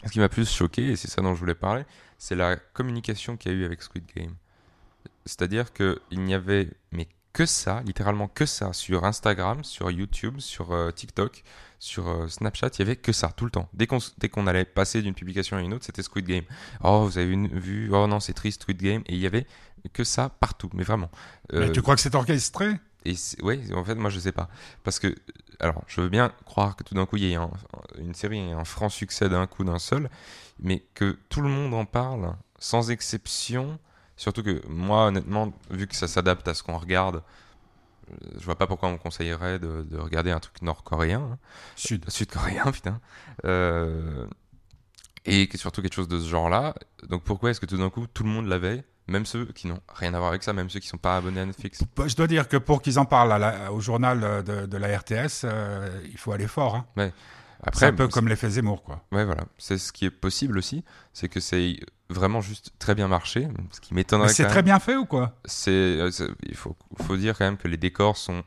ce 0.05 0.11
qui 0.11 0.19
m'a 0.19 0.29
plus 0.29 0.47
choqué, 0.49 0.91
et 0.91 0.95
c'est 0.95 1.09
ça 1.09 1.21
dont 1.21 1.33
je 1.33 1.39
voulais 1.39 1.55
parler, 1.55 1.83
c'est 2.19 2.35
la 2.35 2.55
communication 2.73 3.37
qu'il 3.37 3.51
y 3.51 3.55
a 3.55 3.57
eu 3.57 3.65
avec 3.65 3.81
Squid 3.81 4.03
Game. 4.15 4.33
C'est-à-dire 5.25 5.73
qu'il 5.73 5.97
n'y 6.11 6.33
avait, 6.33 6.69
mais 6.91 7.07
que 7.37 7.45
ça, 7.45 7.83
littéralement 7.85 8.27
que 8.27 8.47
ça, 8.47 8.73
sur 8.73 9.05
Instagram, 9.05 9.63
sur 9.63 9.91
YouTube, 9.91 10.39
sur 10.39 10.71
euh, 10.71 10.89
TikTok, 10.89 11.43
sur 11.77 12.07
euh, 12.07 12.27
Snapchat, 12.27 12.69
il 12.73 12.79
y 12.79 12.81
avait 12.81 12.95
que 12.95 13.11
ça, 13.11 13.31
tout 13.37 13.45
le 13.45 13.51
temps. 13.51 13.69
Dès 13.73 13.85
qu'on 13.85 14.47
allait 14.47 14.65
passer 14.65 15.03
d'une 15.03 15.13
publication 15.13 15.55
à 15.55 15.61
une 15.61 15.71
autre, 15.75 15.85
c'était 15.85 16.01
Squid 16.01 16.25
Game. 16.25 16.45
Oh, 16.83 17.05
vous 17.05 17.19
avez 17.19 17.31
une- 17.31 17.47
vu, 17.59 17.91
oh 17.93 18.07
non, 18.07 18.19
c'est 18.19 18.33
triste, 18.33 18.63
Squid 18.63 18.81
Game. 18.81 19.03
Et 19.05 19.13
il 19.13 19.19
y 19.19 19.27
avait 19.27 19.45
que 19.93 20.03
ça 20.03 20.29
partout, 20.29 20.71
mais 20.73 20.81
vraiment. 20.83 21.11
Mais 21.53 21.69
Euh, 21.69 21.71
tu 21.71 21.83
crois 21.83 21.93
que 21.93 22.01
c'est 22.01 22.15
orchestré? 22.15 22.79
et 23.05 23.13
ouais, 23.43 23.59
en 23.75 23.85
fait, 23.85 23.93
moi 23.95 24.09
je 24.09 24.19
sais 24.19 24.31
pas. 24.31 24.49
Parce 24.83 24.97
que, 24.97 25.15
alors, 25.59 25.83
je 25.87 26.01
veux 26.01 26.09
bien 26.09 26.33
croire 26.45 26.75
que 26.75 26.83
tout 26.83 26.95
d'un 26.95 27.05
coup 27.05 27.17
il 27.17 27.23
y 27.25 27.31
ait 27.33 27.35
un- 27.35 27.51
une 27.99 28.15
série 28.15 28.39
et 28.39 28.51
un 28.51 28.65
franc 28.65 28.89
succès 28.89 29.29
d'un 29.29 29.45
coup 29.45 29.63
d'un 29.63 29.77
seul, 29.79 30.09
mais 30.59 30.83
que 30.95 31.17
tout 31.29 31.41
le 31.41 31.49
monde 31.49 31.75
en 31.75 31.85
parle, 31.85 32.33
sans 32.57 32.89
exception. 32.89 33.77
Surtout 34.17 34.43
que 34.43 34.61
moi, 34.67 35.05
honnêtement, 35.07 35.53
vu 35.69 35.87
que 35.87 35.95
ça 35.95 36.07
s'adapte 36.07 36.47
à 36.47 36.53
ce 36.53 36.63
qu'on 36.63 36.77
regarde, 36.77 37.21
euh, 38.11 38.15
je 38.39 38.43
vois 38.45 38.55
pas 38.57 38.67
pourquoi 38.67 38.89
on 38.89 38.93
me 38.93 38.97
conseillerait 38.97 39.59
de, 39.59 39.83
de 39.89 39.97
regarder 39.97 40.31
un 40.31 40.39
truc 40.39 40.61
nord-coréen. 40.61 41.21
hein. 41.33 41.37
Sud. 41.75 42.09
Sud-coréen, 42.09 42.65
putain. 42.71 42.99
Euh, 43.45 44.25
et 45.25 45.49
surtout 45.55 45.81
quelque 45.81 45.93
chose 45.93 46.07
de 46.07 46.19
ce 46.19 46.27
genre-là. 46.27 46.73
Donc 47.09 47.23
pourquoi 47.23 47.51
est-ce 47.51 47.59
que 47.59 47.65
tout 47.65 47.77
d'un 47.77 47.89
coup 47.89 48.07
tout 48.07 48.23
le 48.23 48.29
monde 48.29 48.47
l'avait 48.47 48.83
Même 49.07 49.25
ceux 49.25 49.45
qui 49.45 49.67
n'ont 49.67 49.81
rien 49.93 50.13
à 50.13 50.17
voir 50.19 50.29
avec 50.29 50.41
ça, 50.43 50.53
même 50.53 50.69
ceux 50.69 50.79
qui 50.79 50.87
sont 50.87 50.97
pas 50.97 51.17
abonnés 51.17 51.41
à 51.41 51.45
Netflix? 51.45 51.81
Je 52.05 52.15
dois 52.15 52.27
dire 52.27 52.47
que 52.47 52.57
pour 52.57 52.81
qu'ils 52.81 52.97
en 52.97 53.05
parlent 53.05 53.33
à 53.33 53.37
la- 53.37 53.71
au 53.73 53.79
journal 53.81 54.43
de, 54.43 54.65
de 54.65 54.77
la 54.77 54.97
RTS, 54.97 55.41
euh, 55.43 56.01
il 56.09 56.17
faut 56.17 56.31
aller 56.31 56.47
fort. 56.47 56.75
hein. 56.75 56.85
C'est 56.95 57.13
Après, 57.67 57.85
un 57.87 57.93
peu 57.93 58.05
bon, 58.05 58.09
comme 58.11 58.27
l'effet 58.29 58.49
Zemmour, 58.49 58.83
quoi. 58.83 59.03
Ouais, 59.11 59.25
voilà. 59.25 59.43
C'est 59.57 59.77
ce 59.77 59.91
qui 59.91 60.05
est 60.05 60.11
possible 60.11 60.57
aussi, 60.57 60.85
c'est 61.11 61.27
que 61.27 61.39
c'est 61.39 61.77
vraiment 62.09 62.41
juste 62.41 62.71
très 62.79 62.95
bien 62.95 63.07
marché. 63.07 63.47
Ce 63.71 63.81
qui 63.81 63.93
m'étonnerait 63.93 64.29
c'est 64.29 64.45
très 64.45 64.63
bien 64.63 64.79
fait 64.79 64.95
ou 64.95 65.05
quoi? 65.05 65.35
C'est, 65.45 65.71
euh, 65.71 66.11
c'est- 66.11 66.29
il 66.43 66.55
faut, 66.55 66.75
faut 67.01 67.17
dire 67.17 67.37
quand 67.37 67.45
même 67.45 67.57
que 67.57 67.67
les 67.67 67.77
décors 67.77 68.17
sont 68.17 68.43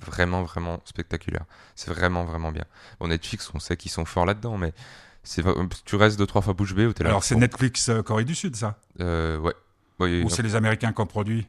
vraiment, 0.00 0.42
vraiment 0.42 0.80
spectaculaires. 0.84 1.44
C'est 1.74 1.90
vraiment, 1.90 2.24
vraiment 2.24 2.52
bien. 2.52 2.64
Bon, 3.00 3.08
Netflix, 3.08 3.50
on 3.54 3.58
sait 3.58 3.76
qu'ils 3.76 3.90
sont 3.90 4.04
forts 4.04 4.26
là-dedans, 4.26 4.58
mais 4.58 4.72
c'est, 5.22 5.42
tu 5.84 5.96
restes 5.96 6.18
deux, 6.18 6.26
trois 6.26 6.42
fois 6.42 6.52
bouche 6.52 6.74
bée 6.74 6.86
ou 6.86 6.92
t'es 6.92 7.04
là. 7.04 7.10
Alors 7.10 7.24
c'est 7.24 7.36
Netflix 7.36 7.88
euh, 7.88 8.02
Corée 8.02 8.24
du 8.24 8.34
Sud, 8.34 8.56
ça? 8.56 8.78
Euh, 9.00 9.38
ouais. 9.38 9.54
Ouais, 10.00 10.22
Ou 10.24 10.28
c'est 10.28 10.42
les 10.42 10.56
Américains 10.56 10.92
qui 10.92 11.00
ont 11.00 11.06
produit? 11.06 11.46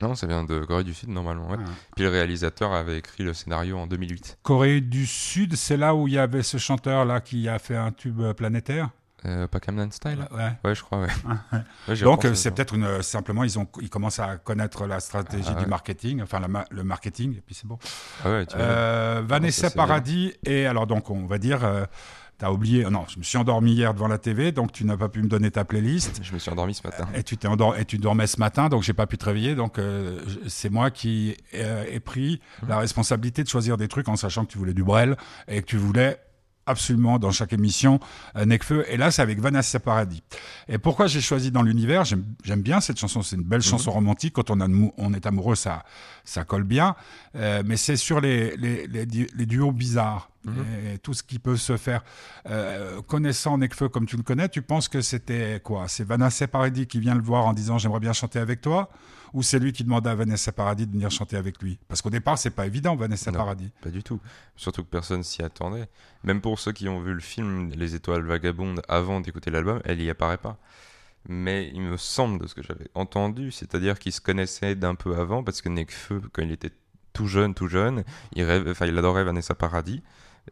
Non, 0.00 0.14
ça 0.14 0.26
vient 0.26 0.44
de 0.44 0.64
Corée 0.64 0.84
du 0.84 0.94
Sud, 0.94 1.08
normalement. 1.10 1.48
Ouais. 1.50 1.58
Ah. 1.60 1.70
Puis 1.94 2.04
le 2.04 2.10
réalisateur 2.10 2.72
avait 2.72 2.98
écrit 2.98 3.24
le 3.24 3.34
scénario 3.34 3.76
en 3.78 3.86
2008. 3.86 4.38
Corée 4.42 4.80
du 4.80 5.06
Sud, 5.06 5.56
c'est 5.56 5.76
là 5.76 5.94
où 5.94 6.08
il 6.08 6.14
y 6.14 6.18
avait 6.18 6.42
ce 6.42 6.58
chanteur-là 6.58 7.20
qui 7.20 7.48
a 7.48 7.58
fait 7.58 7.76
un 7.76 7.92
tube 7.92 8.22
planétaire? 8.32 8.90
Euh, 9.24 9.46
pas 9.46 9.60
Camden 9.60 9.90
Style 9.92 10.26
Ouais. 10.32 10.52
Ouais, 10.64 10.74
je 10.74 10.82
crois, 10.82 11.00
ouais. 11.00 11.94
Donc 12.02 12.24
euh, 12.24 12.34
c'est 12.34 12.50
peut-être 12.50 12.74
une 12.74 12.84
euh, 12.84 13.02
simplement 13.02 13.44
ils 13.44 13.58
ont 13.58 13.68
ils 13.80 13.88
commencent 13.90 14.18
à 14.18 14.36
connaître 14.36 14.86
la 14.86 14.98
stratégie 15.00 15.48
Ah, 15.56 15.60
du 15.60 15.66
marketing, 15.66 16.22
enfin 16.22 16.40
la 16.40 16.64
le 16.70 16.82
marketing 16.84 17.36
et 17.36 17.40
puis 17.40 17.54
c'est 17.54 17.66
bon. 17.66 17.78
Ah. 18.24 18.42
Euh, 18.56 19.22
Vanessa 19.24 19.68
bien. 19.68 19.76
Paradis 19.76 20.34
et 20.44 20.66
alors 20.66 20.86
donc 20.86 21.10
on 21.10 21.26
va 21.26 21.38
dire 21.38 21.64
euh, 21.64 21.84
t'as 22.38 22.50
oublié 22.50 22.84
non 22.90 23.04
je 23.08 23.18
me 23.18 23.22
suis 23.22 23.38
endormi 23.38 23.72
hier 23.74 23.94
devant 23.94 24.08
la 24.08 24.18
TV 24.18 24.50
donc 24.50 24.72
tu 24.72 24.84
n'as 24.84 24.96
pas 24.96 25.08
pu 25.08 25.22
me 25.22 25.28
donner 25.28 25.50
ta 25.52 25.64
playlist 25.64 26.18
Je 26.24 26.32
me 26.34 26.38
suis 26.40 26.50
endormi 26.50 26.74
ce 26.74 26.84
matin. 26.84 27.06
et 27.14 27.22
tu 27.22 27.36
t'es 27.36 27.46
et 27.78 27.84
tu 27.84 27.98
dormais 27.98 28.26
ce 28.26 28.40
matin 28.40 28.68
donc 28.68 28.82
j'ai 28.82 28.92
pas 28.94 29.06
pu 29.06 29.18
te 29.18 29.24
réveiller 29.26 29.54
donc 29.54 29.78
euh, 29.78 30.20
c'est 30.48 30.70
moi 30.70 30.90
qui 30.90 31.36
ai 31.52 32.00
pris 32.00 32.40
Mmh. 32.62 32.68
la 32.68 32.78
responsabilité 32.78 33.42
de 33.44 33.48
choisir 33.48 33.76
des 33.76 33.88
trucs 33.88 34.08
en 34.08 34.16
sachant 34.16 34.44
que 34.44 34.50
tu 34.52 34.58
voulais 34.58 34.74
du 34.74 34.82
Brel 34.84 35.16
et 35.48 35.60
que 35.62 35.66
tu 35.66 35.76
voulais 35.76 36.18
absolument 36.66 37.18
dans 37.18 37.30
chaque 37.30 37.52
émission 37.52 38.00
euh, 38.36 38.44
Necfeu 38.44 38.84
et 38.88 38.96
là 38.96 39.10
c'est 39.10 39.22
avec 39.22 39.40
Vanessa 39.40 39.80
Paradis. 39.80 40.22
Et 40.68 40.78
pourquoi 40.78 41.06
j'ai 41.06 41.20
choisi 41.20 41.50
dans 41.50 41.62
l'univers? 41.62 42.04
J'aime 42.04 42.62
bien 42.62 42.80
cette 42.80 42.98
chanson. 42.98 43.22
C'est 43.22 43.36
une 43.36 43.42
belle 43.42 43.62
chanson 43.62 43.90
romantique. 43.90 44.34
Quand 44.34 44.50
on, 44.50 44.60
a, 44.60 44.68
on 44.96 45.14
est 45.14 45.26
amoureux 45.26 45.56
ça 45.56 45.84
ça 46.24 46.44
colle 46.44 46.64
bien. 46.64 46.94
Euh, 47.36 47.62
mais 47.64 47.76
c'est 47.76 47.96
sur 47.96 48.20
les, 48.20 48.56
les, 48.56 48.86
les 48.86 49.46
duos 49.46 49.72
bizarres 49.72 50.31
et 50.48 50.98
tout 50.98 51.14
ce 51.14 51.22
qui 51.22 51.38
peut 51.38 51.56
se 51.56 51.76
faire 51.76 52.02
Euh, 52.46 53.00
connaissant 53.02 53.58
Necfeu 53.58 53.88
comme 53.88 54.06
tu 54.06 54.16
le 54.16 54.22
connais 54.22 54.48
tu 54.48 54.62
penses 54.62 54.88
que 54.88 55.00
c'était 55.00 55.60
quoi? 55.62 55.86
C'est 55.88 56.04
Vanessa 56.04 56.48
Paradis 56.48 56.86
qui 56.86 56.98
vient 57.00 57.14
le 57.14 57.22
voir 57.22 57.46
en 57.46 57.52
disant 57.52 57.78
j'aimerais 57.78 58.00
bien 58.00 58.12
chanter 58.12 58.38
avec 58.38 58.60
toi? 58.60 58.90
Ou 59.34 59.42
c'est 59.42 59.58
lui 59.58 59.72
qui 59.72 59.82
demande 59.84 60.06
à 60.06 60.14
Vanessa 60.14 60.52
Paradis 60.52 60.86
de 60.86 60.92
venir 60.92 61.10
chanter 61.10 61.36
avec 61.36 61.62
lui? 61.62 61.78
Parce 61.88 62.02
qu'au 62.02 62.10
départ 62.10 62.38
c'est 62.38 62.50
pas 62.50 62.66
évident 62.66 62.96
Vanessa 62.96 63.30
Non. 63.30 63.38
Paradis 63.38 63.70
Pas 63.80 63.90
du 63.90 64.02
tout. 64.02 64.20
Surtout 64.56 64.82
que 64.82 64.90
personne 64.90 65.22
s'y 65.22 65.42
attendait. 65.42 65.88
Même 66.24 66.40
pour 66.40 66.58
ceux 66.58 66.72
qui 66.72 66.88
ont 66.88 67.00
vu 67.00 67.14
le 67.14 67.20
film 67.20 67.70
Les 67.70 67.94
Étoiles 67.94 68.22
Vagabondes 68.22 68.82
avant 68.88 69.20
d'écouter 69.20 69.50
l'album, 69.50 69.80
elle 69.84 70.02
y 70.02 70.10
apparaît 70.10 70.38
pas. 70.38 70.58
Mais 71.28 71.70
il 71.72 71.82
me 71.82 71.96
semble 71.96 72.40
de 72.42 72.48
ce 72.48 72.54
que 72.56 72.62
j'avais 72.64 72.88
entendu, 72.94 73.52
c'est-à-dire 73.52 73.98
qu'ils 74.00 74.12
se 74.12 74.20
connaissaient 74.20 74.74
d'un 74.74 74.96
peu 74.96 75.14
avant, 75.16 75.44
parce 75.44 75.62
que 75.62 75.68
Nekfeu, 75.68 76.20
quand 76.32 76.42
il 76.42 76.50
était 76.50 76.72
tout 77.12 77.28
jeune, 77.28 77.54
tout 77.54 77.68
jeune, 77.68 78.02
il, 78.34 78.42
rêve, 78.42 78.66
enfin, 78.68 78.86
il 78.86 78.98
adorait 78.98 79.22
Vanessa 79.22 79.54
Paradis. 79.54 80.02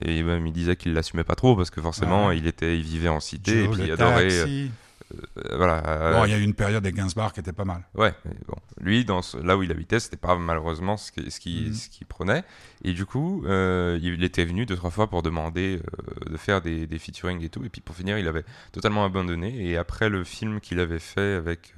Et 0.00 0.22
même 0.22 0.46
il 0.46 0.52
disait 0.52 0.76
qu'il 0.76 0.92
l'assumait 0.94 1.24
pas 1.24 1.34
trop 1.34 1.56
parce 1.56 1.70
que 1.70 1.80
forcément 1.80 2.28
Ouais. 2.28 2.38
il 2.38 2.46
était, 2.46 2.78
il 2.78 2.84
vivait 2.84 3.08
en 3.08 3.20
cité 3.20 3.64
et 3.64 3.68
puis 3.68 3.82
il 3.84 3.92
adorait. 3.92 4.28
taxi. 4.28 4.70
euh, 5.12 5.56
voilà. 5.56 5.82
euh, 5.88 6.12
Bon, 6.12 6.24
il 6.24 6.30
y 6.30 6.34
a 6.34 6.38
eu 6.38 6.42
une 6.42 6.54
période 6.54 6.84
des 6.84 6.92
Gainsbourg 6.92 7.32
qui 7.32 7.40
était 7.40 7.52
pas 7.52 7.64
mal. 7.64 7.82
Ouais, 7.96 8.14
mais 8.24 8.30
bon, 8.46 8.54
lui, 8.80 9.04
dans 9.04 9.20
ce- 9.22 9.36
là 9.38 9.56
où 9.56 9.64
il 9.64 9.70
habitait, 9.72 9.98
c'était 9.98 10.16
pas 10.16 10.36
malheureusement 10.36 10.96
ce 10.96 11.10
qu'il 11.10 11.32
ce 11.32 11.40
qui, 11.40 11.64
Mhm. 11.66 11.74
ce 11.74 11.88
qu'il 11.88 12.06
prenait. 12.06 12.44
Et 12.84 12.92
du 12.92 13.04
coup, 13.04 13.42
euh, 13.46 13.98
il 14.00 14.22
était 14.22 14.44
venu 14.44 14.64
deux, 14.66 14.76
trois 14.76 14.90
fois 14.90 15.10
pour 15.10 15.22
demander 15.24 15.80
de 16.26 16.36
faire 16.36 16.60
des, 16.62 16.86
des 16.86 16.98
featuring 17.00 17.42
et 17.42 17.48
tout. 17.48 17.64
Et 17.64 17.68
puis 17.68 17.80
pour 17.80 17.96
finir, 17.96 18.16
il 18.18 18.28
avait 18.28 18.44
totalement 18.70 19.04
abandonné. 19.04 19.68
Et 19.68 19.76
après 19.76 20.08
le 20.08 20.22
film 20.22 20.60
qu'il 20.60 20.78
avait 20.78 21.00
fait 21.00 21.34
avec 21.34 21.74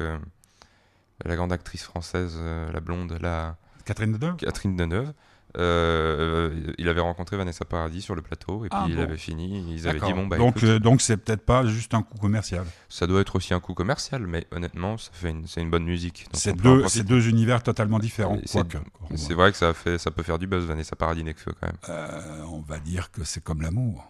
la 1.24 1.36
grande 1.36 1.52
actrice 1.52 1.84
française, 1.84 2.38
la 2.72 2.80
blonde, 2.80 3.16
la 3.20 3.56
Catherine 3.84 4.12
Deneuve? 4.12 4.36
Catherine 4.36 4.76
Deneuve, 4.76 5.12
euh, 5.58 6.72
il 6.78 6.88
avait 6.88 7.00
rencontré 7.00 7.36
Vanessa 7.36 7.64
Paradis 7.64 8.02
sur 8.02 8.14
le 8.14 8.22
plateau. 8.22 8.64
Et 8.64 8.68
puis 8.68 8.78
Ah, 8.80 8.86
il 8.88 8.96
bon. 8.96 9.02
avait 9.02 9.16
fini. 9.16 9.72
Ils 9.74 9.88
avaient 9.88 10.00
dit, 10.00 10.12
bon, 10.12 10.26
bah 10.26 10.38
donc 10.38 10.56
écoute, 10.58 10.68
euh, 10.68 10.78
donc 10.78 11.00
c'est 11.02 11.16
peut-être 11.16 11.44
pas 11.44 11.66
juste 11.66 11.94
un 11.94 12.02
coup 12.02 12.18
commercial. 12.18 12.64
ça 12.88 13.06
doit 13.06 13.20
être 13.20 13.36
aussi 13.36 13.54
un 13.54 13.60
coup 13.60 13.74
commercial. 13.74 14.26
Mais 14.26 14.46
honnêtement, 14.50 14.96
ça 14.98 15.10
fait 15.12 15.30
une, 15.30 15.46
c'est 15.46 15.60
une 15.60 15.70
bonne 15.70 15.84
musique. 15.84 16.26
C'est 16.32 16.52
deux, 16.54 16.80
profiter. 16.80 16.88
c'est 17.00 17.04
deux 17.04 17.28
univers 17.28 17.62
totalement 17.62 17.98
différents. 17.98 18.38
C'est- 18.44 19.34
vrai 19.34 19.50
que 19.52 19.58
ça, 19.58 19.72
fait, 19.74 19.98
ça 19.98 20.10
peut 20.10 20.22
faire 20.22 20.38
du 20.38 20.46
buzz, 20.46 20.64
Vanessa 20.66 20.96
Paradis 20.96 21.24
Nekfeu 21.24 21.52
quand 21.60 21.66
même. 21.66 21.76
Euh, 21.88 22.42
on 22.50 22.60
va 22.60 22.78
dire 22.78 23.10
que 23.10 23.24
c'est 23.24 23.42
comme 23.42 23.62
l'amour. 23.62 24.06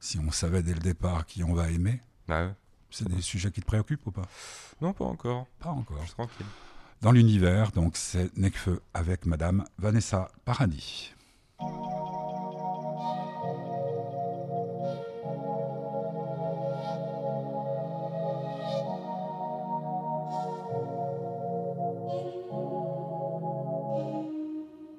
Si 0.00 0.18
on 0.18 0.30
savait 0.32 0.62
dès 0.62 0.74
le 0.74 0.80
départ 0.80 1.26
qui 1.26 1.44
on 1.44 1.54
va 1.54 1.70
aimer, 1.70 2.00
Bah 2.28 2.42
ouais. 2.46 2.52
c'est 2.90 3.08
des 3.08 3.20
sujets 3.22 3.50
qui 3.50 3.60
te 3.60 3.66
préoccupent 3.66 4.06
ou 4.06 4.10
pas? 4.10 4.26
Non, 4.80 4.92
pas 4.92 5.04
encore. 5.04 5.46
Pas 5.60 5.70
encore. 5.70 5.98
Je 6.00 6.06
suis 6.06 6.14
tranquille. 6.14 6.46
Dans 7.02 7.10
l'univers, 7.10 7.72
donc 7.72 7.96
c'est 7.96 8.30
Necfeu 8.38 8.80
avec 8.94 9.26
Madame 9.26 9.64
Vanessa 9.76 10.30
Paradis. 10.44 11.12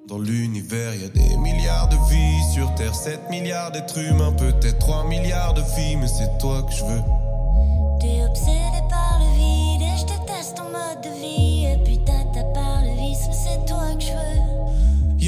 Dans 0.10 0.20
l'univers, 0.20 0.94
y 0.96 1.06
a 1.06 1.08
des 1.08 1.38
milliards 1.38 1.88
de 1.88 1.96
vies. 2.10 2.44
Sur 2.54 2.76
Terre, 2.76 2.94
7 2.94 3.30
milliards 3.30 3.72
d'êtres 3.72 4.00
humains. 4.00 4.34
Peut-être 4.34 4.80
3 4.80 5.06
milliards 5.06 5.54
de 5.54 5.62
filles, 5.62 5.96
mais 5.96 6.08
c'est 6.08 6.38
toi 6.38 6.64
que 6.64 6.74
je 6.74 6.84
veux. 6.84 7.23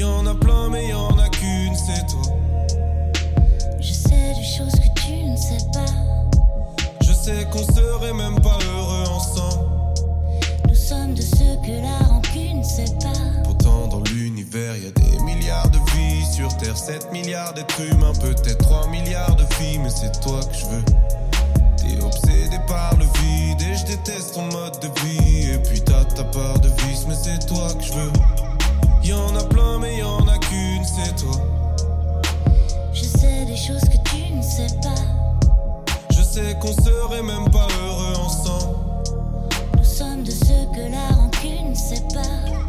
en 0.06 0.26
a 0.26 0.34
plein, 0.34 0.68
mais 0.68 0.88
y 0.88 0.94
en 0.94 1.18
a 1.18 1.28
qu'une, 1.28 1.74
c'est 1.74 2.06
toi. 2.06 2.36
Je 3.80 3.92
sais 3.92 4.34
des 4.34 4.44
choses 4.44 4.72
que 4.72 5.00
tu 5.00 5.12
ne 5.12 5.36
sais 5.36 5.64
pas. 5.72 5.92
Je 7.00 7.12
sais 7.12 7.46
qu'on 7.50 7.64
serait 7.74 8.12
même 8.12 8.40
pas 8.40 8.58
heureux 8.68 9.04
ensemble. 9.08 9.66
Nous 10.68 10.74
sommes 10.74 11.14
de 11.14 11.22
ceux 11.22 11.56
que 11.64 11.82
la 11.82 11.98
rancune 12.06 12.62
sait 12.64 12.94
pas. 13.02 13.42
Pourtant, 13.44 13.88
dans 13.88 14.02
l'univers, 14.12 14.76
y 14.76 14.86
a 14.86 14.90
des 14.90 15.18
milliards 15.24 15.70
de 15.70 15.78
vies 15.94 16.24
sur 16.32 16.54
Terre, 16.56 16.76
7 16.76 17.12
milliards 17.12 17.54
d'êtres 17.54 17.80
humains, 17.80 18.12
peut-être 18.20 18.58
3 18.58 18.88
milliards 18.88 19.36
de 19.36 19.44
filles, 19.54 19.78
mais 19.78 19.90
c'est 19.90 20.20
toi 20.20 20.40
que 20.40 20.54
je 20.54 20.66
veux. 20.66 20.84
T'es 21.76 22.04
obsédé 22.04 22.58
par 22.66 22.96
le 22.96 23.04
vide 23.04 23.60
et 23.60 23.76
je 23.76 23.86
déteste 23.86 24.34
ton 24.34 24.46
mode 24.46 24.78
de 24.80 24.88
vie. 25.00 25.52
Et 25.52 25.58
puis 25.58 25.80
t'as 25.80 26.04
ta 26.04 26.24
part 26.24 26.58
de 26.60 26.68
vice, 26.68 27.06
mais 27.08 27.14
c'est 27.14 27.46
toi 27.46 27.72
que 27.74 27.84
je 27.84 27.92
veux. 27.92 28.45
Y 29.06 29.12
en 29.12 29.36
a 29.36 29.44
plein, 29.44 29.78
mais 29.78 29.98
y 29.98 30.02
en 30.02 30.26
a 30.26 30.36
qu'une, 30.36 30.84
c'est 30.84 31.14
toi. 31.14 31.40
Je 32.92 33.04
sais 33.04 33.44
des 33.44 33.56
choses 33.56 33.82
que 33.82 33.98
tu 34.10 34.34
ne 34.34 34.42
sais 34.42 34.66
pas. 34.82 35.52
Je 36.10 36.22
sais 36.22 36.56
qu'on 36.60 36.72
serait 36.72 37.22
même 37.22 37.48
pas 37.50 37.68
heureux 37.84 38.16
ensemble. 38.16 38.78
Nous 39.78 39.84
sommes 39.84 40.24
de 40.24 40.32
ceux 40.32 40.66
que 40.74 40.90
la 40.90 41.06
rancune 41.14 41.76
sépare. 41.76 42.65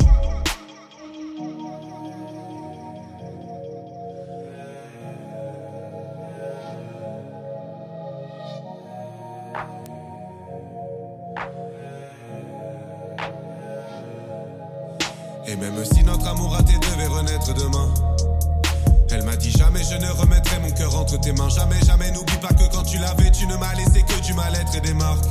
Tes 21.28 21.34
mains. 21.34 21.50
Jamais, 21.50 21.80
jamais 21.86 22.12
n'oublie 22.12 22.38
pas 22.38 22.54
que 22.54 22.64
quand 22.74 22.84
tu 22.84 22.98
l'avais, 22.98 23.32
tu 23.32 23.48
ne 23.48 23.56
m'as 23.58 23.74
laissé 23.76 24.04
que 24.04 24.22
du 24.26 24.34
mal-être 24.34 24.76
et 24.76 24.82
des 24.82 24.94
marques. 24.94 25.26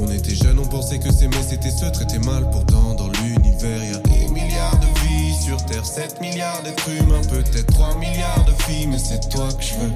On 0.00 0.10
était 0.10 0.34
jeunes, 0.34 0.58
on 0.58 0.66
pensait 0.66 0.98
que 0.98 1.12
s'aimer 1.12 1.42
c'était 1.48 1.70
se 1.70 1.86
traiter 1.86 2.18
mal. 2.18 2.48
Pourtant, 2.50 2.94
dans 2.94 3.08
l'univers, 3.08 3.82
y 3.84 3.94
a 3.94 3.98
des 3.98 4.28
milliards 4.28 4.78
de 4.78 4.86
vies. 5.00 5.34
Sur 5.42 5.64
Terre, 5.64 5.84
7 5.84 6.20
milliards 6.20 6.62
d'êtres 6.62 6.90
humains, 6.90 7.22
peut-être 7.28 7.72
3 7.72 7.94
milliards 7.96 8.44
de 8.44 8.62
filles, 8.64 8.86
mais 8.88 8.98
c'est 8.98 9.28
toi 9.28 9.48
que 9.52 9.62
je 9.62 9.74
veux. 9.74 9.92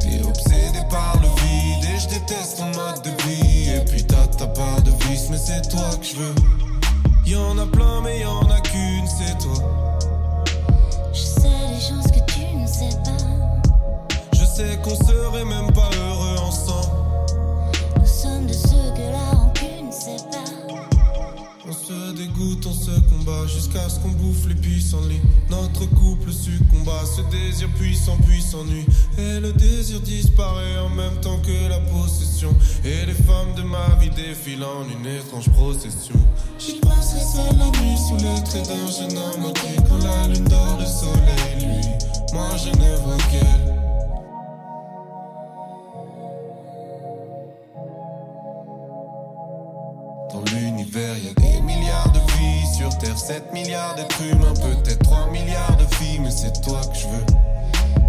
T'es 0.00 0.26
obsédé 0.26 0.80
par 0.90 1.16
le 1.20 1.28
vide 1.28 1.84
et 1.84 1.98
je 1.98 2.08
déteste 2.08 2.58
ton 2.58 2.66
mode 2.66 3.02
de 3.02 3.10
vie. 3.24 3.70
Et 3.70 3.84
puis 3.84 4.04
t'as 4.04 4.26
ta 4.26 4.46
part 4.46 4.82
de 4.82 4.90
vice, 5.08 5.28
mais 5.30 5.38
c'est 5.38 5.68
toi 5.68 5.90
que 6.00 6.06
je 6.06 6.16
veux. 6.16 6.34
Y 7.26 7.36
en 7.36 7.58
a 7.58 7.66
plein, 7.66 8.00
mais 8.02 8.20
y 8.20 8.24
en 8.24 8.48
a 8.50 8.60
qu'une, 8.60 9.06
c'est 9.06 9.38
toi. 9.38 9.99
Qu'on 14.82 14.96
serait 14.96 15.44
même 15.44 15.72
pas 15.72 15.90
heureux 15.98 16.38
ensemble. 16.38 16.88
Nous 17.98 18.06
sommes 18.06 18.46
de 18.46 18.52
ceux 18.52 18.92
que 18.94 19.10
la 19.12 19.38
rancune 19.38 19.92
sépare. 19.92 20.40
On 21.68 21.72
se 21.72 22.12
dégoûte, 22.12 22.66
on 22.66 22.72
se 22.72 22.90
combat 23.08 23.46
jusqu'à 23.46 23.88
ce 23.88 23.98
qu'on 24.00 24.10
bouffe 24.10 24.46
les 24.48 24.54
puissants 24.54 25.02
lits. 25.08 25.20
Notre 25.50 25.86
couple 25.90 26.32
succomba, 26.32 26.92
ce 27.04 27.22
désir 27.30 27.68
puissant 27.78 28.16
puis 28.26 28.42
s'ennuie. 28.42 28.86
Et 29.18 29.40
le 29.40 29.52
désir 29.52 30.00
disparaît 30.00 30.78
en 30.78 30.88
même 30.88 31.20
temps 31.20 31.38
que 31.38 31.68
la 31.68 31.78
possession. 31.80 32.50
Et 32.84 33.06
les 33.06 33.14
femmes 33.14 33.54
de 33.56 33.62
ma 33.62 33.94
vie 34.00 34.10
défilent 34.10 34.64
en 34.64 34.84
une 34.88 35.06
étrange 35.06 35.50
procession. 35.50 36.16
J'y 36.58 36.80
penserai 36.80 37.20
seul 37.20 37.58
la 37.58 37.66
nuit 37.80 37.98
sous 37.98 38.16
les 38.16 38.42
traits 38.44 38.68
d'un 38.68 38.86
jeune 38.86 39.18
homme 39.18 39.50
ok. 39.50 39.60
Quand 39.88 39.98
la 39.98 40.28
lune 40.28 40.44
dort, 40.44 40.78
le 40.78 40.86
soleil 40.86 41.66
lui. 41.66 41.86
Moi 42.32 42.48
je 42.56 42.70
ne 42.70 42.96
vois 42.96 43.16
qu'elle. 43.30 43.69
Sur 52.90 52.98
Terre, 52.98 53.18
7 53.18 53.52
milliards 53.52 53.94
d'êtres 53.94 54.22
humains, 54.22 54.54
peut-être 54.54 55.02
3 55.04 55.30
milliards 55.30 55.76
de 55.76 55.94
filles, 55.94 56.18
mais 56.18 56.30
c'est 56.30 56.60
toi 56.60 56.80
que 56.80 56.98
je 56.98 57.06
veux. 57.06 57.26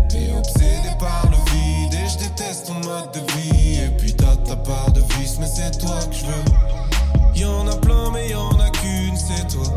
T'es 0.09 0.33
obsédé 0.35 0.89
par 0.99 1.23
le 1.29 1.37
vide 1.51 1.93
et 1.93 2.09
je 2.09 2.17
déteste 2.17 2.67
ton 2.67 2.73
mode 2.75 3.11
de 3.13 3.19
vie. 3.33 3.79
Et 3.79 3.89
puis 3.97 4.13
t'as 4.13 4.35
ta 4.37 4.55
part 4.55 4.91
de 4.91 5.01
vice, 5.17 5.37
mais 5.39 5.47
c'est 5.47 5.77
toi 5.77 5.99
que 6.09 6.15
je 6.15 6.25
veux. 6.25 7.35
Y 7.35 7.45
en 7.45 7.67
a 7.67 7.75
plein, 7.77 8.11
mais 8.11 8.29
y 8.29 8.35
en 8.35 8.59
a 8.59 8.69
qu'une, 8.69 9.15
c'est 9.17 9.47
toi. 9.55 9.67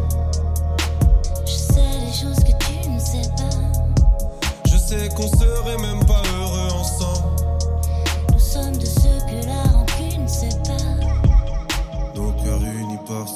Je 1.44 1.52
sais 1.52 1.98
des 2.06 2.12
choses 2.12 2.42
que 2.42 2.52
tu 2.64 2.88
ne 2.88 2.98
sais 2.98 3.28
pas. 3.36 4.70
Je 4.70 4.76
sais 4.76 5.08
qu'on 5.10 5.28
serait 5.28 5.78
même 5.78 6.04
pas 6.06 6.22
heureux 6.22 6.33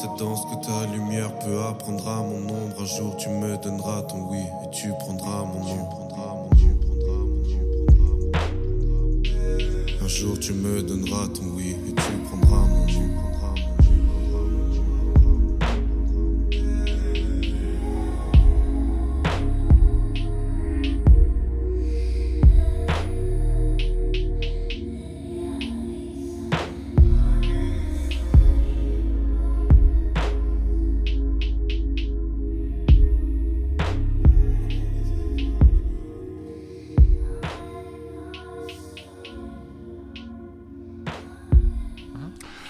cette 0.00 0.16
danse 0.16 0.44
que 0.44 0.64
ta 0.64 0.86
lumière 0.92 1.36
peut 1.40 1.60
apprendre 1.60 2.06
à 2.06 2.22
mon 2.22 2.36
ombre. 2.36 2.80
Un 2.80 2.84
jour 2.84 3.16
tu 3.16 3.28
me 3.30 3.56
donneras 3.56 4.02
ton 4.02 4.28
oui 4.30 4.42
et 4.64 4.70
tu 4.70 4.90
prendras 5.00 5.44
mon 5.44 5.64
nom. 5.64 5.88
Un 10.00 10.08
jour 10.08 10.38
tu 10.38 10.52
me 10.52 10.82
donneras 10.82 11.26
ton 11.34 11.46
oui 11.56 11.74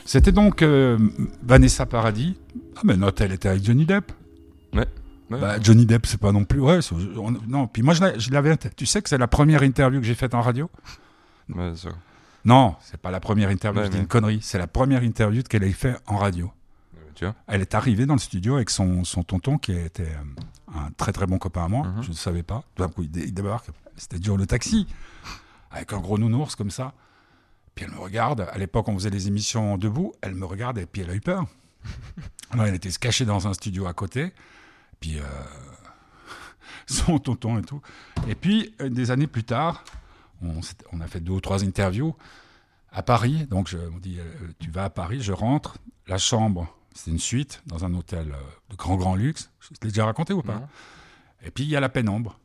C'était 0.08 0.32
donc 0.32 0.62
euh, 0.62 0.96
Vanessa 1.42 1.84
Paradis. 1.84 2.34
Ah, 2.76 2.80
mais 2.84 2.96
non, 2.96 3.10
elle 3.20 3.32
était 3.32 3.50
avec 3.50 3.62
Johnny 3.62 3.84
Depp. 3.84 4.10
Ouais. 4.72 4.86
Ouais. 5.30 5.38
Bah, 5.38 5.60
Johnny 5.60 5.84
Depp, 5.84 6.06
c'est 6.06 6.18
pas 6.18 6.32
non 6.32 6.44
plus. 6.46 6.60
Ouais, 6.60 6.78
on- 7.18 7.30
non, 7.46 7.66
puis 7.66 7.82
moi, 7.82 7.92
je 7.92 8.30
l'avais. 8.30 8.56
Tu 8.74 8.86
sais 8.86 9.02
que 9.02 9.10
c'est 9.10 9.18
la 9.18 9.28
première 9.28 9.62
interview 9.62 10.00
que 10.00 10.06
j'ai 10.06 10.14
faite 10.14 10.32
en 10.34 10.40
radio? 10.40 10.70
Ouais, 11.54 11.72
ça- 11.76 11.90
Non, 12.46 12.76
c'est 12.80 12.96
pas 12.98 13.10
la 13.10 13.20
première 13.20 13.50
interview, 13.50 13.80
Ouais, 13.82 13.86
je 13.88 13.90
dis 13.92 13.98
une 13.98 14.06
connerie. 14.06 14.38
C'est 14.40 14.56
la 14.56 14.66
première 14.66 15.02
interview 15.04 15.42
qu'elle 15.42 15.64
ait 15.64 15.72
fait 15.72 15.96
en 16.06 16.16
radio. 16.16 16.50
tu 17.14 17.24
vois. 17.26 17.34
Elle 17.46 17.60
est 17.60 17.74
arrivée 17.74 18.06
dans 18.06 18.14
le 18.14 18.20
studio 18.20 18.54
avec 18.56 18.70
son, 18.70 19.04
son 19.04 19.22
tonton 19.24 19.58
qui 19.58 19.72
était 19.72 20.04
euh, 20.04 20.74
un 20.74 20.90
très 20.96 21.12
très 21.12 21.26
bon 21.26 21.36
copain 21.36 21.64
à 21.64 21.68
moi. 21.68 21.86
Mhm. 21.86 22.02
Je 22.04 22.08
ne 22.08 22.14
savais 22.14 22.42
pas. 22.44 22.62
D'un 22.78 22.88
coup, 22.88 23.02
il, 23.02 23.10
dé- 23.10 23.24
il 23.26 23.34
débarque. 23.34 23.66
C'était 23.96 24.16
Joe 24.22 24.38
le 24.38 24.46
taxi. 24.46 24.86
Avec 25.70 25.92
un 25.92 25.98
gros 25.98 26.16
nounours 26.16 26.54
comme 26.54 26.70
ça. 26.70 26.94
Puis 27.78 27.86
elle 27.88 27.94
me 27.94 28.00
regarde. 28.00 28.40
À 28.50 28.58
l'époque, 28.58 28.88
on 28.88 28.94
faisait 28.94 29.10
des 29.10 29.28
émissions 29.28 29.78
debout. 29.78 30.12
Elle 30.20 30.34
me 30.34 30.44
regarde 30.44 30.78
et 30.78 30.86
puis 30.86 31.02
elle 31.02 31.10
a 31.10 31.14
eu 31.14 31.20
peur. 31.20 31.46
Alors 32.50 32.66
elle 32.66 32.74
était 32.74 32.90
se 32.90 32.98
cachée 32.98 33.24
dans 33.24 33.46
un 33.46 33.54
studio 33.54 33.86
à 33.86 33.94
côté. 33.94 34.32
Puis 34.98 35.20
euh, 35.20 35.22
son 36.86 37.20
tonton 37.20 37.56
et 37.56 37.62
tout. 37.62 37.80
Et 38.26 38.34
puis, 38.34 38.74
euh, 38.80 38.88
des 38.88 39.12
années 39.12 39.28
plus 39.28 39.44
tard, 39.44 39.84
on, 40.42 41.00
a 41.00 41.06
fait 41.06 41.20
deux 41.20 41.34
ou 41.34 41.40
trois 41.40 41.62
interviews 41.62 42.16
à 42.90 43.04
Paris. 43.04 43.46
Donc, 43.46 43.68
je, 43.68 43.78
on 43.78 43.98
dit, 43.98 44.18
euh, 44.18 44.24
tu 44.58 44.72
vas 44.72 44.86
à 44.86 44.90
Paris, 44.90 45.20
je 45.20 45.30
rentre. 45.30 45.78
La 46.08 46.18
chambre, 46.18 46.66
c'est 46.96 47.12
une 47.12 47.20
suite 47.20 47.62
dans 47.66 47.84
un 47.84 47.94
hôtel 47.94 48.34
de 48.70 48.74
grand, 48.74 48.96
grand 48.96 49.14
luxe. 49.14 49.52
Je 49.60 49.68
te 49.68 49.84
l'ai 49.86 49.92
déjà 49.92 50.04
raconté 50.04 50.32
ou 50.32 50.42
pas 50.42 50.56
Non. 50.56 50.68
Et 51.44 51.52
puis, 51.52 51.62
il 51.62 51.70
y 51.70 51.76
a 51.76 51.80
la 51.80 51.90
pénombre. 51.90 52.40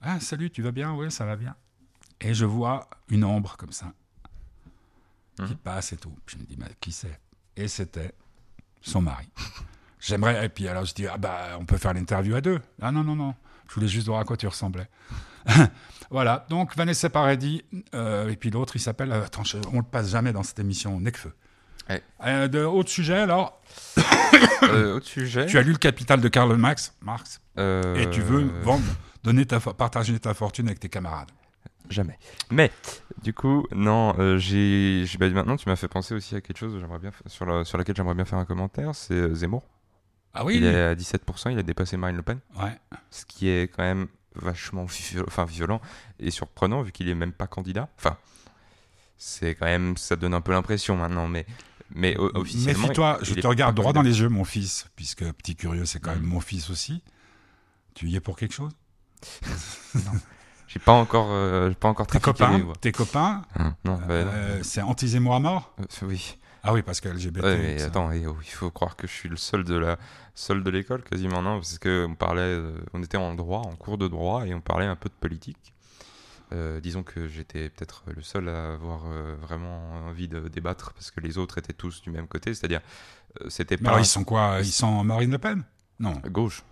Ah, 0.00 0.20
salut, 0.20 0.48
tu 0.52 0.62
vas 0.62 0.70
bien? 0.70 0.94
Oui, 0.94 1.10
ça 1.10 1.24
va 1.24 1.34
bien. 1.34 1.56
Et 2.20 2.34
je 2.34 2.44
vois 2.44 2.88
une 3.08 3.24
ombre 3.24 3.56
comme 3.56 3.72
ça 3.72 3.92
qui 5.36 5.42
Mhm. 5.52 5.56
passe 5.56 5.92
et 5.92 5.96
tout. 5.96 6.14
Je 6.26 6.36
me 6.36 6.44
dis, 6.44 6.56
mais 6.58 6.66
qui 6.80 6.92
c'est? 6.92 7.20
Et 7.56 7.68
c'était 7.68 8.12
son 8.82 9.02
mari. 9.02 9.28
J'aimerais. 10.00 10.44
Et 10.44 10.48
puis 10.48 10.68
alors 10.68 10.84
je 10.84 10.94
dis, 10.94 11.06
ah 11.06 11.16
bah, 11.18 11.56
on 11.58 11.64
peut 11.64 11.76
faire 11.78 11.94
l'interview 11.94 12.34
à 12.36 12.40
deux. 12.40 12.60
Ah 12.80 12.90
non, 12.92 13.02
non, 13.04 13.16
non. 13.16 13.34
Je 13.68 13.74
voulais 13.74 13.88
juste 13.88 14.06
voir 14.06 14.20
à 14.20 14.24
quoi 14.24 14.36
tu 14.36 14.46
ressemblais. 14.46 14.88
voilà. 16.10 16.46
Donc 16.50 16.76
Vanessa 16.76 17.10
Paradis. 17.10 17.64
euh, 17.94 18.28
et 18.28 18.36
puis 18.36 18.50
l'autre, 18.50 18.76
il 18.76 18.80
s'appelle. 18.80 19.12
euh, 19.12 19.24
attends, 19.24 19.44
je- 19.44 19.56
on 19.72 19.78
le 19.78 19.82
passe 19.84 20.10
jamais 20.10 20.32
dans 20.32 20.42
cette 20.42 20.58
émission. 20.58 21.00
Necfeu. 21.00 21.32
Ouais. 21.88 22.02
Euh, 22.24 22.48
de 22.48 22.60
autre 22.60 22.90
sujet, 22.90 23.18
alors? 23.18 23.60
Euh, 24.62 24.96
autre 24.96 25.06
sujet. 25.06 25.46
Tu 25.46 25.58
as 25.58 25.62
lu 25.62 25.72
le 25.72 25.78
Capital 25.78 26.20
de 26.20 26.28
Karl 26.28 26.54
Marx, 26.56 26.92
Marx 27.00 27.40
Euh, 27.58 27.94
et 27.96 28.10
tu 28.10 28.20
veux 28.22 28.42
vendre, 28.62 28.82
donner 29.22 29.46
ta, 29.46 29.60
partager 29.60 30.18
ta 30.18 30.34
fortune 30.34 30.66
avec 30.66 30.80
tes 30.80 30.88
camarades. 30.88 31.30
Jamais. 31.90 32.18
Mais, 32.50 32.70
du 33.22 33.32
coup, 33.32 33.66
non, 33.74 34.14
euh, 34.18 34.38
j'ai. 34.38 35.04
bah, 35.18 35.28
maintenant, 35.30 35.56
tu 35.56 35.68
m'as 35.68 35.76
fait 35.76 35.88
penser 35.88 36.14
aussi 36.14 36.34
à 36.34 36.40
quelque 36.40 36.58
chose 36.58 36.76
j'aimerais 36.80 36.98
bien, 36.98 37.10
sur, 37.26 37.46
la, 37.46 37.64
sur 37.64 37.78
laquelle 37.78 37.96
j'aimerais 37.96 38.14
bien 38.14 38.24
faire 38.24 38.38
un 38.38 38.44
commentaire 38.44 38.94
c'est 38.94 39.14
euh, 39.14 39.34
Zemmour. 39.34 39.62
Ah 40.34 40.44
oui. 40.44 40.56
Il 40.56 40.64
est 40.64 40.74
à 40.80 40.94
17%, 40.94 41.52
il 41.52 41.58
a 41.58 41.62
dépassé 41.62 41.96
Marine 41.96 42.16
Le 42.16 42.22
Pen. 42.22 42.40
Ouais. 42.60 42.76
Ce 43.10 43.24
qui 43.24 43.48
est 43.48 43.68
quand 43.74 43.82
même 43.82 44.08
vachement 44.34 44.84
viol- 44.84 45.24
enfin, 45.26 45.44
violent 45.46 45.80
et 46.18 46.30
surprenant 46.30 46.82
vu 46.82 46.92
qu'il 46.92 47.08
est 47.08 47.14
même 47.14 47.32
pas 47.32 47.46
candidat. 47.46 47.88
Enfin, 47.98 48.18
c'est 49.16 49.54
quand 49.54 49.64
même, 49.64 49.96
ça 49.96 50.14
donne 50.16 50.34
un 50.34 50.42
peu 50.42 50.52
l'impression 50.52 50.96
maintenant, 50.96 51.26
mais, 51.26 51.46
mais 51.94 52.16
officiellement. 52.18 52.82
Méfie-toi, 52.82 53.18
il- 53.22 53.26
je 53.26 53.34
te 53.34 53.46
regarde 53.46 53.74
droit 53.76 53.92
dans 53.94 54.02
les 54.02 54.20
yeux, 54.20 54.28
mon 54.28 54.44
fils, 54.44 54.86
puisque 54.96 55.24
petit 55.32 55.56
curieux, 55.56 55.86
c'est 55.86 56.00
quand 56.00 56.10
Mm. 56.10 56.16
même 56.20 56.24
mon 56.26 56.40
fils 56.40 56.68
aussi. 56.68 57.02
Tu 57.94 58.08
y 58.08 58.16
es 58.16 58.20
pour 58.20 58.36
quelque 58.36 58.52
chose? 58.52 58.72
J'ai 60.68 60.80
pas 60.80 60.92
encore, 60.92 61.28
euh, 61.30 61.70
pas 61.72 61.88
encore 61.88 62.06
Tes 62.06 62.18
copains, 62.20 62.60
tes 62.80 62.92
copains, 62.92 63.42
Hum, 63.58 63.74
non, 63.84 63.94
bah, 63.98 64.24
non. 64.24 64.30
euh, 64.34 64.60
c'est 64.62 64.82
anti-Zemmour 64.82 65.34
à 65.36 65.40
mort? 65.40 65.72
Euh, 65.80 65.84
oui. 66.06 66.38
Ah 66.64 66.72
oui, 66.72 66.82
parce 66.82 67.00
que 67.00 67.08
LGBT. 67.08 67.44
Ouais, 67.44 67.56
mais 67.58 67.82
attends, 67.82 68.10
et, 68.10 68.26
oh, 68.26 68.36
il 68.42 68.48
faut 68.50 68.70
croire 68.72 68.96
que 68.96 69.06
je 69.06 69.12
suis 69.12 69.28
le 69.28 69.36
seul 69.36 69.62
de 69.62 69.76
la 69.76 69.96
seul 70.34 70.64
de 70.64 70.70
l'école 70.70 71.02
quasiment 71.04 71.40
non, 71.40 71.56
parce 71.58 71.78
que 71.78 72.04
on 72.08 72.14
parlait, 72.16 72.40
euh, 72.42 72.76
on 72.92 73.02
était 73.02 73.16
en 73.16 73.34
droit, 73.34 73.60
en 73.60 73.76
cours 73.76 73.96
de 73.98 74.08
droit, 74.08 74.44
et 74.46 74.52
on 74.52 74.60
parlait 74.60 74.86
un 74.86 74.96
peu 74.96 75.08
de 75.08 75.14
politique. 75.14 75.72
Euh, 76.52 76.80
disons 76.80 77.02
que 77.04 77.26
j'étais 77.28 77.70
peut-être 77.70 78.02
le 78.14 78.22
seul 78.22 78.48
à 78.48 78.74
avoir 78.74 79.02
euh, 79.06 79.36
vraiment 79.40 79.92
envie 80.08 80.28
de 80.28 80.46
débattre 80.48 80.92
parce 80.92 81.10
que 81.10 81.20
les 81.20 81.38
autres 81.38 81.58
étaient 81.58 81.72
tous 81.72 82.02
du 82.02 82.10
même 82.10 82.26
côté, 82.28 82.54
c'est-à-dire 82.54 82.80
euh, 83.40 83.48
c'était 83.48 83.76
pas 83.76 83.88
alors, 83.90 84.00
ils 84.00 84.06
sont 84.06 84.22
quoi? 84.24 84.58
Ils 84.60 84.66
sont 84.66 85.02
Marine 85.04 85.30
Le 85.32 85.38
Pen? 85.38 85.64
Non. 85.98 86.20
gauche, 86.30 86.62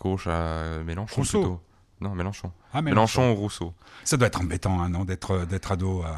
gauche 0.00 0.26
à 0.26 0.82
Mélenchon 0.84 1.16
Rousseau. 1.16 1.40
plutôt. 1.40 1.60
Non, 2.02 2.14
Mélenchon. 2.14 2.52
Ah, 2.72 2.82
Mélenchon 2.82 3.32
ou 3.32 3.34
Rousseau. 3.36 3.72
Ça 4.04 4.16
doit 4.16 4.26
être 4.26 4.40
embêtant, 4.40 4.82
hein, 4.82 4.88
non, 4.88 5.04
d'être 5.04 5.46
d'être 5.46 5.72
ado 5.72 6.02
euh, 6.04 6.08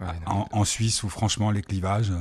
Ouais, 0.00 0.12
non, 0.26 0.46
en, 0.52 0.60
en 0.60 0.64
Suisse 0.64 1.02
où 1.02 1.08
franchement 1.08 1.50
les 1.50 1.62
clivages. 1.62 2.12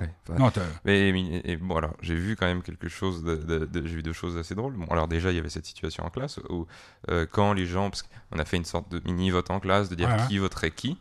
ouais, 0.00 0.10
Non, 0.38 0.50
Mais, 0.84 1.08
et 1.44 1.56
bon, 1.56 1.76
alors, 1.76 1.94
j'ai 2.02 2.14
vu 2.14 2.36
quand 2.36 2.46
même 2.46 2.62
quelque 2.62 2.88
chose, 2.88 3.22
de, 3.24 3.36
de- 3.36 3.64
de- 3.64 3.86
j'ai 3.86 3.94
vu 3.96 4.02
deux 4.02 4.12
choses 4.12 4.36
assez 4.36 4.54
drôles. 4.54 4.74
Bon, 4.74 4.84
alors 4.86 5.08
déjà, 5.08 5.30
il 5.30 5.36
y 5.36 5.38
avait 5.38 5.48
cette 5.48 5.64
situation 5.66 6.04
en 6.04 6.10
classe 6.10 6.38
où, 6.50 6.66
euh, 7.10 7.26
quand 7.30 7.52
les 7.54 7.64
gens, 7.66 7.88
parce 7.90 8.02
qu'on 8.02 8.38
a 8.38 8.44
fait 8.44 8.58
une 8.58 8.64
sorte 8.66 8.90
de 8.90 9.00
mini-vote 9.10 9.50
en 9.50 9.60
classe, 9.60 9.88
de 9.88 9.94
dire 9.94 10.08
ouais. 10.10 10.26
qui 10.28 10.36
voterait 10.38 10.70
qui. 10.72 10.98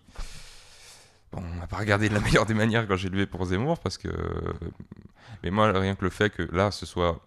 Bon, 1.31 1.43
on 1.43 1.55
n'a 1.59 1.67
pas 1.67 1.77
regardé 1.77 2.07
de 2.09 2.13
la 2.13 2.19
meilleure 2.25 2.45
des 2.45 2.53
manières 2.53 2.87
quand 2.87 2.95
j'ai 2.95 3.09
levé 3.09 3.25
pour 3.25 3.43
Zemmour, 3.45 3.79
parce 3.79 3.97
que. 3.97 4.09
Mais 5.43 5.51
moi, 5.51 5.71
rien 5.71 5.95
que 5.95 6.03
le 6.05 6.11
fait 6.11 6.29
que 6.29 6.43
là, 6.55 6.71
ce 6.71 6.85
soit. 6.85 7.19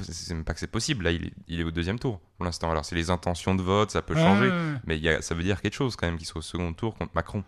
C'est 0.00 0.34
même 0.34 0.44
pas 0.44 0.54
que 0.54 0.60
c'est 0.60 0.66
possible, 0.70 1.04
là, 1.04 1.10
il 1.10 1.26
est, 1.26 1.32
il 1.48 1.60
est 1.60 1.64
au 1.64 1.70
deuxième 1.72 1.98
tour 1.98 2.20
pour 2.36 2.44
l'instant. 2.44 2.70
Alors, 2.70 2.84
c'est 2.84 2.94
les 2.94 3.10
intentions 3.10 3.54
de 3.56 3.62
vote, 3.62 3.90
ça 3.90 4.00
peut 4.02 4.14
changer. 4.14 4.46
Ouais, 4.46 4.50
ouais, 4.50 4.56
ouais. 4.56 4.80
Mais 4.86 4.96
il 4.96 5.02
y 5.02 5.08
a, 5.08 5.20
ça 5.22 5.34
veut 5.34 5.42
dire 5.42 5.60
quelque 5.60 5.74
chose 5.74 5.96
quand 5.96 6.06
même 6.06 6.16
qu'il 6.18 6.26
soit 6.26 6.38
au 6.38 6.42
second 6.42 6.72
tour 6.72 6.94
contre 6.94 7.10
Macron. 7.14 7.42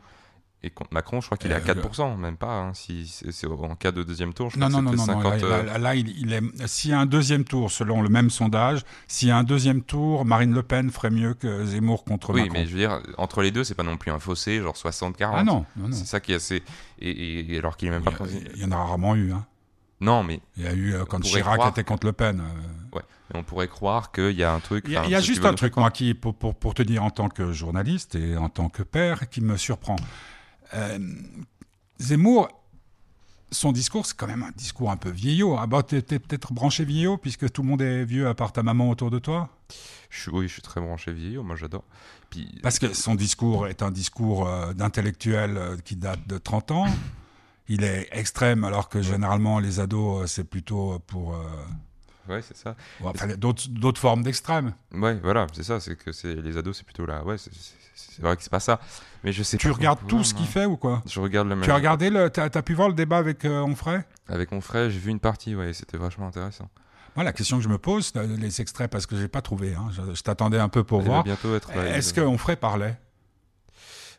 Et 0.62 0.68
contre 0.68 0.92
Macron, 0.92 1.22
je 1.22 1.26
crois 1.26 1.38
qu'il 1.38 1.50
est 1.53 1.55
à 1.55 1.59
Euh, 1.59 1.74
4%, 1.74 2.18
même 2.18 2.37
pas. 2.37 2.53
hein, 2.53 2.74
si 2.74 3.07
c'est 3.07 3.46
en 3.46 3.76
cas 3.76 3.92
de 3.92 4.03
deuxième 4.03 4.35
tour, 4.35 4.50
je 4.50 4.59
Non, 4.59 4.68
crois 4.68 4.83
non, 4.83 4.90
que 4.90 4.96
non, 4.96 5.07
non, 5.07 5.07
c'était 5.07 5.14
non. 5.16 5.22
50. 5.38 5.40
Là, 5.42 5.46
euh, 5.57 5.62
là, 5.62 5.79
là, 5.79 5.94
il, 5.94 6.09
il 6.18 6.33
est. 6.35 6.66
S'il 6.66 6.90
y 6.90 6.92
a 6.92 6.98
un 7.00 7.07
deuxième 7.07 7.44
tour, 7.44 7.70
selon 7.70 8.03
le 8.03 8.11
même 8.11 8.29
sondage, 8.29 8.83
s'il 9.09 9.29
y 9.29 9.31
a 9.31 9.38
un 9.38 9.42
deuxième 9.44 9.81
tour, 9.81 10.26
Marine 10.26 10.53
Le 10.53 10.62
Pen 10.62 10.90
ferait 10.90 11.09
mieux 11.11 11.33
que 11.33 11.64
Zemmour 11.64 12.05
contre 12.05 12.35
oui, 12.35 12.42
Macron. 12.42 12.59
mais 12.59 12.66
je 12.66 12.72
veux 12.72 12.79
dire, 12.79 13.00
entre 13.16 13.40
les 13.40 13.53
deux, 13.53 13.64
c'est 13.64 13.74
pas 13.74 13.85
non 13.85 13.96
plus 13.96 14.11
un 14.11 14.18
fossé, 14.18 14.61
genre 14.61 14.74
60-40. 14.76 15.31
Ah 15.35 15.44
non, 15.44 15.64
non, 15.76 15.88
non. 15.88 15.92
C'est 15.96 16.05
ça 16.05 16.20
qui 16.20 16.33
est 16.33 16.37
assez. 16.37 16.62
Et, 16.98 17.09
et- 17.11 17.55
et 17.55 17.59
alors 17.59 17.79
qu'il 17.79 17.88
est 17.88 17.92
même 17.92 18.03
Il 18.05 18.12
pas 18.16 18.24
il 18.55 18.61
y 18.61 18.64
en 18.66 18.72
a 18.72 18.76
rarement 18.76 19.14
eu. 19.16 19.33
Hein. 19.33 19.46
Non, 20.00 20.22
mais, 20.22 20.40
Il 20.56 20.64
y 20.64 20.66
a 20.66 20.72
eu 20.72 20.94
euh, 20.94 21.04
quand 21.04 21.20
Chirac 21.20 21.54
croire 21.54 21.68
était 21.68 21.84
contre 21.84 22.06
Le 22.06 22.12
Pen. 22.12 22.40
euh. 22.40 23.00
mais 23.32 23.38
on 23.38 23.44
pourrait 23.44 23.68
croire 23.68 24.10
qu'il 24.12 24.32
y 24.32 24.42
a 24.42 24.52
un 24.52 24.60
truc. 24.60 24.84
Il 24.88 24.92
y 24.92 24.96
a, 24.96 25.06
y 25.06 25.22
juste 25.22 25.44
un 25.44 25.54
truc, 25.54 25.76
moi, 25.76 25.90
qui, 25.90 26.14
pour, 26.14 26.34
pour, 26.34 26.54
pour 26.54 26.74
te 26.74 26.82
dire 26.82 27.04
en 27.04 27.10
tant 27.10 27.28
que 27.28 27.52
journaliste 27.52 28.14
et 28.14 28.36
en 28.36 28.48
tant 28.48 28.68
que 28.68 28.82
père, 28.82 29.28
qui 29.28 29.40
me 29.40 29.56
surprend. 29.56 29.96
Euh, 30.74 30.98
Zemmour, 31.98 32.48
son 33.52 33.72
discours, 33.72 34.06
c'est 34.06 34.16
quand 34.16 34.26
même 34.26 34.42
un 34.42 34.52
discours 34.56 34.90
un 34.90 34.96
peu 34.96 35.10
vieillot. 35.10 35.56
Ah 35.58 35.66
bah, 35.66 35.82
t'es 35.82 36.00
peut-être 36.00 36.52
branché 36.52 36.84
vieillot, 36.84 37.18
puisque 37.18 37.50
tout 37.52 37.62
le 37.62 37.68
monde 37.68 37.82
est 37.82 38.04
vieux 38.04 38.26
à 38.26 38.34
part 38.34 38.52
ta 38.52 38.62
maman 38.62 38.88
autour 38.88 39.10
de 39.10 39.18
toi? 39.18 39.50
Je 40.08 40.22
suis, 40.22 40.30
oui, 40.30 40.48
je 40.48 40.54
suis 40.54 40.62
très 40.62 40.80
branché 40.80 41.12
vieillot, 41.12 41.42
moi 41.42 41.56
j'adore. 41.56 41.84
Puis, 42.30 42.58
Parce 42.62 42.78
que 42.78 42.94
son 42.94 43.16
discours 43.16 43.66
est 43.68 43.82
un 43.82 43.90
discours 43.90 44.48
d'intellectuel 44.74 45.76
qui 45.84 45.96
date 45.96 46.26
de 46.26 46.38
30 46.38 46.70
ans. 46.70 46.86
Il 47.72 47.85
est 47.85 48.09
extrême, 48.11 48.64
alors 48.64 48.88
que 48.88 49.00
généralement, 49.00 49.61
les 49.61 49.78
ados, 49.78 50.24
euh, 50.24 50.26
c'est 50.26 50.42
plutôt 50.42 50.98
pour... 51.06 51.35
euh, 51.37 51.38
ouais, 52.28 52.42
c'est 52.42 52.56
ça. 52.56 52.74
enfin, 53.04 53.28
d'autres 53.37 54.00
formes 54.00 54.24
d'extrême. 54.24 54.74
Ouais, 54.92 55.14
voilà, 55.22 55.46
c'est 55.52 55.62
ça, 55.62 55.78
c'est 55.78 55.94
que 55.96 56.11
les 56.26 56.56
ados, 56.56 56.76
c'est 56.78 56.85
plutôt 56.85 57.06
là. 57.06 57.22
Ouais, 57.24 57.38
c'est- 57.38 57.50
vrai 58.20 58.37
que 58.37 58.42
c'est 58.42 58.50
pas 58.50 58.61
ça. 58.61 58.80
Mais 59.22 59.33
je 59.33 59.42
sais 59.44 59.56
Tu 59.56 59.68
pas 59.68 59.74
regardes 59.74 60.06
tout 60.09 60.24
ce 60.24 60.35
qu'il 60.35 60.46
fait 60.46 60.64
ou 60.66 60.76
quoi? 60.76 61.00
Je 61.06 61.20
regarde 61.20 61.48
le 61.48 61.54
même. 61.54 61.64
Tu 61.64 61.70
as 61.70 61.74
regardé 61.76 62.11
le... 62.11 62.28
T'as 62.28 62.46
as 62.52 62.62
pu 62.62 62.74
voir 62.74 62.88
le 62.88 62.94
débat 62.94 63.18
avec 63.18 63.44
euh, 63.44 63.61
Onfray? 63.62 64.00
Avec 64.28 64.50
mon 64.50 64.61
frère, 64.61 64.90
j'ai 64.90 64.98
vu 64.98 65.11
une 65.11 65.20
partie, 65.20 65.54
ouais, 65.54 65.72
c'était 65.72 65.96
vachement 65.96 66.26
intéressant. 66.26 66.68
Moi, 67.14 67.24
la 67.24 67.33
question 67.33 67.56
que 67.59 67.62
je 67.62 67.68
me 67.68 67.78
pose, 67.78 68.12
euh, 68.16 68.37
les 68.37 68.61
extraits, 68.61 68.90
parce 68.90 69.06
que 69.06 69.16
j'ai 69.16 69.28
pas 69.28 69.42
trouvé, 69.42 69.74
hein, 69.74 69.90
je, 69.92 70.14
je 70.14 70.22
t'attendais 70.22 70.59
un 70.59 70.68
peu 70.68 70.83
pour 70.85 71.00
Il 71.00 71.04
va 71.06 71.11
voir. 71.12 71.24
bientôt 71.24 71.54
être. 71.54 71.70
Est-ce 71.70 72.11
il- 72.11 72.14
que 72.16 72.20
Onfray 72.22 72.56
parlait? 72.56 72.98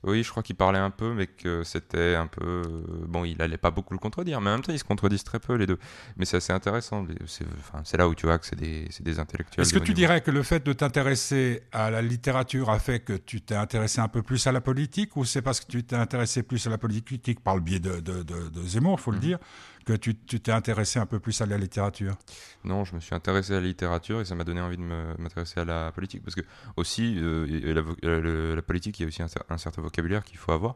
Oui, 0.03 0.23
je 0.23 0.31
crois 0.31 0.41
qu'il 0.41 0.55
parlait 0.55 0.79
un 0.79 0.89
peu, 0.89 1.13
mais 1.13 1.27
que 1.27 1.63
c'était 1.63 2.15
un 2.15 2.25
peu. 2.27 2.43
euh, 2.45 2.63
Bon, 3.07 3.23
il 3.23 3.39
allait 3.41 3.57
pas 3.57 3.69
beaucoup 3.69 3.93
le 3.93 3.99
contredire, 3.99 4.41
mais 4.41 4.49
en 4.49 4.53
même 4.53 4.61
temps, 4.63 4.73
ils 4.73 4.79
se 4.79 4.83
contredisent 4.83 5.23
très 5.23 5.39
peu, 5.39 5.53
les 5.55 5.67
deux. 5.67 5.77
Mais 6.17 6.25
c'est 6.25 6.37
assez 6.37 6.53
intéressant. 6.53 7.05
C'est 7.27 7.45
enfin, 7.59 7.83
là 7.97 8.07
où 8.07 8.15
tu 8.15 8.25
vois 8.25 8.39
que 8.39 8.45
c'est 8.47 8.55
des, 8.55 8.87
des 8.99 9.19
intellectuels. 9.19 9.63
Est-ce 9.63 9.73
que 9.73 9.79
tu 9.79 9.93
dirais 9.93 10.21
que 10.21 10.31
le 10.31 10.41
fait 10.41 10.65
de 10.65 10.73
t'intéresser 10.73 11.61
à 11.71 11.91
la 11.91 12.01
littérature 12.01 12.69
a 12.71 12.79
fait 12.79 12.99
que 13.01 13.13
tu 13.13 13.41
t'es 13.41 13.55
intéressé 13.55 13.99
un 14.01 14.07
peu 14.07 14.23
plus 14.23 14.45
à 14.47 14.51
la 14.51 14.61
politique 14.61 15.15
ou 15.17 15.25
c'est 15.25 15.41
parce 15.43 15.59
que 15.59 15.71
tu 15.71 15.83
t'es 15.83 15.95
intéressé 15.95 16.41
plus 16.41 16.65
à 16.65 16.69
la 16.71 16.77
politique 16.79 17.39
par 17.41 17.55
le 17.55 17.61
biais 17.61 17.79
de, 17.79 17.99
de, 17.99 18.23
de, 18.23 18.49
de 18.49 18.61
Zemmour, 18.63 18.99
faut 18.99 19.11
le 19.11 19.17
Mhm. 19.17 19.21
dire, 19.23 19.37
que 19.85 19.93
tu 19.93 20.15
t'es 20.15 20.51
intéressé 20.51 20.99
un 20.99 21.05
peu 21.05 21.19
plus 21.19 21.39
à 21.41 21.45
la 21.45 21.57
littérature? 21.57 22.15
Non, 22.63 22.85
je 22.85 22.95
me 22.95 22.99
suis 22.99 23.15
intéressé 23.15 23.53
à 23.53 23.59
la 23.61 23.67
littérature 23.67 24.21
et 24.21 24.25
ça 24.25 24.35
m'a 24.35 24.43
donné 24.43 24.61
envie 24.61 24.77
de 24.77 24.81
me- 24.83 25.15
m'intéresser 25.17 25.59
à 25.59 25.65
la 25.65 25.91
politique. 25.91 26.23
Parce 26.23 26.35
que, 26.35 26.41
aussi, 26.77 27.17
euh, 27.19 27.45
la, 27.73 27.83
euh, 28.07 28.55
la 28.55 28.61
politique, 28.61 28.99
il 28.99 29.03
y 29.03 29.05
a 29.05 29.07
aussi 29.07 29.21
un, 29.23 29.27
cer- 29.27 29.43
un 29.49 29.57
certain 29.57 29.81
vocabulaire 29.81 30.23
qu'il 30.23 30.37
faut 30.37 30.51
avoir 30.51 30.75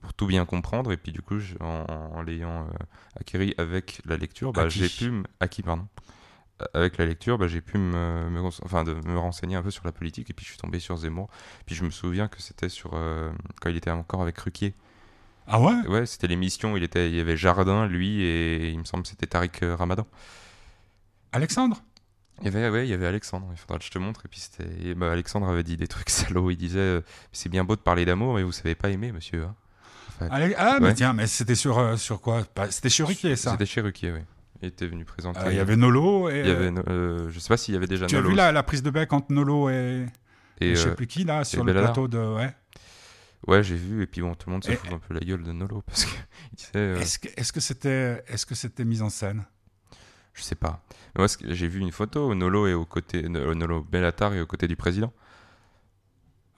pour 0.00 0.12
tout 0.14 0.26
bien 0.26 0.44
comprendre. 0.44 0.92
Et 0.92 0.96
puis, 0.96 1.12
du 1.12 1.22
coup, 1.22 1.38
en, 1.60 1.84
en 1.88 2.22
l'ayant 2.22 2.62
euh, 2.66 2.70
acquis 3.20 3.54
avec 3.58 4.00
la 4.04 4.16
lecture, 4.16 4.52
bah, 4.52 4.68
j'ai 4.68 4.88
pu. 4.88 5.06
m- 5.06 5.24
Acquis, 5.40 5.62
pardon. 5.62 5.86
Avec 6.74 6.98
la 6.98 7.06
lecture, 7.06 7.38
bah, 7.38 7.46
j'ai 7.46 7.60
pu 7.60 7.78
me, 7.78 8.28
me 8.30 8.40
cons- 8.42 8.64
enfin, 8.64 8.82
de, 8.82 8.92
me 8.94 9.16
renseigner 9.16 9.54
un 9.54 9.62
peu 9.62 9.70
sur 9.70 9.84
la 9.84 9.92
politique 9.92 10.28
et 10.30 10.32
puis 10.32 10.44
je 10.44 10.50
suis 10.50 10.58
tombé 10.58 10.80
sur 10.80 10.96
Zemmour. 10.96 11.28
Puis 11.66 11.76
je 11.76 11.84
me 11.84 11.90
souviens 11.90 12.26
que 12.26 12.42
c'était 12.42 12.68
sur 12.68 12.90
euh, 12.94 13.30
quand 13.60 13.70
il 13.70 13.76
était 13.76 13.92
encore 13.92 14.22
avec 14.22 14.36
Ruquier. 14.38 14.74
Ah 15.48 15.60
ouais? 15.60 15.74
Ouais, 15.88 16.06
c'était 16.06 16.26
l'émission. 16.26 16.76
Il 16.76 16.82
était, 16.82 17.08
il 17.08 17.16
y 17.16 17.20
avait 17.20 17.36
Jardin, 17.36 17.86
lui 17.86 18.22
et 18.22 18.68
il 18.70 18.78
me 18.78 18.84
semble 18.84 19.02
que 19.04 19.08
c'était 19.08 19.26
Tariq 19.26 19.62
euh, 19.62 19.74
Ramadan. 19.76 20.06
Alexandre? 21.32 21.82
Il 22.40 22.44
y 22.44 22.48
avait, 22.48 22.68
ouais, 22.70 22.86
il 22.86 22.90
y 22.90 22.94
avait 22.94 23.06
Alexandre, 23.06 23.48
il 23.50 23.56
faudra 23.58 23.78
que 23.78 23.84
je 23.84 23.90
te 23.90 23.98
montre. 23.98 24.22
Et 24.24 24.28
puis 24.28 24.40
c'était, 24.40 24.68
et 24.84 24.94
bah, 24.94 25.10
Alexandre 25.10 25.48
avait 25.48 25.64
dit 25.64 25.76
des 25.76 25.88
trucs 25.88 26.10
salauds. 26.10 26.50
Il 26.50 26.56
disait 26.56 26.78
euh, 26.78 27.00
C'est 27.32 27.48
bien 27.48 27.64
beau 27.64 27.74
de 27.76 27.80
parler 27.80 28.04
d'amour, 28.04 28.34
mais 28.34 28.42
vous 28.42 28.52
savez 28.52 28.74
pas 28.74 28.90
aimer, 28.90 29.10
monsieur. 29.12 29.44
hein. 29.44 29.54
Enfin, 30.20 30.28
Ah, 30.56 30.78
mais 30.80 30.94
tiens, 30.94 31.12
mais 31.12 31.26
c'était 31.26 31.54
sur, 31.54 31.78
euh, 31.78 31.96
sur 31.96 32.20
quoi? 32.20 32.42
Pas- 32.44 32.70
C'était 32.70 32.88
sur 32.88 33.08
Riquier, 33.08 33.36
ça 33.36 33.52
C'était 33.52 33.66
chez 33.66 33.80
Ruquier, 33.80 34.12
oui. 34.12 34.20
Il 34.62 34.68
était 34.68 34.86
venu 34.88 35.04
présenter. 35.04 35.38
Euh, 35.40 35.52
Il 35.52 35.56
y 35.56 35.60
avait 35.60 35.76
Nolo 35.76 36.28
et... 36.28 36.40
il 36.40 36.48
y 36.48 36.50
avait, 36.50 36.72
euh, 36.88 37.30
je 37.30 37.38
sais 37.38 37.48
pas 37.48 37.56
s'il 37.56 37.74
y 37.74 37.76
avait 37.76 37.86
déjà 37.86 38.06
Tu 38.06 38.16
as 38.16 38.18
Nolo 38.18 38.30
vu 38.30 38.36
la, 38.36 38.50
la 38.50 38.62
prise 38.64 38.82
de 38.82 38.90
bec 38.90 39.12
entre 39.12 39.32
Nolo 39.32 39.70
et, 39.70 40.06
et, 40.60 40.74
je 40.74 40.80
sais 40.82 40.94
plus 40.96 41.06
qui, 41.06 41.22
là, 41.22 41.44
sur 41.44 41.62
le 41.64 41.72
plateau 41.72 42.08
de... 42.08 42.18
Ouais. 42.18 42.52
Ouais, 43.46 43.62
j'ai 43.62 43.76
vu. 43.76 44.02
Et 44.02 44.06
puis 44.06 44.20
bon, 44.20 44.34
tout 44.34 44.48
le 44.50 44.54
monde 44.54 44.64
se 44.64 44.72
fout 44.72 44.92
un 44.92 44.98
peu 44.98 45.14
la 45.14 45.20
gueule 45.20 45.42
de 45.42 45.52
Nolo 45.52 45.82
parce 45.82 46.04
que 46.04 46.10
il 46.52 46.56
disait, 46.56 46.70
euh, 46.76 47.00
Est-ce 47.00 47.52
que 47.52 47.60
c'était 47.60 48.22
est-ce 48.26 48.44
que 48.46 48.54
c'était 48.54 48.84
mise 48.84 49.02
en 49.02 49.10
scène? 49.10 49.44
Je 50.34 50.42
sais 50.42 50.54
pas. 50.54 50.82
Mais 51.14 51.24
moi, 51.24 51.26
j'ai 51.48 51.68
vu 51.68 51.80
une 51.80 51.92
photo. 51.92 52.30
où 52.30 52.34
Nolo 52.34 52.66
est 52.66 52.74
aux 52.74 52.84
côtés, 52.86 53.24
euh, 53.24 53.54
Nolo 53.54 53.82
Bellatar 53.82 54.34
est 54.34 54.40
aux 54.40 54.46
côtés 54.46 54.68
du 54.68 54.76
président. 54.76 55.12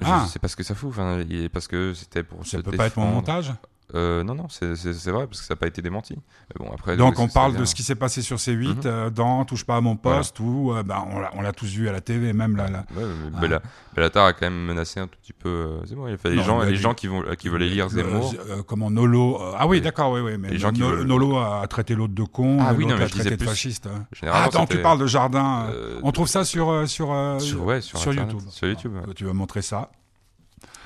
Je 0.01 0.07
Ah. 0.09 0.27
sais 0.27 0.39
pas 0.39 0.49
ce 0.49 0.57
que 0.57 0.63
ça 0.63 0.75
fout. 0.75 0.91
Enfin, 0.91 1.23
parce 1.53 1.69
que 1.69 1.93
c'était 1.95 2.23
pour 2.23 2.45
Ça 2.47 2.59
se 2.59 2.63
peut 2.63 2.73
pas 2.77 2.87
être 2.87 2.97
mon 2.99 3.07
montage? 3.11 3.53
Euh, 3.95 4.23
non, 4.25 4.35
non, 4.35 4.49
c'est 4.49 4.77
c'est- 4.77 4.93
c'est 4.95 5.11
vrai, 5.11 5.27
parce 5.27 5.41
que 5.41 5.47
ça 5.47 5.55
n'a 5.55 5.59
pas 5.59 5.67
été 5.67 5.83
démenti. 5.83 6.15
Mais 6.17 6.65
bon, 6.65 6.73
après, 6.73 6.97
Donc 6.97 7.19
on 7.19 7.29
parle 7.29 7.57
de 7.57 7.65
ce 7.65 7.75
qui 7.75 7.83
s'est 7.83 7.95
passé 7.95 8.23
sur 8.23 8.39
C8 8.39 8.69
Mhm. 8.69 8.81
euh, 8.87 9.11
dans 9.11 9.45
Touche 9.45 9.65
pas 9.65 9.77
à 9.77 9.81
mon 9.81 9.99
Voilà. 10.03 10.19
poste 10.19 10.39
où 10.41 10.73
euh, 10.73 10.83
ben, 10.83 11.05
on 11.35 11.41
l'a- 11.43 11.53
tous 11.53 11.67
vu 11.67 11.89
à 11.89 11.93
la 11.93 12.01
TV 12.01 12.33
même 12.33 12.57
là. 12.57 12.69
là. 12.69 12.85
Ouais, 12.97 13.03
Ah. 13.35 13.41
Bella- 13.41 13.63
Bellatar 13.95 14.27
a 14.27 14.33
quand 14.33 14.47
même 14.47 14.65
menacé 14.65 15.01
un 15.01 15.07
tout 15.09 15.19
petit 15.21 15.33
peu 15.33 15.49
euh, 15.49 15.87
Zemmour. 15.87 16.09
Il 16.09 16.13
y 16.13 16.15
a 16.15 16.17
fait 16.19 16.31
les 16.31 16.37
Non, 16.37 16.43
gens, 16.45 16.63
il 16.63 16.67
a 16.69 16.71
les 16.71 16.77
gens 16.77 16.95
qui, 16.95 17.07
vont, 17.09 17.23
qui 17.39 17.49
voulaient 17.49 17.69
lire 17.69 17.89
Zemmour. 17.89 18.33
comment 18.67 18.91
Nolo 18.91 19.41
Ah 19.59 19.67
oui, 19.67 19.81
d'accord, 19.81 20.13
oui, 20.13 20.21
oui, 20.21 20.39
mais 20.39 20.51
les 20.51 20.59
gens 20.59 20.71
qui 20.73 20.83
veulent- 20.83 21.03
Nolo 21.05 21.39
a 21.39 21.67
traité 21.69 21.95
l'autre 21.95 22.15
de 22.15 22.23
con, 22.25 22.59
Ah 22.61 22.73
oui, 22.77 22.87
non, 22.87 22.97
mais 22.97 23.05
a 23.05 23.07
je 23.09 23.13
traité 23.13 23.37
de 23.37 23.45
fasciste. 23.45 23.89
Ah, 24.27 24.45
attends, 24.45 24.67
tu 24.67 24.79
parles 24.79 25.01
de 25.01 25.07
jardin. 25.07 25.67
on 26.03 26.13
trouve 26.13 26.29
ça 26.29 26.45
sur 26.45 26.67
YouTube. 26.83 28.41
Sur 28.51 28.69
YouTube. 28.69 28.93
Tu 29.17 29.25
vas 29.25 29.33
montrer 29.33 29.63
ça? 29.63 29.91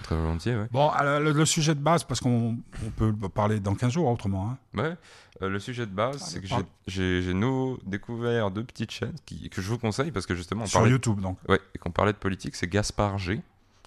Très 0.04 0.14
volontiers. 0.16 0.56
Bon, 0.70 0.88
alors, 0.90 1.18
le, 1.20 1.32
le 1.32 1.44
sujet 1.44 1.74
de 1.74 1.80
base, 1.80 2.04
parce 2.04 2.20
qu'on 2.20 2.56
on 2.86 2.90
peut 2.90 3.12
parler 3.28 3.58
dans 3.58 3.74
15 3.74 3.92
jours 3.92 4.08
autrement. 4.08 4.50
hein. 4.50 4.58
Ouais, 4.80 4.96
euh, 5.42 5.48
le 5.48 5.58
sujet 5.58 5.86
de 5.86 5.90
base, 5.92 6.18
Ah, 6.20 6.24
c'est 6.26 6.40
que 6.40 6.46
j'ai- 6.86 7.34
nous 7.34 7.78
découvert 7.84 8.50
deux 8.52 8.62
petites 8.64 8.90
chaînes 8.92 9.16
qui, 9.26 9.50
que 9.50 9.60
je 9.60 9.68
vous 9.68 9.78
conseille 9.78 10.12
parce 10.12 10.26
que 10.26 10.34
justement, 10.36 10.62
on 10.62 10.66
Sur 10.66 10.78
parlait, 10.80 10.92
YouTube, 10.92 11.20
donc. 11.20 11.38
ouais, 11.48 11.60
et 11.74 11.78
qu'on 11.78 11.90
parlait 11.90 12.12
de 12.12 12.18
politique. 12.18 12.54
C'est 12.54 12.68
Gaspard 12.68 13.18
G. 13.18 13.40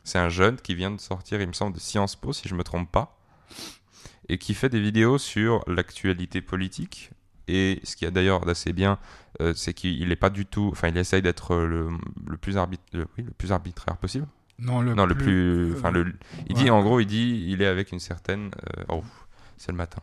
C'est 0.04 0.20
un 0.20 0.30
jeune 0.30 0.58
qui 0.58 0.74
vient 0.76 0.92
de 0.92 1.00
sortir, 1.00 1.40
il 1.42 1.48
me 1.48 1.54
semble, 1.54 1.74
de 1.76 1.80
Sciences 1.80 2.16
Po, 2.16 2.34
si 2.34 2.48
je 2.50 2.56
me 2.56 2.64
trompe 2.64 2.92
pas, 2.92 3.18
et 4.30 4.38
qui 4.38 4.54
fait 4.54 4.70
des 4.70 4.82
vidéos 4.82 5.18
sur 5.18 5.64
l'actualité 5.68 6.42
politique. 6.42 7.12
Et 7.50 7.80
ce 7.84 7.96
qui 7.96 8.04
est 8.06 8.12
d'ailleurs 8.12 8.42
d'assez 8.46 8.74
bien, 8.74 9.00
euh, 9.42 9.54
c'est 9.56 9.74
qu'il 9.74 10.08
n'est 10.10 10.16
pas 10.18 10.30
du 10.30 10.46
tout. 10.46 10.70
Enfin, 10.74 10.90
il 10.90 10.98
essaye 10.98 11.22
d'être 11.22 11.56
le, 11.56 11.90
le, 12.26 12.36
plus 12.38 12.58
arbit- 12.58 12.80
oui, 12.94 13.06
le 13.24 13.32
plus 13.38 13.52
arbitraire 13.54 13.96
possible. 13.98 14.28
Non, 14.60 14.82
le 14.82 14.94
non, 14.96 15.06
le 15.06 15.16
plus. 15.16 15.74
Enfin, 15.78 15.92
le. 15.92 16.14
Il 16.50 16.56
ouais. 16.56 16.64
dit, 16.64 16.70
en 16.70 16.82
gros, 16.82 17.00
il 17.00 17.06
dit, 17.06 17.46
il 17.48 17.62
est 17.62 17.68
avec 17.68 17.92
une 17.92 18.00
certaine. 18.00 18.52
euh, 18.80 18.84
oh, 18.90 19.04
c'est 19.58 19.72
le 19.72 19.78
matin. 19.78 20.02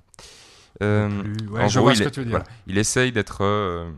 Euh, 0.83 1.09
plus- 1.23 1.49
ouais, 1.49 1.63
en 1.65 1.69
je 1.69 1.75
gros, 1.79 1.85
vois 1.87 1.93
il 1.93 1.97
ce 1.97 2.03
que 2.05 2.09
est- 2.09 2.11
tu 2.13 2.21
veux 2.21 2.27
dire. 2.27 2.31
voilà. 2.39 2.45
Il 2.67 2.79
essaye 2.79 3.11
d'être 3.13 3.39
euh, 3.43 3.91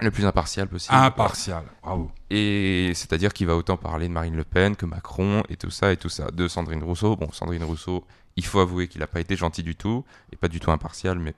le 0.00 0.10
plus 0.10 0.24
impartial 0.26 0.68
possible. 0.68 0.94
Impartial. 0.94 1.64
Bravo. 1.82 2.10
Et 2.30 2.92
c'est-à-dire 2.94 3.32
qu'il 3.32 3.46
va 3.46 3.56
autant 3.56 3.76
parler 3.76 4.08
de 4.08 4.12
Marine 4.12 4.36
Le 4.36 4.44
Pen 4.44 4.76
que 4.76 4.86
Macron 4.86 5.42
et 5.48 5.56
tout 5.56 5.70
ça 5.70 5.92
et 5.92 5.96
tout 5.96 6.08
ça. 6.08 6.30
De 6.30 6.48
Sandrine 6.48 6.82
Rousseau. 6.82 7.16
Bon, 7.16 7.30
Sandrine 7.32 7.64
Rousseau, 7.64 8.06
il 8.36 8.44
faut 8.44 8.60
avouer 8.60 8.88
qu'il 8.88 9.00
n'a 9.00 9.06
pas 9.06 9.20
été 9.20 9.36
gentil 9.36 9.62
du 9.62 9.76
tout 9.76 10.04
et 10.32 10.36
pas 10.36 10.48
du 10.48 10.60
tout 10.60 10.70
impartial, 10.70 11.18
mais 11.18 11.34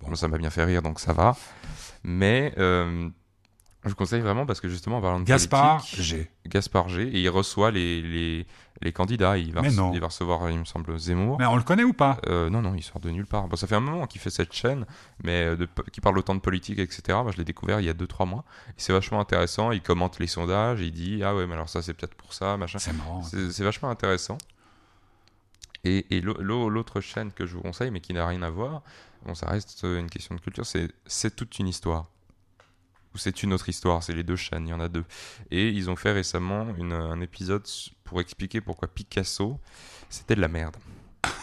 bon, 0.00 0.14
ça 0.14 0.28
m'a 0.28 0.38
bien 0.38 0.50
fait 0.50 0.64
rire, 0.64 0.82
donc 0.82 1.00
ça 1.00 1.12
va. 1.14 1.36
Mais 2.04 2.54
euh, 2.58 3.08
je 3.84 3.88
vous 3.90 3.94
conseille 3.94 4.20
vraiment 4.20 4.44
parce 4.46 4.60
que 4.60 4.68
justement, 4.68 4.98
en 4.98 5.00
parlant 5.00 5.20
de 5.20 5.24
Gaspard 5.24 5.82
G. 5.86 6.30
Gaspard 6.46 6.88
G. 6.90 7.02
Et 7.08 7.20
il 7.22 7.28
reçoit 7.30 7.70
les, 7.70 8.02
les, 8.02 8.46
les 8.82 8.92
candidats. 8.92 9.38
Il 9.38 9.52
va, 9.54 9.62
Mais 9.62 9.70
non. 9.70 9.92
il 9.94 10.00
va 10.00 10.08
recevoir, 10.08 10.50
il 10.50 10.58
me 10.58 10.64
semble, 10.66 10.98
Zemmour. 10.98 11.38
Mais 11.38 11.46
on 11.46 11.56
le 11.56 11.62
connaît 11.62 11.84
ou 11.84 11.94
pas? 11.94 12.18
Euh, 12.26 12.50
non, 12.50 12.60
non, 12.60 12.74
il 12.74 12.82
sort 12.82 13.00
de 13.00 13.08
nulle 13.10 13.26
part. 13.26 13.48
Bon, 13.48 13.56
ça 13.56 13.66
fait 13.66 13.74
un 13.76 13.80
moment 13.80 14.06
qu'il 14.06 14.20
fait 14.20 14.28
cette 14.30 14.52
chaîne, 14.52 14.84
mais 15.24 15.44
euh, 15.44 15.56
de, 15.56 15.68
qui 15.92 16.00
parle 16.02 16.18
autant 16.18 16.34
de 16.34 16.40
politique, 16.40 16.78
etc. 16.78 17.18
Moi, 17.22 17.32
je 17.32 17.38
l'ai 17.38 17.44
découvert 17.44 17.80
il 17.80 17.86
y 17.86 17.88
a 17.88 17.94
2-3 17.94 18.28
mois. 18.28 18.44
Et 18.68 18.74
c'est 18.76 18.92
vachement 18.92 19.18
intéressant. 19.20 19.70
Il 19.72 19.80
commente 19.80 20.18
les 20.18 20.26
sondages. 20.26 20.80
Il 20.82 20.92
dit 20.92 21.22
Ah 21.24 21.34
ouais, 21.34 21.46
mais 21.46 21.54
alors 21.54 21.68
ça, 21.70 21.80
c'est 21.80 21.94
peut-être 21.94 22.14
pour 22.14 22.34
ça, 22.34 22.56
machin. 22.58 22.78
C'est 22.78 22.92
marrant. 22.92 23.22
C'est 23.22 23.50
c'est 23.50 23.64
vachement 23.64 23.88
intéressant. 23.88 24.36
Et, 25.84 26.14
et 26.14 26.20
l'au- 26.20 26.36
l'au- 26.40 26.68
l'autre 26.68 27.00
chaîne 27.00 27.32
que 27.32 27.46
je 27.46 27.54
vous 27.54 27.62
conseille, 27.62 27.90
mais 27.90 28.00
qui 28.00 28.12
n'a 28.12 28.26
rien 28.26 28.42
à 28.42 28.50
voir, 28.50 28.82
bon, 29.24 29.34
ça 29.34 29.46
reste 29.48 29.80
une 29.84 30.10
question 30.10 30.34
de 30.34 30.40
culture, 30.40 30.66
c'est 30.66 30.90
C'est 31.06 31.34
toute 31.34 31.58
une 31.58 31.68
histoire. 31.68 32.06
Ou 33.14 33.18
c'est 33.18 33.42
une 33.42 33.52
autre 33.52 33.68
histoire, 33.68 34.02
c'est 34.02 34.12
les 34.12 34.22
deux 34.22 34.36
chaînes, 34.36 34.66
il 34.68 34.70
y 34.70 34.74
en 34.74 34.80
a 34.80 34.88
deux. 34.88 35.04
Et 35.50 35.68
ils 35.68 35.90
ont 35.90 35.96
fait 35.96 36.12
récemment 36.12 36.66
une- 36.78 36.92
un 36.92 37.20
épisode 37.20 37.66
pour 38.04 38.20
expliquer 38.20 38.60
pourquoi 38.60 38.88
Picasso, 38.88 39.58
c'était 40.08 40.36
de 40.36 40.40
la 40.40 40.48
merde. 40.48 40.76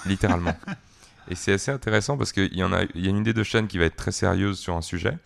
Littéralement. 0.05 0.55
Et 1.29 1.35
c'est 1.35 1.51
assez 1.53 1.71
intéressant 1.71 2.17
parce 2.17 2.31
qu'il 2.31 2.55
y 2.55 2.63
en 2.63 2.71
a, 2.71 2.83
il 2.95 3.03
y 3.03 3.07
a 3.07 3.09
une 3.09 3.23
des 3.23 3.33
deux 3.33 3.43
chaînes 3.43 3.67
qui 3.67 3.77
va 3.77 3.83
être 3.83 3.97
très 3.97 4.13
sérieuse 4.13 4.57
sur 4.59 4.75
un 4.77 4.81
sujet, 4.81 5.17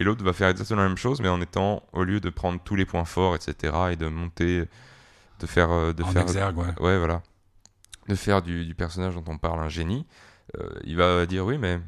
et 0.00 0.04
l'autre 0.04 0.24
va 0.24 0.32
faire 0.32 0.48
exactement 0.48 0.80
la 0.80 0.88
même 0.88 0.96
chose, 0.96 1.20
mais 1.20 1.28
en 1.28 1.42
étant, 1.42 1.82
au 1.92 2.04
lieu 2.04 2.20
de 2.20 2.30
prendre 2.30 2.58
tous 2.64 2.74
les 2.74 2.86
points 2.86 3.04
forts, 3.04 3.34
etc., 3.36 3.74
et 3.92 3.96
de 3.96 4.06
monter, 4.06 4.64
de 5.40 5.46
faire, 5.46 5.70
euh, 5.70 5.92
de 5.92 6.02
En 6.04 6.06
faire, 6.10 6.22
exergue, 6.22 6.56
ouais. 6.56 6.80
ouais, 6.80 6.96
voilà, 6.96 7.22
de 8.08 8.14
faire 8.14 8.40
du, 8.40 8.64
du 8.64 8.74
personnage 8.74 9.14
dont 9.14 9.24
on 9.26 9.36
parle 9.36 9.60
un 9.60 9.68
génie, 9.68 10.06
euh, 10.58 10.70
il 10.84 10.96
va 10.96 11.26
dire 11.26 11.44
oui, 11.44 11.58
mais 11.58 11.78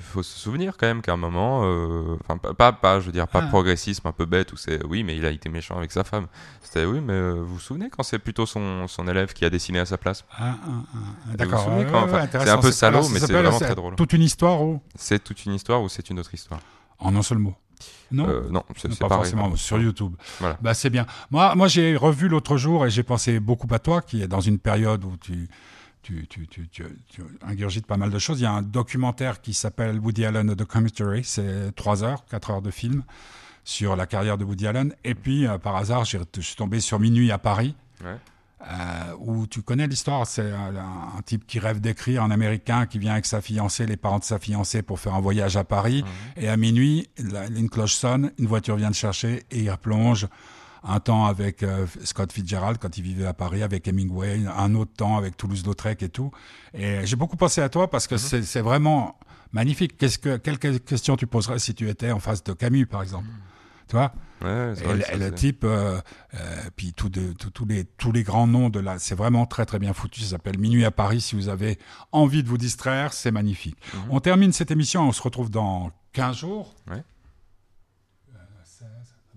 faut 0.00 0.22
se 0.22 0.38
souvenir 0.38 0.76
quand 0.76 0.86
même 0.86 1.02
qu'à 1.02 1.12
un 1.12 1.16
moment, 1.16 1.62
euh, 1.64 2.16
enfin 2.24 2.36
pas, 2.38 2.54
pas, 2.54 2.72
pas, 2.72 3.00
je 3.00 3.06
veux 3.06 3.12
dire 3.12 3.28
pas 3.28 3.40
Ah. 3.44 3.48
progressisme 3.48 4.06
un 4.08 4.12
peu 4.12 4.24
bête 4.26 4.52
où 4.52 4.56
c'est 4.56 4.84
oui, 4.84 5.04
mais 5.04 5.16
il 5.16 5.24
a 5.26 5.30
été 5.30 5.48
méchant 5.48 5.76
avec 5.76 5.92
sa 5.92 6.04
femme. 6.04 6.26
C'était 6.62 6.84
oui, 6.84 7.00
mais 7.00 7.12
euh, 7.12 7.34
vous 7.34 7.54
vous 7.54 7.60
souvenez 7.60 7.90
quand 7.90 8.02
c'est 8.02 8.18
plutôt 8.18 8.46
son, 8.46 8.86
son 8.88 9.06
élève 9.08 9.32
qui 9.32 9.44
a 9.44 9.50
dessiné 9.50 9.78
à 9.78 9.86
sa 9.86 9.98
place? 9.98 10.24
Ah, 10.38 10.56
ah, 10.66 11.36
D'accord. 11.36 11.68
ouais, 11.68 11.84
ouais, 11.84 12.28
c'est 12.32 12.36
un 12.50 12.58
peu 12.58 12.66
alors, 12.66 12.72
salaud, 12.72 13.08
mais 13.10 13.20
c'est 13.20 13.32
vraiment 13.32 13.58
très 13.58 13.74
drôle. 13.74 13.94
Toute 13.96 14.12
une 14.12 14.22
histoire 14.22 14.62
ou? 14.62 14.80
C'est 14.96 15.22
toute 15.22 15.44
une 15.44 15.54
histoire 15.54 15.82
ou 15.82 15.88
c'est 15.88 16.08
une 16.10 16.18
autre 16.18 16.34
histoire? 16.34 16.60
En 16.98 17.14
un 17.16 17.22
seul 17.22 17.38
mot 17.38 17.54
Non? 18.10 18.28
Euh, 18.28 18.48
Non, 18.50 18.62
c'est 18.76 18.88
pas 18.98 19.08
pareil. 19.08 19.30
forcément 19.30 19.54
sur 19.56 19.78
YouTube. 19.80 20.14
Voilà. 20.40 20.56
Bah 20.62 20.74
c'est 20.74 20.90
bien. 20.90 21.06
Moi, 21.30 21.54
moi 21.54 21.68
j'ai 21.68 21.96
revu 21.96 22.28
l'autre 22.28 22.56
jour 22.56 22.86
et 22.86 22.90
j'ai 22.90 23.02
pensé 23.02 23.40
beaucoup 23.40 23.68
à 23.72 23.78
toi, 23.78 24.00
qui 24.02 24.22
est 24.22 24.28
dans 24.28 24.40
une 24.40 24.58
période 24.58 25.04
où 25.04 25.16
tu 25.16 25.48
tu, 26.04 26.26
tu, 26.28 26.46
tu, 26.46 26.68
tu, 26.68 26.84
tu 27.08 27.22
ingurgites 27.42 27.86
pas 27.86 27.96
mal 27.96 28.10
de 28.10 28.18
choses. 28.18 28.38
Il 28.40 28.44
y 28.44 28.46
a 28.46 28.52
un 28.52 28.62
documentaire 28.62 29.40
qui 29.40 29.54
s'appelle 29.54 29.98
Woody 29.98 30.24
Allen 30.24 30.50
A 30.50 30.54
Documentary, 30.54 31.24
c'est 31.24 31.74
3 31.74 32.04
heures, 32.04 32.24
4 32.26 32.50
heures 32.50 32.62
de 32.62 32.70
film 32.70 33.02
sur 33.64 33.96
la 33.96 34.06
carrière 34.06 34.38
de 34.38 34.44
Woody 34.44 34.66
Allen. 34.66 34.94
Et 35.02 35.14
puis, 35.14 35.46
euh, 35.46 35.58
par 35.58 35.74
hasard, 35.76 36.04
je 36.04 36.18
suis 36.40 36.56
tombé 36.56 36.78
sur 36.80 36.98
Minuit 37.00 37.32
à 37.32 37.38
Paris, 37.38 37.74
Ouais. 38.04 38.16
euh, 38.68 39.14
où 39.18 39.46
tu 39.46 39.62
connais 39.62 39.86
l'histoire. 39.86 40.26
C'est 40.26 40.50
un, 40.52 40.76
un 40.76 41.22
type 41.24 41.46
qui 41.46 41.58
rêve 41.58 41.80
d'écrire, 41.80 42.22
un 42.22 42.30
Américain 42.30 42.84
qui 42.86 42.98
vient 42.98 43.12
avec 43.12 43.24
sa 43.26 43.40
fiancée, 43.40 43.86
les 43.86 43.96
parents 43.96 44.18
de 44.18 44.24
sa 44.24 44.38
fiancée 44.38 44.82
pour 44.82 45.00
faire 45.00 45.14
un 45.14 45.20
voyage 45.20 45.56
à 45.56 45.64
Paris. 45.64 46.04
Et 46.36 46.48
à 46.48 46.56
minuit, 46.58 47.08
la- 47.18 47.46
une 47.46 47.70
cloche 47.70 47.94
sonne, 47.94 48.32
une 48.38 48.46
voiture 48.46 48.76
vient 48.76 48.88
le 48.88 48.94
chercher 48.94 49.44
et 49.50 49.60
il 49.60 49.70
replonge 49.70 50.26
un 50.84 51.00
temps 51.00 51.26
avec 51.26 51.62
euh, 51.62 51.86
Scott 52.04 52.32
Fitzgerald 52.32 52.78
quand 52.78 52.96
il 52.98 53.02
vivait 53.02 53.26
à 53.26 53.32
Paris, 53.34 53.62
avec 53.62 53.88
Hemingway, 53.88 54.42
un 54.46 54.74
autre 54.74 54.92
temps 54.96 55.16
avec 55.16 55.36
Toulouse-Lautrec 55.36 56.02
et 56.02 56.08
tout. 56.08 56.30
Et 56.74 57.04
j'ai 57.04 57.16
beaucoup 57.16 57.36
pensé 57.36 57.60
à 57.60 57.68
toi 57.68 57.90
parce 57.90 58.06
que 58.06 58.16
c'est 58.16 58.42
c'est 58.42 58.60
vraiment 58.60 59.18
magnifique. 59.52 59.96
Qu'est-ce 59.96 60.18
que, 60.18 60.36
quelle 60.36 60.58
question 60.58 61.16
tu 61.16 61.26
poserais 61.26 61.58
si 61.58 61.74
tu 61.74 61.88
étais 61.88 62.10
en 62.10 62.20
face 62.20 62.44
de 62.44 62.52
Camus, 62.52 62.86
par 62.86 63.02
exemple 63.02 63.28
Tu 63.88 63.96
vois? 63.96 64.12
Ouais, 64.42 64.74
et 65.10 65.16
le, 65.16 65.26
et 65.26 65.32
type, 65.32 65.64
euh, 65.64 66.00
euh, 66.34 66.56
puis 66.76 66.92
tous 66.92 67.10
les, 67.66 67.84
tous 67.84 68.12
les 68.12 68.22
grands 68.22 68.46
noms 68.46 68.68
de 68.68 68.80
là, 68.80 68.98
c'est 68.98 69.14
vraiment 69.14 69.46
très 69.46 69.64
très 69.64 69.78
bien 69.78 69.94
foutu. 69.94 70.20
Ça 70.20 70.30
s'appelle 70.30 70.58
Minuit 70.58 70.84
à 70.84 70.90
Paris. 70.90 71.22
Si 71.22 71.34
vous 71.34 71.48
avez 71.48 71.78
envie 72.12 72.42
de 72.42 72.48
vous 72.48 72.58
distraire, 72.58 73.14
c'est 73.14 73.30
magnifique. 73.30 73.78
Mhm. 73.94 74.00
On 74.10 74.20
termine 74.20 74.52
cette 74.52 74.70
émission. 74.70 75.08
On 75.08 75.12
se 75.12 75.22
retrouve 75.22 75.50
dans 75.50 75.92
15 76.12 76.36
jours. 76.36 76.74
Ouais. 76.90 77.02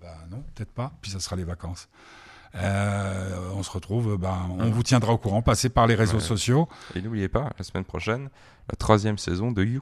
16, 0.08 0.20
bah 0.30 0.36
non, 0.36 0.44
peut-être 0.56 0.72
pas. 0.72 0.92
Puis 1.02 1.12
ça 1.12 1.20
sera 1.20 1.36
les 1.36 1.44
vacances. 1.44 1.88
Euh, 2.56 3.52
on 3.56 3.62
se 3.64 3.70
retrouve, 3.72 4.18
ben, 4.18 4.48
on 4.52 4.60
Ouais. 4.64 4.70
vous 4.72 4.84
tiendra 4.84 5.14
au 5.14 5.18
courant. 5.18 5.42
Passez 5.42 5.70
par 5.70 5.86
les 5.86 5.96
réseaux 5.96 6.16
Ouais. 6.16 6.20
sociaux. 6.24 6.68
Et 6.96 7.02
n'oubliez 7.02 7.28
pas, 7.28 7.50
la 7.58 7.64
semaine 7.64 7.84
prochaine, 7.84 8.30
la 8.70 8.76
troisième 8.78 9.18
saison 9.18 9.52
de 9.52 9.64
You. 9.64 9.82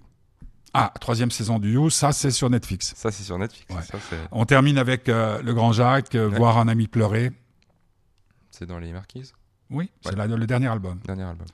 Ah, 0.73 0.91
troisième 0.99 1.31
saison 1.31 1.57
du 1.59 1.73
You, 1.73 1.89
ça 1.89 2.11
c'est 2.11 2.31
sur 2.31 2.49
Netflix. 2.49 2.93
Ça, 2.97 3.09
c'est 3.11 3.23
sur 3.23 3.38
Netflix. 3.38 3.73
Ouais. 3.73 3.81
Ça, 3.81 3.97
c'est- 4.09 4.17
On 4.31 4.45
termine 4.45 4.77
avec 4.77 5.07
euh, 5.07 5.41
Le 5.41 5.53
Grand 5.53 5.71
Jacques, 5.71 6.15
euh, 6.15 6.29
Ouais. 6.29 6.38
Voir 6.38 6.57
un 6.57 6.67
ami 6.67 6.88
pleurer. 6.88 7.31
c'est 8.51 8.65
dans 8.65 8.79
les 8.79 8.91
Marquises? 8.91 9.33
Oui, 9.69 9.89
c'est 10.01 10.15
le 10.15 10.45
dernier 10.45 10.67
album. 10.67 10.99
Dernier 11.05 11.23
album. 11.23 11.47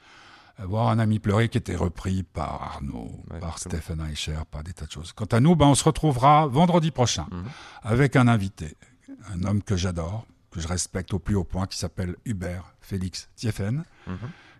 Voir 0.65 0.89
un 0.89 0.99
ami 0.99 1.19
pleurer 1.19 1.49
qui 1.49 1.57
était 1.57 1.75
repris 1.75 2.23
par 2.23 2.61
Arnaud, 2.61 3.23
Ouais, 3.31 3.39
par. 3.39 3.57
Stephen 3.59 4.01
Eicher, 4.11 4.39
par 4.49 4.63
des 4.63 4.73
tas 4.73 4.85
de 4.85 4.91
choses. 4.91 5.11
Quant 5.13 5.25
à 5.25 5.39
nous, 5.39 5.55
ben, 5.55 5.67
on 5.67 5.75
se 5.75 5.83
retrouvera 5.83 6.47
vendredi 6.47 6.91
prochain 6.91 7.27
Mhm. 7.31 7.45
avec 7.83 8.15
un 8.15 8.27
invité, 8.27 8.77
un 9.33 9.43
homme 9.43 9.63
que 9.63 9.75
j'adore, 9.75 10.25
que 10.51 10.59
je 10.59 10.67
respecte 10.67 11.13
au 11.13 11.19
plus 11.19 11.35
haut 11.35 11.43
point, 11.43 11.65
qui 11.67 11.77
s'appelle 11.77 12.15
Hubert 12.25 12.73
Félix 12.81 13.29
Thieffen, 13.35 13.83
Mhm. 14.07 14.17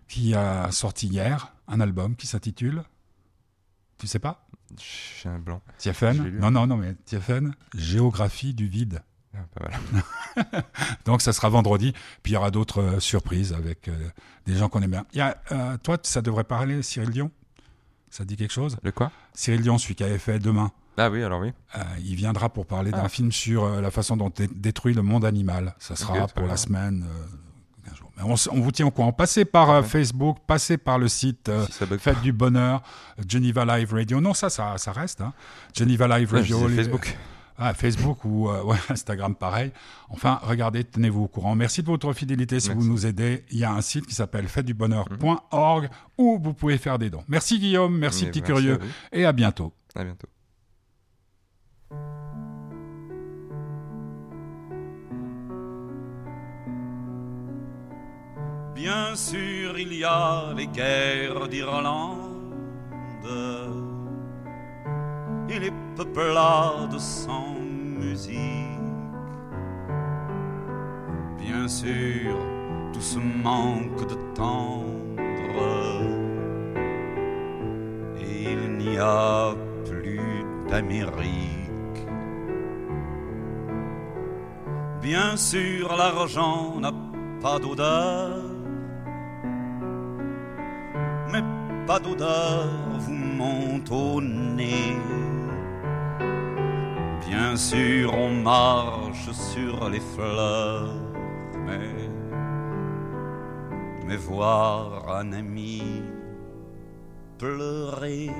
qui 0.08 0.34
a 0.34 0.70
sorti 0.72 1.06
hier 1.06 1.52
un 1.68 1.80
album 1.80 2.16
qui 2.16 2.26
s'intitule, 2.26 2.82
tu 3.98 4.06
sais 4.06 4.18
pas? 4.18 4.46
J'ai 5.22 5.28
un 5.28 5.38
blanc. 5.38 5.60
Thieffen. 5.78 6.38
Non, 6.38 6.50
non, 6.50 6.66
non, 6.66 6.76
mais 6.78 6.94
Thieffen, 7.04 7.54
Géographie 7.74 8.54
du 8.54 8.66
vide. 8.68 9.02
Ah, 9.34 9.38
pas 9.54 9.68
mal. 9.68 10.64
Donc 11.04 11.22
ça 11.22 11.32
sera 11.32 11.48
vendredi, 11.48 11.92
puis 12.22 12.32
il 12.32 12.34
y 12.34 12.36
aura 12.36 12.50
d'autres 12.50 12.82
euh, 12.82 13.00
surprises 13.00 13.52
avec 13.52 13.88
euh, 13.88 14.08
des 14.46 14.54
gens 14.56 14.68
qu'on 14.68 14.82
aime 14.82 14.90
bien. 14.90 15.06
Il 15.12 15.18
y 15.18 15.20
a, 15.22 15.36
euh, 15.52 15.76
toi, 15.82 15.96
ça 16.02 16.20
devrait 16.22 16.44
parler 16.44 16.82
Cyril 16.82 17.10
Dion? 17.10 17.30
Ça 18.10 18.24
te 18.24 18.28
dit 18.28 18.36
quelque 18.36 18.52
chose? 18.52 18.76
Le 18.82 18.92
quoi? 18.92 19.10
Cyril 19.32 19.62
Dion, 19.62 19.78
celui 19.78 19.94
qui 19.94 20.04
avait 20.04 20.18
fait 20.18 20.38
Demain, 20.38 20.70
Ah 20.98 21.08
oui, 21.10 21.22
alors 21.22 21.40
oui. 21.40 21.52
il 22.04 22.14
viendra 22.14 22.50
pour 22.50 22.66
parler 22.66 22.90
d'un 22.90 23.04
Ah. 23.04 23.08
film 23.08 23.32
sur 23.32 23.80
la 23.80 23.90
façon 23.90 24.16
dont 24.18 24.30
est 24.38 24.52
détruit 24.52 24.92
le 24.92 25.00
monde 25.02 25.24
animal. 25.24 25.74
Ça 25.78 25.96
sera 25.96 26.26
pour 26.28 26.42
la 26.42 26.48
bien. 26.48 26.56
semaine. 26.56 27.06
un 27.90 27.94
jour. 27.94 28.10
Mais 28.18 28.22
on, 28.24 28.34
on 28.54 28.60
vous 28.60 28.70
tient 28.70 28.86
au 28.86 28.90
courant. 28.90 29.12
Passez 29.14 29.46
par 29.46 29.70
Ouais. 29.70 29.82
Facebook, 29.82 30.36
passez 30.46 30.76
par 30.76 30.98
le 30.98 31.08
site 31.08 31.50
si 31.70 31.86
Faites 31.98 32.20
du 32.20 32.32
bonheur, 32.34 32.82
Geneva 33.26 33.64
Live 33.78 33.94
Radio. 33.94 34.20
Non, 34.20 34.34
ça, 34.34 34.50
ça, 34.50 34.76
ça 34.76 34.92
reste. 34.92 35.22
Hein. 35.22 35.32
Geneva 35.74 36.18
Live 36.18 36.32
Radio. 36.34 36.68
les- 36.68 36.76
Facebook. 36.76 37.16
Ah, 37.58 37.74
Facebook 37.74 38.24
ou 38.24 38.48
euh, 38.48 38.62
ouais, 38.64 38.76
Instagram, 38.88 39.34
pareil. 39.34 39.72
Enfin, 40.08 40.40
regardez, 40.42 40.84
tenez-vous 40.84 41.24
au 41.24 41.28
courant. 41.28 41.54
Merci 41.54 41.82
de 41.82 41.86
votre 41.86 42.12
fidélité 42.12 42.60
si 42.60 42.68
Merci. 42.68 42.82
vous 42.82 42.90
nous 42.90 43.06
aidez. 43.06 43.44
Il 43.50 43.58
y 43.58 43.64
a 43.64 43.72
un 43.72 43.80
site 43.80 44.06
qui 44.06 44.14
s'appelle 44.14 44.48
faitesdubonheur.org 44.48 45.88
où 46.18 46.38
vous 46.42 46.54
pouvez 46.54 46.78
faire 46.78 46.98
des 46.98 47.10
dons. 47.10 47.24
Merci 47.28 47.58
Guillaume, 47.58 47.96
merci 47.96 48.24
Mais 48.24 48.30
Petit 48.30 48.40
merci 48.40 48.52
Curieux 48.52 48.78
à 49.12 49.16
et 49.16 49.24
à 49.24 49.32
bientôt. 49.32 49.72
À 49.94 50.04
bientôt. 50.04 50.28
Bien 58.74 59.14
sûr, 59.14 59.78
il 59.78 59.94
y 59.94 60.04
a 60.04 60.52
les 60.56 60.66
guerres 60.66 61.46
d'Irlande 61.48 62.32
et 65.54 65.58
les 65.58 65.72
peuplades 65.96 66.98
sans 66.98 67.54
musique. 68.00 68.38
Bien 71.38 71.68
sûr, 71.68 72.36
tout 72.92 73.00
ce 73.00 73.18
manque 73.18 74.06
de 74.08 74.16
tendre 74.34 74.92
il 78.20 78.78
n'y 78.78 78.98
a 78.98 79.54
plus 79.84 80.44
d'Amérique. 80.68 82.06
Bien 85.00 85.36
sûr, 85.36 85.94
l'argent 85.96 86.78
n'a 86.80 86.92
pas 87.40 87.58
d'odeur, 87.58 88.38
mais 91.32 91.42
pas 91.86 91.98
d'odeur 91.98 92.68
vous 93.00 93.12
monte 93.12 93.90
au 93.90 94.20
nez. 94.20 94.96
Bien 97.52 97.58
sûr, 97.58 98.14
on 98.14 98.30
marche 98.30 99.30
sur 99.30 99.90
les 99.90 100.00
fleurs, 100.00 100.94
mais 104.06 104.16
voir 104.16 105.14
un 105.14 105.34
ami 105.34 105.82
pleurer. 107.36 108.30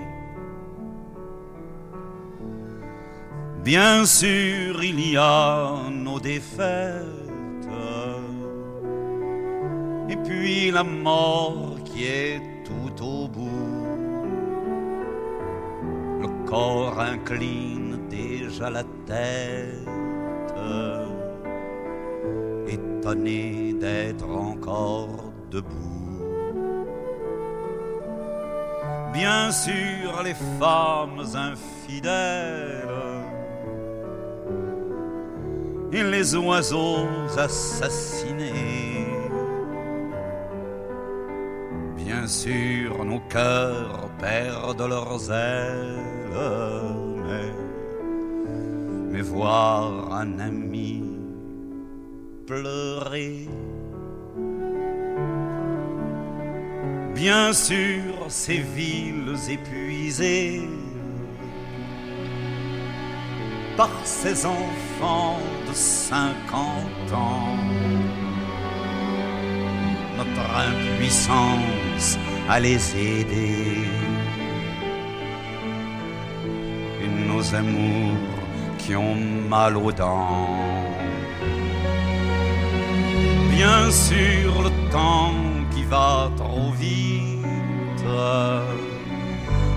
Bien 3.63 4.07
sûr, 4.07 4.83
il 4.83 5.11
y 5.11 5.17
a 5.19 5.75
nos 5.91 6.19
défaites, 6.19 7.69
et 10.09 10.17
puis 10.25 10.71
la 10.71 10.85
mort 10.85 11.77
qui 11.85 12.05
est 12.07 12.41
tout 12.65 13.05
au 13.05 13.29
bout. 13.29 13.69
Le 16.23 16.29
corps 16.47 16.99
incline 16.99 17.82
déjà 18.53 18.69
la 18.69 18.85
tête, 19.07 19.89
étonné 22.69 23.73
d'être 23.81 24.29
encore 24.29 25.33
debout. 25.51 26.21
Bien 29.15 29.51
sûr, 29.51 30.23
les 30.23 30.35
femmes 30.61 31.25
infidèles 31.35 32.89
et 35.93 36.03
les 36.03 36.37
oiseaux 36.37 37.07
assassinés. 37.39 39.07
Bien 41.97 42.27
sûr, 42.27 43.05
nos 43.05 43.21
cœurs 43.31 44.11
perdent 44.19 44.89
leurs 44.89 45.31
ailes, 45.31 47.12
mais, 49.13 49.21
voir 49.21 50.13
un 50.13 50.39
ami 50.39 51.05
pleurer. 52.47 53.49
Bien 57.15 57.53
sûr, 57.53 58.13
ces 58.29 58.59
villes 58.59 59.37
épuisées 59.51 60.63
par 63.77 63.91
ces 64.05 64.45
enfants 64.47 65.39
de 65.69 65.75
50 65.75 67.13
ans. 67.13 67.57
Notre 70.17 70.47
impuissance 70.71 72.19
à 72.49 72.61
les 72.61 72.97
aider. 72.97 73.79
Et 77.03 77.09
nos 77.29 77.55
amours 77.55 78.42
qui 78.83 78.97
ont 78.97 79.15
mal 79.49 79.77
aux 79.77 79.93
dents. 79.93 80.49
Bien 83.51 83.91
sûr, 83.91 84.63
le 84.63 84.73
temps 84.91 85.35
qui 85.73 85.85
va 85.85 86.31
trop 86.37 86.71
vite. 86.73 87.03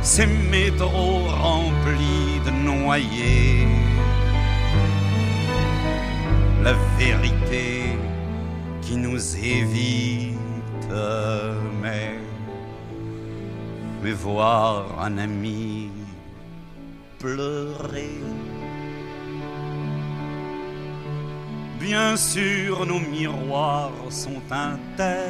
Ces 0.02 0.28
métros 0.28 1.28
remplis 1.44 2.40
de 2.46 2.52
noyés 2.52 3.68
la 6.66 6.74
vérité 6.98 7.96
qui 8.82 8.96
nous 8.96 9.22
évite, 9.38 10.36
mais, 11.82 12.16
mais 14.02 14.12
voir 14.12 14.86
un 15.00 15.18
ami 15.20 15.92
pleurer. 17.20 18.35
Bien 21.86 22.18
sûr, 22.18 22.84
nos 22.88 23.00
miroirs 23.00 23.92
sont 24.10 24.42
intègres, 24.50 25.30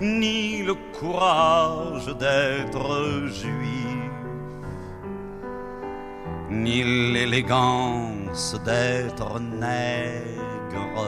ni 0.00 0.62
le 0.62 0.74
courage 0.98 2.06
d'être 2.16 3.26
juif, 3.26 4.10
ni 6.50 7.12
l'élégance 7.12 8.56
d'être 8.64 9.38
nègre. 9.38 11.04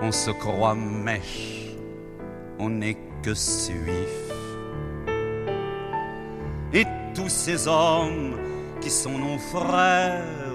On 0.00 0.10
se 0.10 0.30
croit 0.30 0.74
mèche, 0.74 1.76
on 2.58 2.70
n'est 2.70 2.96
que 3.22 3.34
suif. 3.34 4.32
Et 6.72 6.86
tous 7.14 7.28
ces 7.28 7.68
hommes 7.68 8.38
qui 8.80 8.90
sont 8.90 9.18
nos 9.18 9.38
frères, 9.38 10.45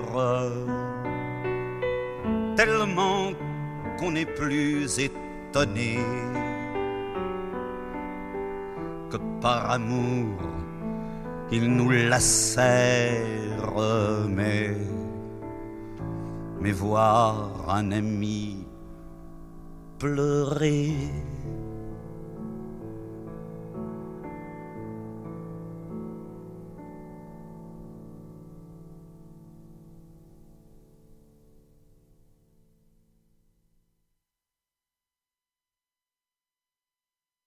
tellement 2.55 3.31
qu'on 3.97 4.11
n'est 4.11 4.25
plus 4.25 4.99
étonné 4.99 5.99
que 9.09 9.17
par 9.41 9.71
amour 9.71 10.37
ils 11.51 11.67
nous 11.67 11.89
lacèrent, 11.89 13.73
mais, 14.29 14.69
mais 16.61 16.71
voir 16.71 17.51
un 17.69 17.91
ami 17.91 18.65
pleurer 19.99 20.93